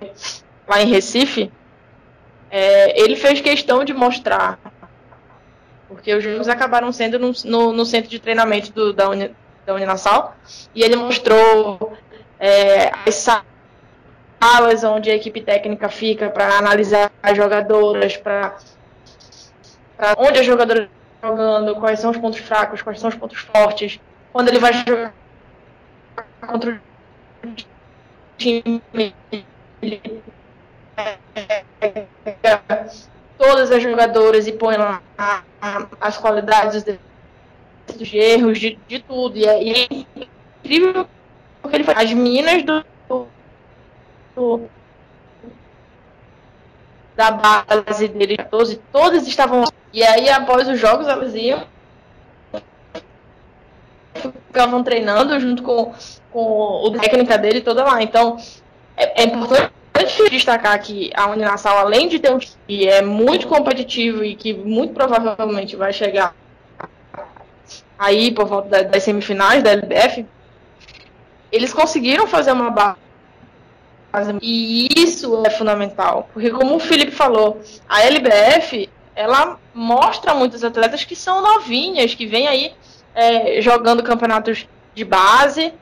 lá 0.68 0.82
em 0.82 0.86
Recife, 0.86 1.50
é, 2.50 3.00
ele 3.00 3.16
fez 3.16 3.40
questão 3.40 3.84
de 3.84 3.92
mostrar 3.92 4.58
porque 5.88 6.14
os 6.14 6.22
jogos 6.22 6.48
acabaram 6.48 6.92
sendo 6.92 7.18
no, 7.18 7.32
no, 7.44 7.72
no 7.72 7.84
centro 7.84 8.10
de 8.10 8.18
treinamento 8.18 8.72
do, 8.72 8.92
da, 8.92 9.08
Uni, 9.08 9.34
da 9.64 9.74
Uninassal, 9.74 10.36
e 10.74 10.82
ele 10.82 10.96
mostrou 10.96 11.92
é, 12.38 12.92
as 13.06 13.14
salas 13.14 14.84
onde 14.84 15.10
a 15.10 15.14
equipe 15.14 15.40
técnica 15.40 15.88
fica 15.88 16.28
para 16.28 16.58
analisar 16.58 17.10
as 17.22 17.36
jogadoras, 17.36 18.16
para 18.16 18.56
onde 20.18 20.40
as 20.40 20.46
jogadoras 20.46 20.88
estão 21.14 21.30
jogando, 21.30 21.76
quais 21.76 22.00
são 22.00 22.10
os 22.10 22.16
pontos 22.16 22.40
fracos, 22.40 22.82
quais 22.82 23.00
são 23.00 23.08
os 23.08 23.16
pontos 23.16 23.38
fortes, 23.38 24.00
quando 24.32 24.48
ele 24.48 24.58
vai 24.58 24.72
jogar 24.72 25.14
contra 26.40 26.80
o 27.44 27.48
time, 28.36 28.82
ele 28.92 30.22
todas 33.38 33.70
as 33.70 33.82
jogadoras 33.82 34.46
e 34.46 34.52
põe 34.52 34.76
lá 34.76 35.02
as 36.00 36.16
qualidades 36.16 36.82
dos 36.82 38.12
erros, 38.12 38.58
de, 38.58 38.78
de 38.88 38.98
tudo. 39.00 39.36
E 39.36 39.46
é, 39.46 39.62
e 39.62 39.72
é 39.72 39.86
incrível 40.64 41.06
porque 41.62 41.76
ele 41.76 41.84
faz. 41.84 41.98
As 41.98 42.12
minas 42.12 42.62
do, 42.62 42.84
do, 44.34 44.62
da 47.16 47.30
base 47.30 48.08
dele, 48.08 48.36
14, 48.36 48.80
todas 48.92 49.26
estavam. 49.26 49.64
E 49.92 50.02
aí, 50.02 50.28
após 50.28 50.68
os 50.68 50.78
jogos, 50.78 51.08
elas 51.08 51.34
iam. 51.34 51.64
Ficavam 54.14 54.82
treinando 54.82 55.38
junto 55.40 55.62
com, 55.62 55.92
com 56.32 56.40
o 56.84 56.90
técnica 56.92 57.36
dele 57.36 57.60
toda 57.60 57.84
lá. 57.84 58.02
Então, 58.02 58.36
é, 58.96 59.22
é 59.22 59.24
importante 59.24 59.72
importante 59.96 60.30
destacar 60.30 60.78
que 60.80 61.10
a 61.14 61.28
Uninassal, 61.28 61.78
além 61.78 62.08
de 62.08 62.18
ter 62.18 62.32
um 62.32 62.38
time 62.38 62.56
que 62.66 62.88
é 62.88 63.00
muito 63.00 63.48
competitivo 63.48 64.22
e 64.22 64.36
que 64.36 64.52
muito 64.52 64.92
provavelmente 64.92 65.74
vai 65.74 65.92
chegar 65.92 66.34
aí 67.98 68.30
por 68.30 68.46
volta 68.46 68.84
das 68.84 69.02
semifinais 69.02 69.62
da 69.62 69.70
LBF, 69.70 70.26
eles 71.50 71.72
conseguiram 71.72 72.26
fazer 72.26 72.52
uma 72.52 72.70
base. 72.70 73.05
E 74.40 74.88
isso 74.96 75.44
é 75.44 75.50
fundamental, 75.50 76.28
porque 76.32 76.50
como 76.50 76.76
o 76.76 76.80
Felipe 76.80 77.12
falou, 77.12 77.60
a 77.88 78.02
LBF 78.02 78.88
ela 79.14 79.58
mostra 79.74 80.34
muitos 80.34 80.62
atletas 80.62 81.04
que 81.04 81.16
são 81.16 81.42
novinhas, 81.42 82.14
que 82.14 82.26
vêm 82.26 82.46
aí 82.46 82.74
é, 83.14 83.60
jogando 83.60 84.02
campeonatos 84.02 84.68
de 84.94 85.04
base 85.04 85.72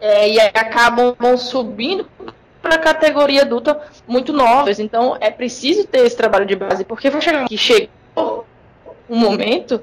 é, 0.00 0.30
e 0.30 0.40
acabam 0.40 1.14
subindo 1.36 2.08
para 2.60 2.76
a 2.76 2.78
categoria 2.78 3.42
adulta 3.42 3.80
muito 4.06 4.32
novas. 4.32 4.78
Então 4.80 5.16
é 5.20 5.30
preciso 5.30 5.86
ter 5.86 6.06
esse 6.06 6.16
trabalho 6.16 6.46
de 6.46 6.56
base, 6.56 6.84
porque 6.84 7.10
vai 7.10 7.20
chegar 7.20 7.46
que 7.46 7.58
chegou 7.58 8.46
um 9.08 9.16
momento 9.16 9.82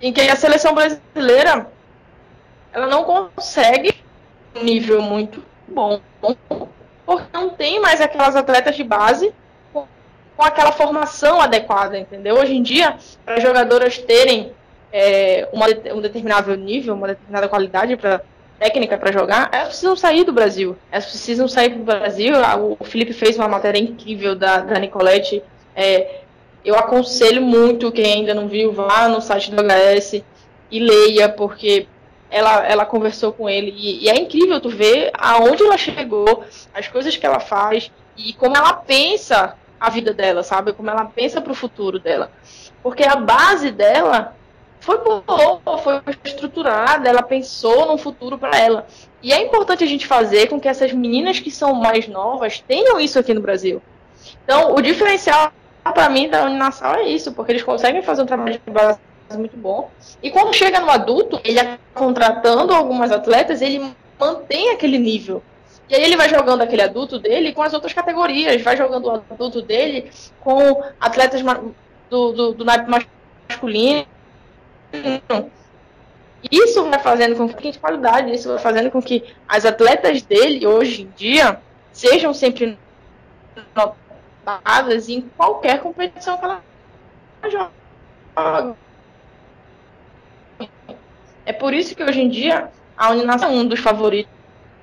em 0.00 0.12
que 0.12 0.20
a 0.20 0.36
seleção 0.36 0.74
brasileira 0.74 1.68
ela 2.72 2.86
não 2.86 3.02
consegue 3.02 3.92
um 4.54 4.62
nível 4.62 5.02
muito 5.02 5.42
bom, 5.66 6.00
porque 7.08 7.24
não 7.32 7.48
tem 7.48 7.80
mais 7.80 8.02
aquelas 8.02 8.36
atletas 8.36 8.76
de 8.76 8.84
base 8.84 9.32
com, 9.72 9.86
aquela 10.36 10.72
formação 10.72 11.40
adequada, 11.40 11.98
entendeu? 11.98 12.36
Hoje 12.36 12.54
em 12.54 12.62
dia, 12.62 12.98
para 13.24 13.40
jogadoras 13.40 13.96
terem 13.96 14.52
é, 14.92 15.48
uma, 15.50 15.68
um 15.94 16.02
determinado 16.02 16.54
nível, 16.54 16.92
uma 16.92 17.08
determinada 17.08 17.48
qualidade 17.48 17.96
para 17.96 18.20
técnica 18.58 18.98
para 18.98 19.10
jogar, 19.10 19.48
elas 19.54 19.68
precisam 19.68 19.96
sair 19.96 20.22
do 20.24 20.34
Brasil. 20.34 20.76
Elas 20.92 21.06
precisam 21.06 21.48
sair 21.48 21.70
do 21.70 21.82
Brasil. 21.82 22.34
O 22.78 22.84
Felipe 22.84 23.14
fez 23.14 23.38
uma 23.38 23.48
matéria 23.48 23.78
incrível 23.78 24.34
da, 24.36 24.58
da 24.58 24.78
Nicolette. 24.78 25.42
É, 25.74 26.20
eu 26.62 26.74
aconselho 26.74 27.40
muito 27.40 27.90
quem 27.90 28.04
ainda 28.04 28.34
não 28.34 28.48
viu, 28.48 28.70
vá 28.70 29.08
no 29.08 29.22
site 29.22 29.50
do 29.50 29.62
HS 29.62 30.22
e 30.70 30.78
leia, 30.78 31.26
porque 31.26 31.86
ela, 32.30 32.66
ela 32.66 32.86
conversou 32.86 33.32
com 33.32 33.48
ele. 33.48 33.74
E, 33.76 34.04
e 34.04 34.08
é 34.08 34.16
incrível 34.16 34.60
tu 34.60 34.68
ver 34.68 35.10
aonde 35.14 35.62
ela 35.62 35.76
chegou, 35.76 36.44
as 36.74 36.88
coisas 36.88 37.16
que 37.16 37.26
ela 37.26 37.40
faz 37.40 37.90
e 38.16 38.32
como 38.32 38.56
ela 38.56 38.72
pensa 38.72 39.54
a 39.80 39.90
vida 39.90 40.12
dela, 40.12 40.42
sabe? 40.42 40.72
Como 40.72 40.90
ela 40.90 41.04
pensa 41.04 41.40
para 41.40 41.52
o 41.52 41.54
futuro 41.54 41.98
dela. 41.98 42.30
Porque 42.82 43.04
a 43.04 43.16
base 43.16 43.70
dela 43.70 44.34
foi 44.80 44.98
boa, 44.98 45.78
foi 45.78 46.00
estruturada, 46.24 47.08
ela 47.08 47.22
pensou 47.22 47.86
no 47.86 47.98
futuro 47.98 48.38
para 48.38 48.56
ela. 48.58 48.86
E 49.22 49.32
é 49.32 49.42
importante 49.42 49.84
a 49.84 49.86
gente 49.86 50.06
fazer 50.06 50.48
com 50.48 50.60
que 50.60 50.68
essas 50.68 50.92
meninas 50.92 51.40
que 51.40 51.50
são 51.50 51.74
mais 51.74 52.06
novas 52.08 52.60
tenham 52.60 53.00
isso 53.00 53.18
aqui 53.18 53.34
no 53.34 53.40
Brasil. 53.40 53.82
Então, 54.44 54.74
o 54.74 54.80
diferencial 54.80 55.52
para 55.82 56.08
mim 56.08 56.28
da 56.28 56.44
Uninasal 56.44 56.96
é 56.96 57.04
isso, 57.04 57.32
porque 57.32 57.52
eles 57.52 57.62
conseguem 57.62 58.02
fazer 58.02 58.22
um 58.22 58.26
trabalho 58.26 58.60
de 58.64 58.72
base 58.72 58.98
muito 59.36 59.56
bom. 59.56 59.90
E 60.22 60.30
quando 60.30 60.54
chega 60.54 60.80
no 60.80 60.90
adulto, 60.90 61.40
ele 61.44 61.60
contratando 61.94 62.72
algumas 62.72 63.10
atletas, 63.12 63.60
ele 63.60 63.94
mantém 64.18 64.70
aquele 64.70 64.98
nível. 64.98 65.42
E 65.88 65.94
aí 65.94 66.02
ele 66.02 66.16
vai 66.16 66.28
jogando 66.28 66.62
aquele 66.62 66.82
adulto 66.82 67.18
dele 67.18 67.52
com 67.52 67.62
as 67.62 67.72
outras 67.72 67.92
categorias, 67.92 68.62
vai 68.62 68.76
jogando 68.76 69.06
o 69.06 69.10
adulto 69.10 69.62
dele 69.62 70.10
com 70.40 70.82
atletas 71.00 71.42
do, 72.10 72.32
do, 72.32 72.52
do 72.52 72.64
naipe 72.64 72.90
masculino, 73.48 74.06
isso 76.50 76.84
vai 76.84 76.98
fazendo 76.98 77.36
com 77.36 77.48
que 77.48 77.70
de 77.72 77.78
qualidade, 77.78 78.32
isso 78.32 78.48
vai 78.48 78.58
fazendo 78.58 78.90
com 78.90 79.02
que 79.02 79.24
as 79.48 79.64
atletas 79.64 80.22
dele 80.22 80.66
hoje 80.66 81.02
em 81.02 81.10
dia 81.16 81.60
sejam 81.92 82.32
sempre 82.32 82.78
notadas 83.74 85.08
em 85.08 85.22
qualquer 85.36 85.80
competição 85.80 86.36
que 86.38 86.44
ela 86.44 86.62
joga. 87.50 87.70
É 91.48 91.52
por 91.54 91.72
isso 91.72 91.96
que 91.96 92.04
hoje 92.04 92.20
em 92.20 92.28
dia 92.28 92.68
a 92.94 93.10
Uninação 93.10 93.50
é 93.50 93.54
um 93.54 93.66
dos 93.66 93.80
favoritos. 93.80 94.30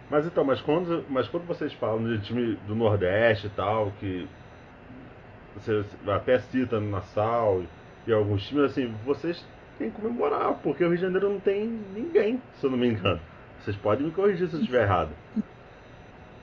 Mas 0.09 0.25
então, 0.25 0.43
mas 0.43 0.59
quando, 0.61 1.05
mas 1.07 1.27
quando 1.27 1.45
vocês 1.45 1.71
falam 1.73 2.03
de 2.03 2.19
time 2.23 2.57
do 2.67 2.73
Nordeste 2.73 3.45
e 3.45 3.49
tal, 3.51 3.93
que 3.99 4.27
você 5.55 5.85
até 6.07 6.39
cita 6.39 6.79
no 6.79 6.89
Nassau 6.89 7.61
e, 7.61 8.09
e 8.09 8.13
alguns 8.13 8.47
times, 8.47 8.63
assim, 8.71 8.91
vocês 9.05 9.45
tem 9.77 9.91
que 9.91 10.01
comemorar, 10.01 10.55
porque 10.63 10.83
o 10.83 10.87
Rio 10.87 10.97
de 10.97 11.03
Janeiro 11.03 11.29
não 11.29 11.39
tem 11.39 11.67
ninguém, 11.93 12.41
se 12.59 12.65
eu 12.65 12.71
não 12.71 12.79
me 12.79 12.87
engano. 12.87 13.21
Vocês 13.59 13.77
podem 13.77 14.07
me 14.07 14.11
corrigir 14.11 14.47
se 14.47 14.55
eu 14.55 14.59
estiver 14.59 14.83
errado. 14.83 15.11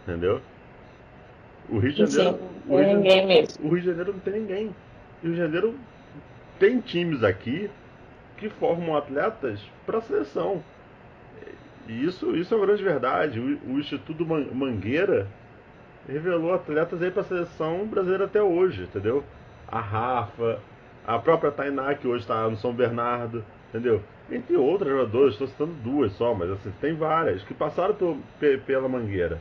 Entendeu? 0.04 0.40
o 1.68 1.78
Rio 1.78 1.92
de 1.92 1.98
Janeiro. 1.98 2.38
Sim, 2.38 2.48
o, 2.68 2.76
Rio 2.76 2.88
de, 2.88 2.94
ninguém 2.94 3.26
mesmo. 3.26 3.66
o 3.66 3.68
Rio 3.72 3.80
de 3.80 3.86
Janeiro 3.86 4.12
não 4.12 4.20
tem 4.20 4.32
ninguém. 4.34 4.66
O 4.66 5.26
Rio 5.26 5.32
de 5.32 5.38
Janeiro 5.38 5.74
tem 6.60 6.80
times 6.80 7.24
aqui 7.24 7.68
que 8.48 8.54
formam 8.56 8.96
atletas 8.96 9.60
para 9.86 9.98
a 9.98 10.02
seleção. 10.02 10.62
E 11.88 12.04
isso, 12.04 12.36
isso 12.36 12.54
é 12.54 12.56
uma 12.56 12.66
grande 12.66 12.82
verdade. 12.82 13.40
O, 13.40 13.72
o 13.72 13.78
Instituto 13.78 14.24
Mangueira 14.24 15.26
revelou 16.08 16.54
atletas 16.54 17.02
aí 17.02 17.10
para 17.10 17.22
a 17.22 17.24
seleção 17.24 17.86
brasileira 17.86 18.24
até 18.24 18.42
hoje, 18.42 18.82
entendeu? 18.82 19.24
A 19.68 19.80
Rafa, 19.80 20.60
a 21.06 21.18
própria 21.18 21.50
Tainá, 21.50 21.94
que 21.94 22.06
hoje 22.06 22.22
está 22.22 22.48
no 22.48 22.56
São 22.56 22.72
Bernardo, 22.72 23.44
entendeu? 23.68 24.02
Entre 24.30 24.56
outras 24.56 24.90
jogadoras, 24.90 25.32
estou 25.32 25.48
citando 25.48 25.72
duas 25.82 26.12
só, 26.12 26.34
mas 26.34 26.50
assim, 26.50 26.72
tem 26.80 26.94
várias 26.94 27.42
que 27.42 27.54
passaram 27.54 27.94
por, 27.94 28.16
pela 28.66 28.88
Mangueira. 28.88 29.38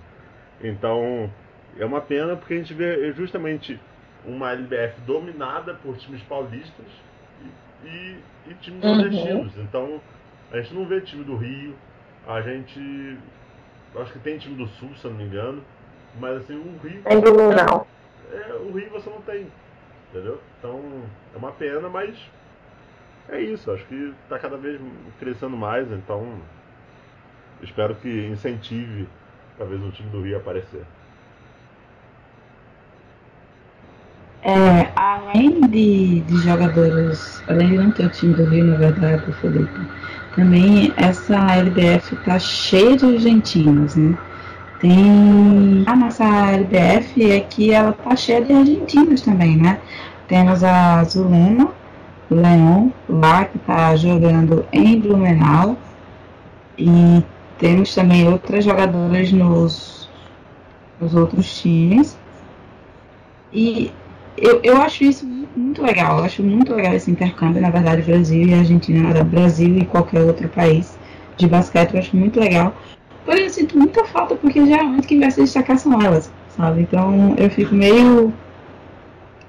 Então, 0.63 1.29
é 1.77 1.85
uma 1.85 2.01
pena 2.01 2.35
porque 2.35 2.53
a 2.53 2.57
gente 2.57 2.73
vê 2.73 3.11
justamente 3.13 3.79
uma 4.25 4.51
LBF 4.51 5.01
dominada 5.01 5.73
por 5.75 5.97
times 5.97 6.21
paulistas 6.23 6.85
e, 8.51 8.55
times 8.55 8.83
uhum. 8.83 8.95
nordestinos. 8.95 9.53
Então, 9.57 10.01
a 10.51 10.61
gente 10.61 10.73
não 10.73 10.85
vê 10.85 11.01
time 11.01 11.23
do 11.23 11.35
Rio, 11.35 11.75
a 12.27 12.41
gente. 12.41 13.17
Acho 13.95 14.13
que 14.13 14.19
tem 14.19 14.37
time 14.37 14.55
do 14.55 14.67
Sul, 14.67 14.89
se 14.95 15.05
eu 15.05 15.11
não 15.11 15.17
me 15.17 15.25
engano. 15.25 15.63
Mas 16.19 16.37
assim, 16.37 16.55
o 16.55 16.87
Rio. 16.87 17.01
Tem 17.03 17.19
do 17.19 17.31
não. 17.31 17.87
É, 18.31 18.53
o 18.53 18.71
Rio 18.71 18.89
você 18.91 19.09
não 19.09 19.21
tem. 19.21 19.47
Entendeu? 20.09 20.39
Então, 20.59 20.81
é 21.33 21.37
uma 21.37 21.51
pena, 21.51 21.89
mas. 21.89 22.15
É 23.29 23.39
isso, 23.39 23.71
acho 23.71 23.85
que 23.85 24.13
está 24.23 24.37
cada 24.39 24.57
vez 24.57 24.79
crescendo 25.19 25.55
mais, 25.55 25.89
então. 25.91 26.39
Espero 27.61 27.95
que 27.95 28.27
incentive 28.27 29.07
talvez 29.57 29.81
um 29.81 29.91
time 29.91 30.09
do 30.09 30.21
Rio 30.21 30.37
a 30.37 30.39
aparecer. 30.39 30.83
É, 34.43 34.80
além 35.01 35.61
de, 35.61 36.19
de 36.21 36.37
jogadores, 36.43 37.43
além 37.47 37.69
de 37.69 37.77
não 37.79 37.91
ter 37.91 38.05
o 38.05 38.09
time 38.09 38.35
do 38.35 38.45
Rio, 38.45 38.65
na 38.65 38.77
verdade, 38.77 39.23
Felipe, 39.41 39.81
também 40.35 40.93
essa 40.95 41.55
LBF 41.55 42.15
tá 42.17 42.37
cheia 42.37 42.95
de 42.95 43.05
argentinos, 43.05 43.95
né? 43.95 44.15
Tem 44.79 45.83
a 45.87 45.95
nossa 45.95 46.23
LBF 46.51 47.31
é 47.31 47.39
que 47.39 47.71
ela 47.71 47.93
tá 47.93 48.15
cheia 48.15 48.45
de 48.45 48.53
argentinos 48.53 49.21
também, 49.21 49.57
né? 49.57 49.79
Temos 50.27 50.63
a 50.63 51.03
Zulema 51.03 51.71
Leão 52.29 52.93
lá 53.09 53.45
que 53.45 53.57
tá 53.59 53.95
jogando 53.95 54.65
em 54.71 54.99
Blumenau 54.99 55.77
e 56.77 57.23
temos 57.57 57.93
também 57.95 58.27
outras 58.27 58.63
jogadoras 58.63 59.31
nos, 59.31 60.09
nos 60.99 61.15
outros 61.15 61.59
times. 61.59 62.17
E 63.51 63.91
eu, 64.37 64.59
eu 64.63 64.81
acho 64.81 65.03
isso 65.03 65.25
muito 65.55 65.81
legal. 65.81 66.19
Eu 66.19 66.25
acho 66.25 66.43
muito 66.43 66.73
legal 66.73 66.93
esse 66.93 67.11
intercâmbio, 67.11 67.61
na 67.61 67.69
verdade, 67.69 68.01
Brasil 68.01 68.47
e 68.47 68.53
Argentina, 68.53 69.23
Brasil 69.23 69.77
e 69.77 69.85
qualquer 69.85 70.21
outro 70.21 70.47
país 70.49 70.97
de 71.37 71.47
basquete. 71.47 71.93
Eu 71.93 71.99
acho 71.99 72.15
muito 72.15 72.39
legal. 72.39 72.73
Porém, 73.25 73.43
eu 73.43 73.49
sinto 73.49 73.77
muita 73.77 74.05
falta 74.05 74.35
porque 74.35 74.65
geralmente 74.65 75.07
quem 75.07 75.19
vai 75.19 75.31
se 75.31 75.41
destacar 75.41 75.77
são 75.77 76.01
elas, 76.01 76.31
sabe? 76.49 76.81
Então 76.81 77.35
eu 77.37 77.49
fico 77.49 77.75
meio, 77.75 78.33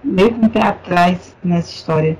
meio 0.04 0.34
com 0.34 0.46
o 0.46 0.50
pé 0.50 0.62
atrás 0.62 1.34
nessa 1.42 1.70
história. 1.70 2.18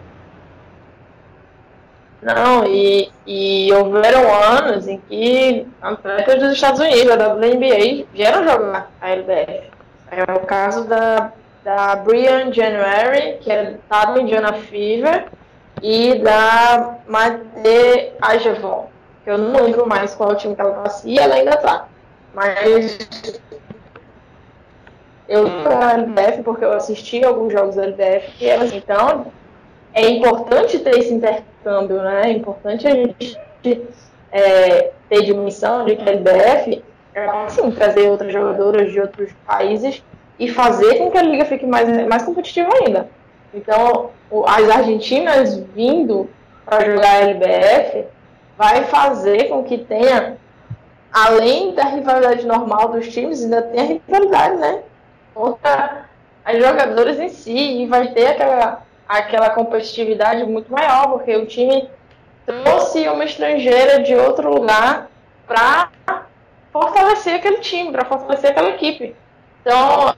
Não, 2.23 2.65
e, 2.65 3.11
e 3.27 3.73
houveram 3.73 4.33
anos 4.33 4.87
em 4.87 4.99
que 5.09 5.67
atletas 5.83 6.41
dos 6.41 6.53
Estados 6.53 6.81
Unidos, 6.81 7.17
da 7.17 7.35
WNBA, 7.35 8.07
vieram 8.15 8.45
jogar 8.45 8.91
a 9.01 9.11
LBF. 9.11 9.71
É 10.09 10.33
o 10.33 10.41
caso 10.41 10.87
da 10.87 11.33
da 11.65 11.97
Brian 11.97 12.53
January, 12.53 13.39
que 13.41 13.51
estava 13.51 14.19
em 14.19 14.23
Indiana 14.23 14.53
Fever, 14.53 15.27
e 15.83 16.19
da 16.19 16.99
Mate 17.07 18.13
Ajavon, 18.21 18.89
que 19.25 19.31
eu 19.31 19.39
não 19.39 19.65
lembro 19.65 19.87
mais 19.87 20.15
qual 20.15 20.35
time 20.37 20.55
que 20.55 20.61
ela 20.61 20.83
fazia, 20.83 21.13
e 21.13 21.19
ela 21.19 21.35
ainda 21.35 21.57
tá. 21.57 21.89
Mas 22.35 22.99
eu 25.29 25.49
na 25.49 25.95
LBF 25.95 26.43
porque 26.43 26.65
eu 26.65 26.73
assisti 26.73 27.25
alguns 27.25 27.53
jogos 27.53 27.77
da 27.77 27.85
LBF 27.85 28.33
e 28.41 28.77
então 28.77 29.27
é 29.95 30.09
importante 30.09 30.79
ter 30.79 30.99
esse 30.99 31.13
intercâmbio, 31.13 32.03
né? 32.03 32.23
É 32.25 32.33
importante 32.33 32.87
a 32.87 32.91
gente 32.95 33.39
é, 34.31 34.91
ter 35.09 35.23
dimensão 35.23 35.85
de 35.85 35.97
que 35.97 36.09
a 36.09 36.13
LBF 36.13 36.83
é 37.15 37.27
assim, 37.27 37.71
trazer 37.71 38.09
outras 38.09 38.33
jogadoras 38.33 38.91
de 38.91 39.01
outros 39.01 39.31
países 39.47 40.03
e 40.43 40.49
fazer 40.49 40.97
com 40.97 41.09
que 41.09 41.17
a 41.17 41.23
liga 41.23 41.45
fique 41.45 41.65
mais, 41.65 41.89
mais 42.09 42.25
competitiva 42.25 42.69
ainda. 42.83 43.09
Então, 43.55 44.11
as 44.45 44.69
argentinas 44.69 45.57
vindo 45.73 46.29
para 46.67 46.85
jogar 46.85 47.13
a 47.13 47.21
LBF 47.21 48.07
vai 48.59 48.83
fazer 48.87 49.45
com 49.45 49.63
que 49.63 49.79
tenha, 49.79 50.37
além 51.13 51.75
da 51.75 51.85
rivalidade 51.85 52.45
normal 52.45 52.89
dos 52.89 53.07
times, 53.07 53.45
ainda 53.45 53.63
tenha 53.63 54.01
rivalidade, 54.05 54.57
né? 54.57 54.83
Contra 55.33 56.07
as 56.45 56.59
jogadoras 56.61 57.21
em 57.21 57.29
si, 57.29 57.83
e 57.83 57.87
vai 57.87 58.09
ter 58.09 58.27
aquela, 58.27 58.83
aquela 59.09 59.51
competitividade 59.51 60.45
muito 60.45 60.73
maior, 60.73 61.13
porque 61.13 61.37
o 61.37 61.47
time 61.47 61.89
trouxe 62.45 63.09
uma 63.09 63.25
estrangeira 63.25 64.03
de 64.03 64.17
outro 64.17 64.53
lugar 64.53 65.09
para 65.47 65.89
fortalecer 66.73 67.37
aquele 67.37 67.59
time, 67.59 67.93
para 67.93 68.05
fortalecer 68.05 68.51
aquela 68.51 68.71
equipe. 68.71 69.15
Então, 69.63 70.13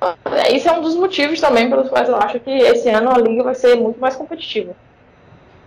isso 0.51 0.69
é 0.69 0.73
um 0.73 0.81
dos 0.81 0.97
motivos 0.97 1.41
também 1.41 1.69
pelos 1.69 1.89
quais 1.89 2.09
eu 2.09 2.17
acho 2.17 2.41
que 2.41 2.51
esse 2.51 2.89
ano 2.89 3.11
a 3.11 3.19
liga 3.19 3.45
vai 3.45 3.55
ser 3.55 3.77
muito 3.77 4.01
mais 4.01 4.17
competitiva. 4.17 4.73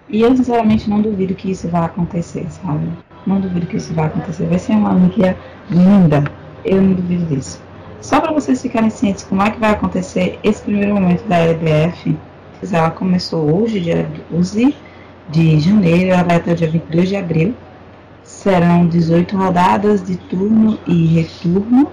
E 0.09 0.21
eu 0.21 0.36
sinceramente 0.36 0.89
não 0.89 1.01
duvido 1.01 1.36
que 1.36 1.51
isso 1.51 1.67
vai 1.67 1.86
acontecer, 1.86 2.45
sabe? 2.49 2.89
Não 3.25 3.39
duvido 3.39 3.67
que 3.67 3.78
isso 3.78 3.93
vai 3.93 4.07
acontecer. 4.07 4.45
Vai 4.45 4.57
ser 4.57 4.71
uma 4.71 4.93
liga 4.93 5.38
linda. 5.69 6.23
Eu 6.65 6.82
não 6.82 6.93
duvido 6.93 7.25
disso. 7.25 7.61
Só 8.01 8.19
para 8.19 8.32
vocês 8.32 8.61
ficarem 8.61 8.89
cientes 8.89 9.23
como 9.23 9.41
é 9.41 9.51
que 9.51 9.59
vai 9.59 9.71
acontecer 9.71 10.39
esse 10.43 10.61
primeiro 10.61 10.95
momento 10.95 11.23
da 11.28 11.38
LBF, 11.38 12.17
ela 12.71 12.89
começou 12.89 13.61
hoje, 13.61 13.80
dia 13.80 14.09
12 14.32 14.75
de 15.30 15.59
janeiro, 15.59 16.11
ela 16.11 16.23
vai 16.23 16.38
até 16.38 16.53
o 16.53 16.55
dia 16.55 16.69
22 16.69 17.09
de 17.09 17.15
abril. 17.15 17.53
Serão 18.23 18.88
18 18.88 19.38
rodadas 19.38 20.03
de 20.03 20.17
turno 20.17 20.80
e 20.88 21.07
retorno, 21.07 21.91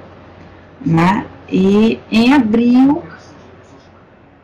né? 0.85 1.27
E 1.49 2.01
em 2.11 2.33
abril 2.33 3.03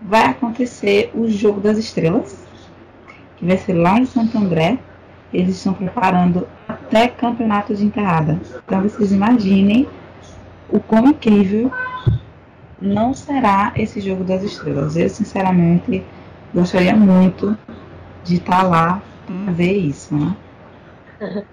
vai 0.01 0.27
acontecer 0.27 1.11
o 1.15 1.29
Jogo 1.29 1.61
das 1.61 1.79
Estrelas, 1.79 2.37
que 3.37 3.47
vai 3.47 3.57
ser 3.57 3.75
lá 3.75 3.99
em 3.99 4.07
Santo 4.07 4.37
André. 4.37 4.79
Eles 5.33 5.57
estão 5.57 5.73
preparando 5.73 6.47
até 6.69 7.09
campeonato 7.09 7.75
de 7.75 7.85
enterrada. 7.85 8.41
Então 8.65 8.83
vocês 8.83 9.13
imaginem 9.13 9.89
o 10.69 10.81
quão 10.81 11.09
incrível 11.09 11.71
não 12.81 13.15
será 13.15 13.73
esse 13.77 14.01
Jogo 14.01 14.25
das 14.25 14.43
Estrelas. 14.43 14.97
Eu, 14.97 15.09
sinceramente, 15.09 16.05
gostaria 16.55 16.97
muito 16.97 17.57
de 18.25 18.37
estar 18.37 18.63
lá 18.63 19.03
para 19.27 19.53
ver 19.53 19.73
isso, 19.73 20.15
né? 20.15 20.37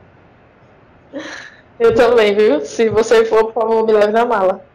Eu 1.79 1.93
também, 1.93 2.35
viu? 2.35 2.65
Se 2.65 2.89
você 2.89 3.23
for, 3.25 3.45
por 3.45 3.53
favor, 3.53 3.85
me 3.85 3.93
leve 3.93 4.11
na 4.11 4.25
mala. 4.25 4.65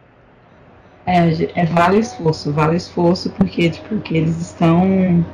É, 1.05 1.61
é 1.61 1.65
vale 1.65 1.99
esforço, 1.99 2.51
vale 2.51 2.77
esforço 2.77 3.29
porque, 3.31 3.69
tipo, 3.69 4.01
eles 4.11 4.39
estão. 4.39 5.25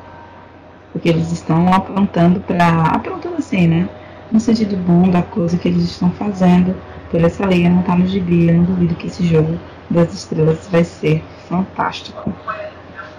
Porque 0.92 1.10
eles 1.10 1.32
estão 1.32 1.72
aprontando 1.72 2.40
para. 2.40 2.84
Aprontando 2.84 3.38
assim, 3.38 3.68
né? 3.68 3.90
No 4.32 4.40
sentido 4.40 4.78
bom 4.78 5.10
da 5.10 5.22
coisa 5.22 5.58
que 5.58 5.68
eles 5.68 5.84
estão 5.84 6.12
fazendo 6.12 6.76
por 7.10 7.24
essa 7.24 7.46
liga 7.46 7.70
não 7.70 7.84
tá 7.84 7.96
no 7.96 8.08
gibi. 8.08 8.48
Eu 8.48 8.56
não 8.56 8.64
duvido 8.64 8.96
que 8.96 9.08
esse 9.08 9.26
jogo 9.26 9.60
das 9.90 10.14
estrelas 10.14 10.68
vai 10.72 10.84
ser 10.84 11.24
fantástico. 11.48 12.34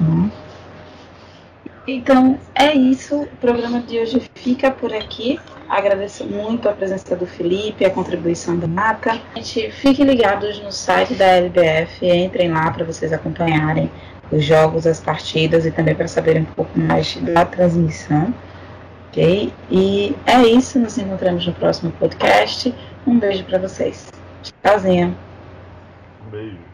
Né? 0.01 0.31
Então 1.87 2.39
é 2.55 2.75
isso. 2.75 3.23
O 3.23 3.27
programa 3.41 3.81
de 3.81 3.99
hoje 3.99 4.23
fica 4.35 4.71
por 4.71 4.93
aqui. 4.93 5.39
Agradeço 5.71 6.25
muito 6.27 6.69
a 6.69 6.73
presença 6.73 7.15
do 7.15 7.25
Felipe, 7.25 7.85
a 7.85 7.91
contribuição 7.91 8.59
da 8.59 8.67
Mata. 8.67 9.21
Gente, 9.37 9.71
fiquem 9.71 10.05
ligados 10.05 10.61
no 10.61 10.73
site 10.73 11.15
da 11.15 11.27
LBF, 11.27 12.05
entrem 12.05 12.51
lá 12.51 12.73
para 12.73 12.85
vocês 12.85 13.13
acompanharem 13.13 13.89
os 14.33 14.45
jogos, 14.45 14.85
as 14.85 14.99
partidas 14.99 15.65
e 15.65 15.71
também 15.71 15.95
para 15.95 16.09
saberem 16.09 16.43
um 16.43 16.47
pouco 16.47 16.77
mais 16.77 17.15
da 17.19 17.45
transmissão. 17.45 18.35
Ok? 19.09 19.53
E 19.71 20.17
é 20.27 20.43
isso, 20.43 20.77
nos 20.81 20.99
encontramos 20.99 21.47
no 21.47 21.53
próximo 21.53 21.93
podcast. 21.93 22.75
Um 23.07 23.21
beijo 23.21 23.45
para 23.45 23.59
vocês. 23.59 24.11
Tchauzinho. 24.43 25.17
Um 26.27 26.31
beijo. 26.31 26.70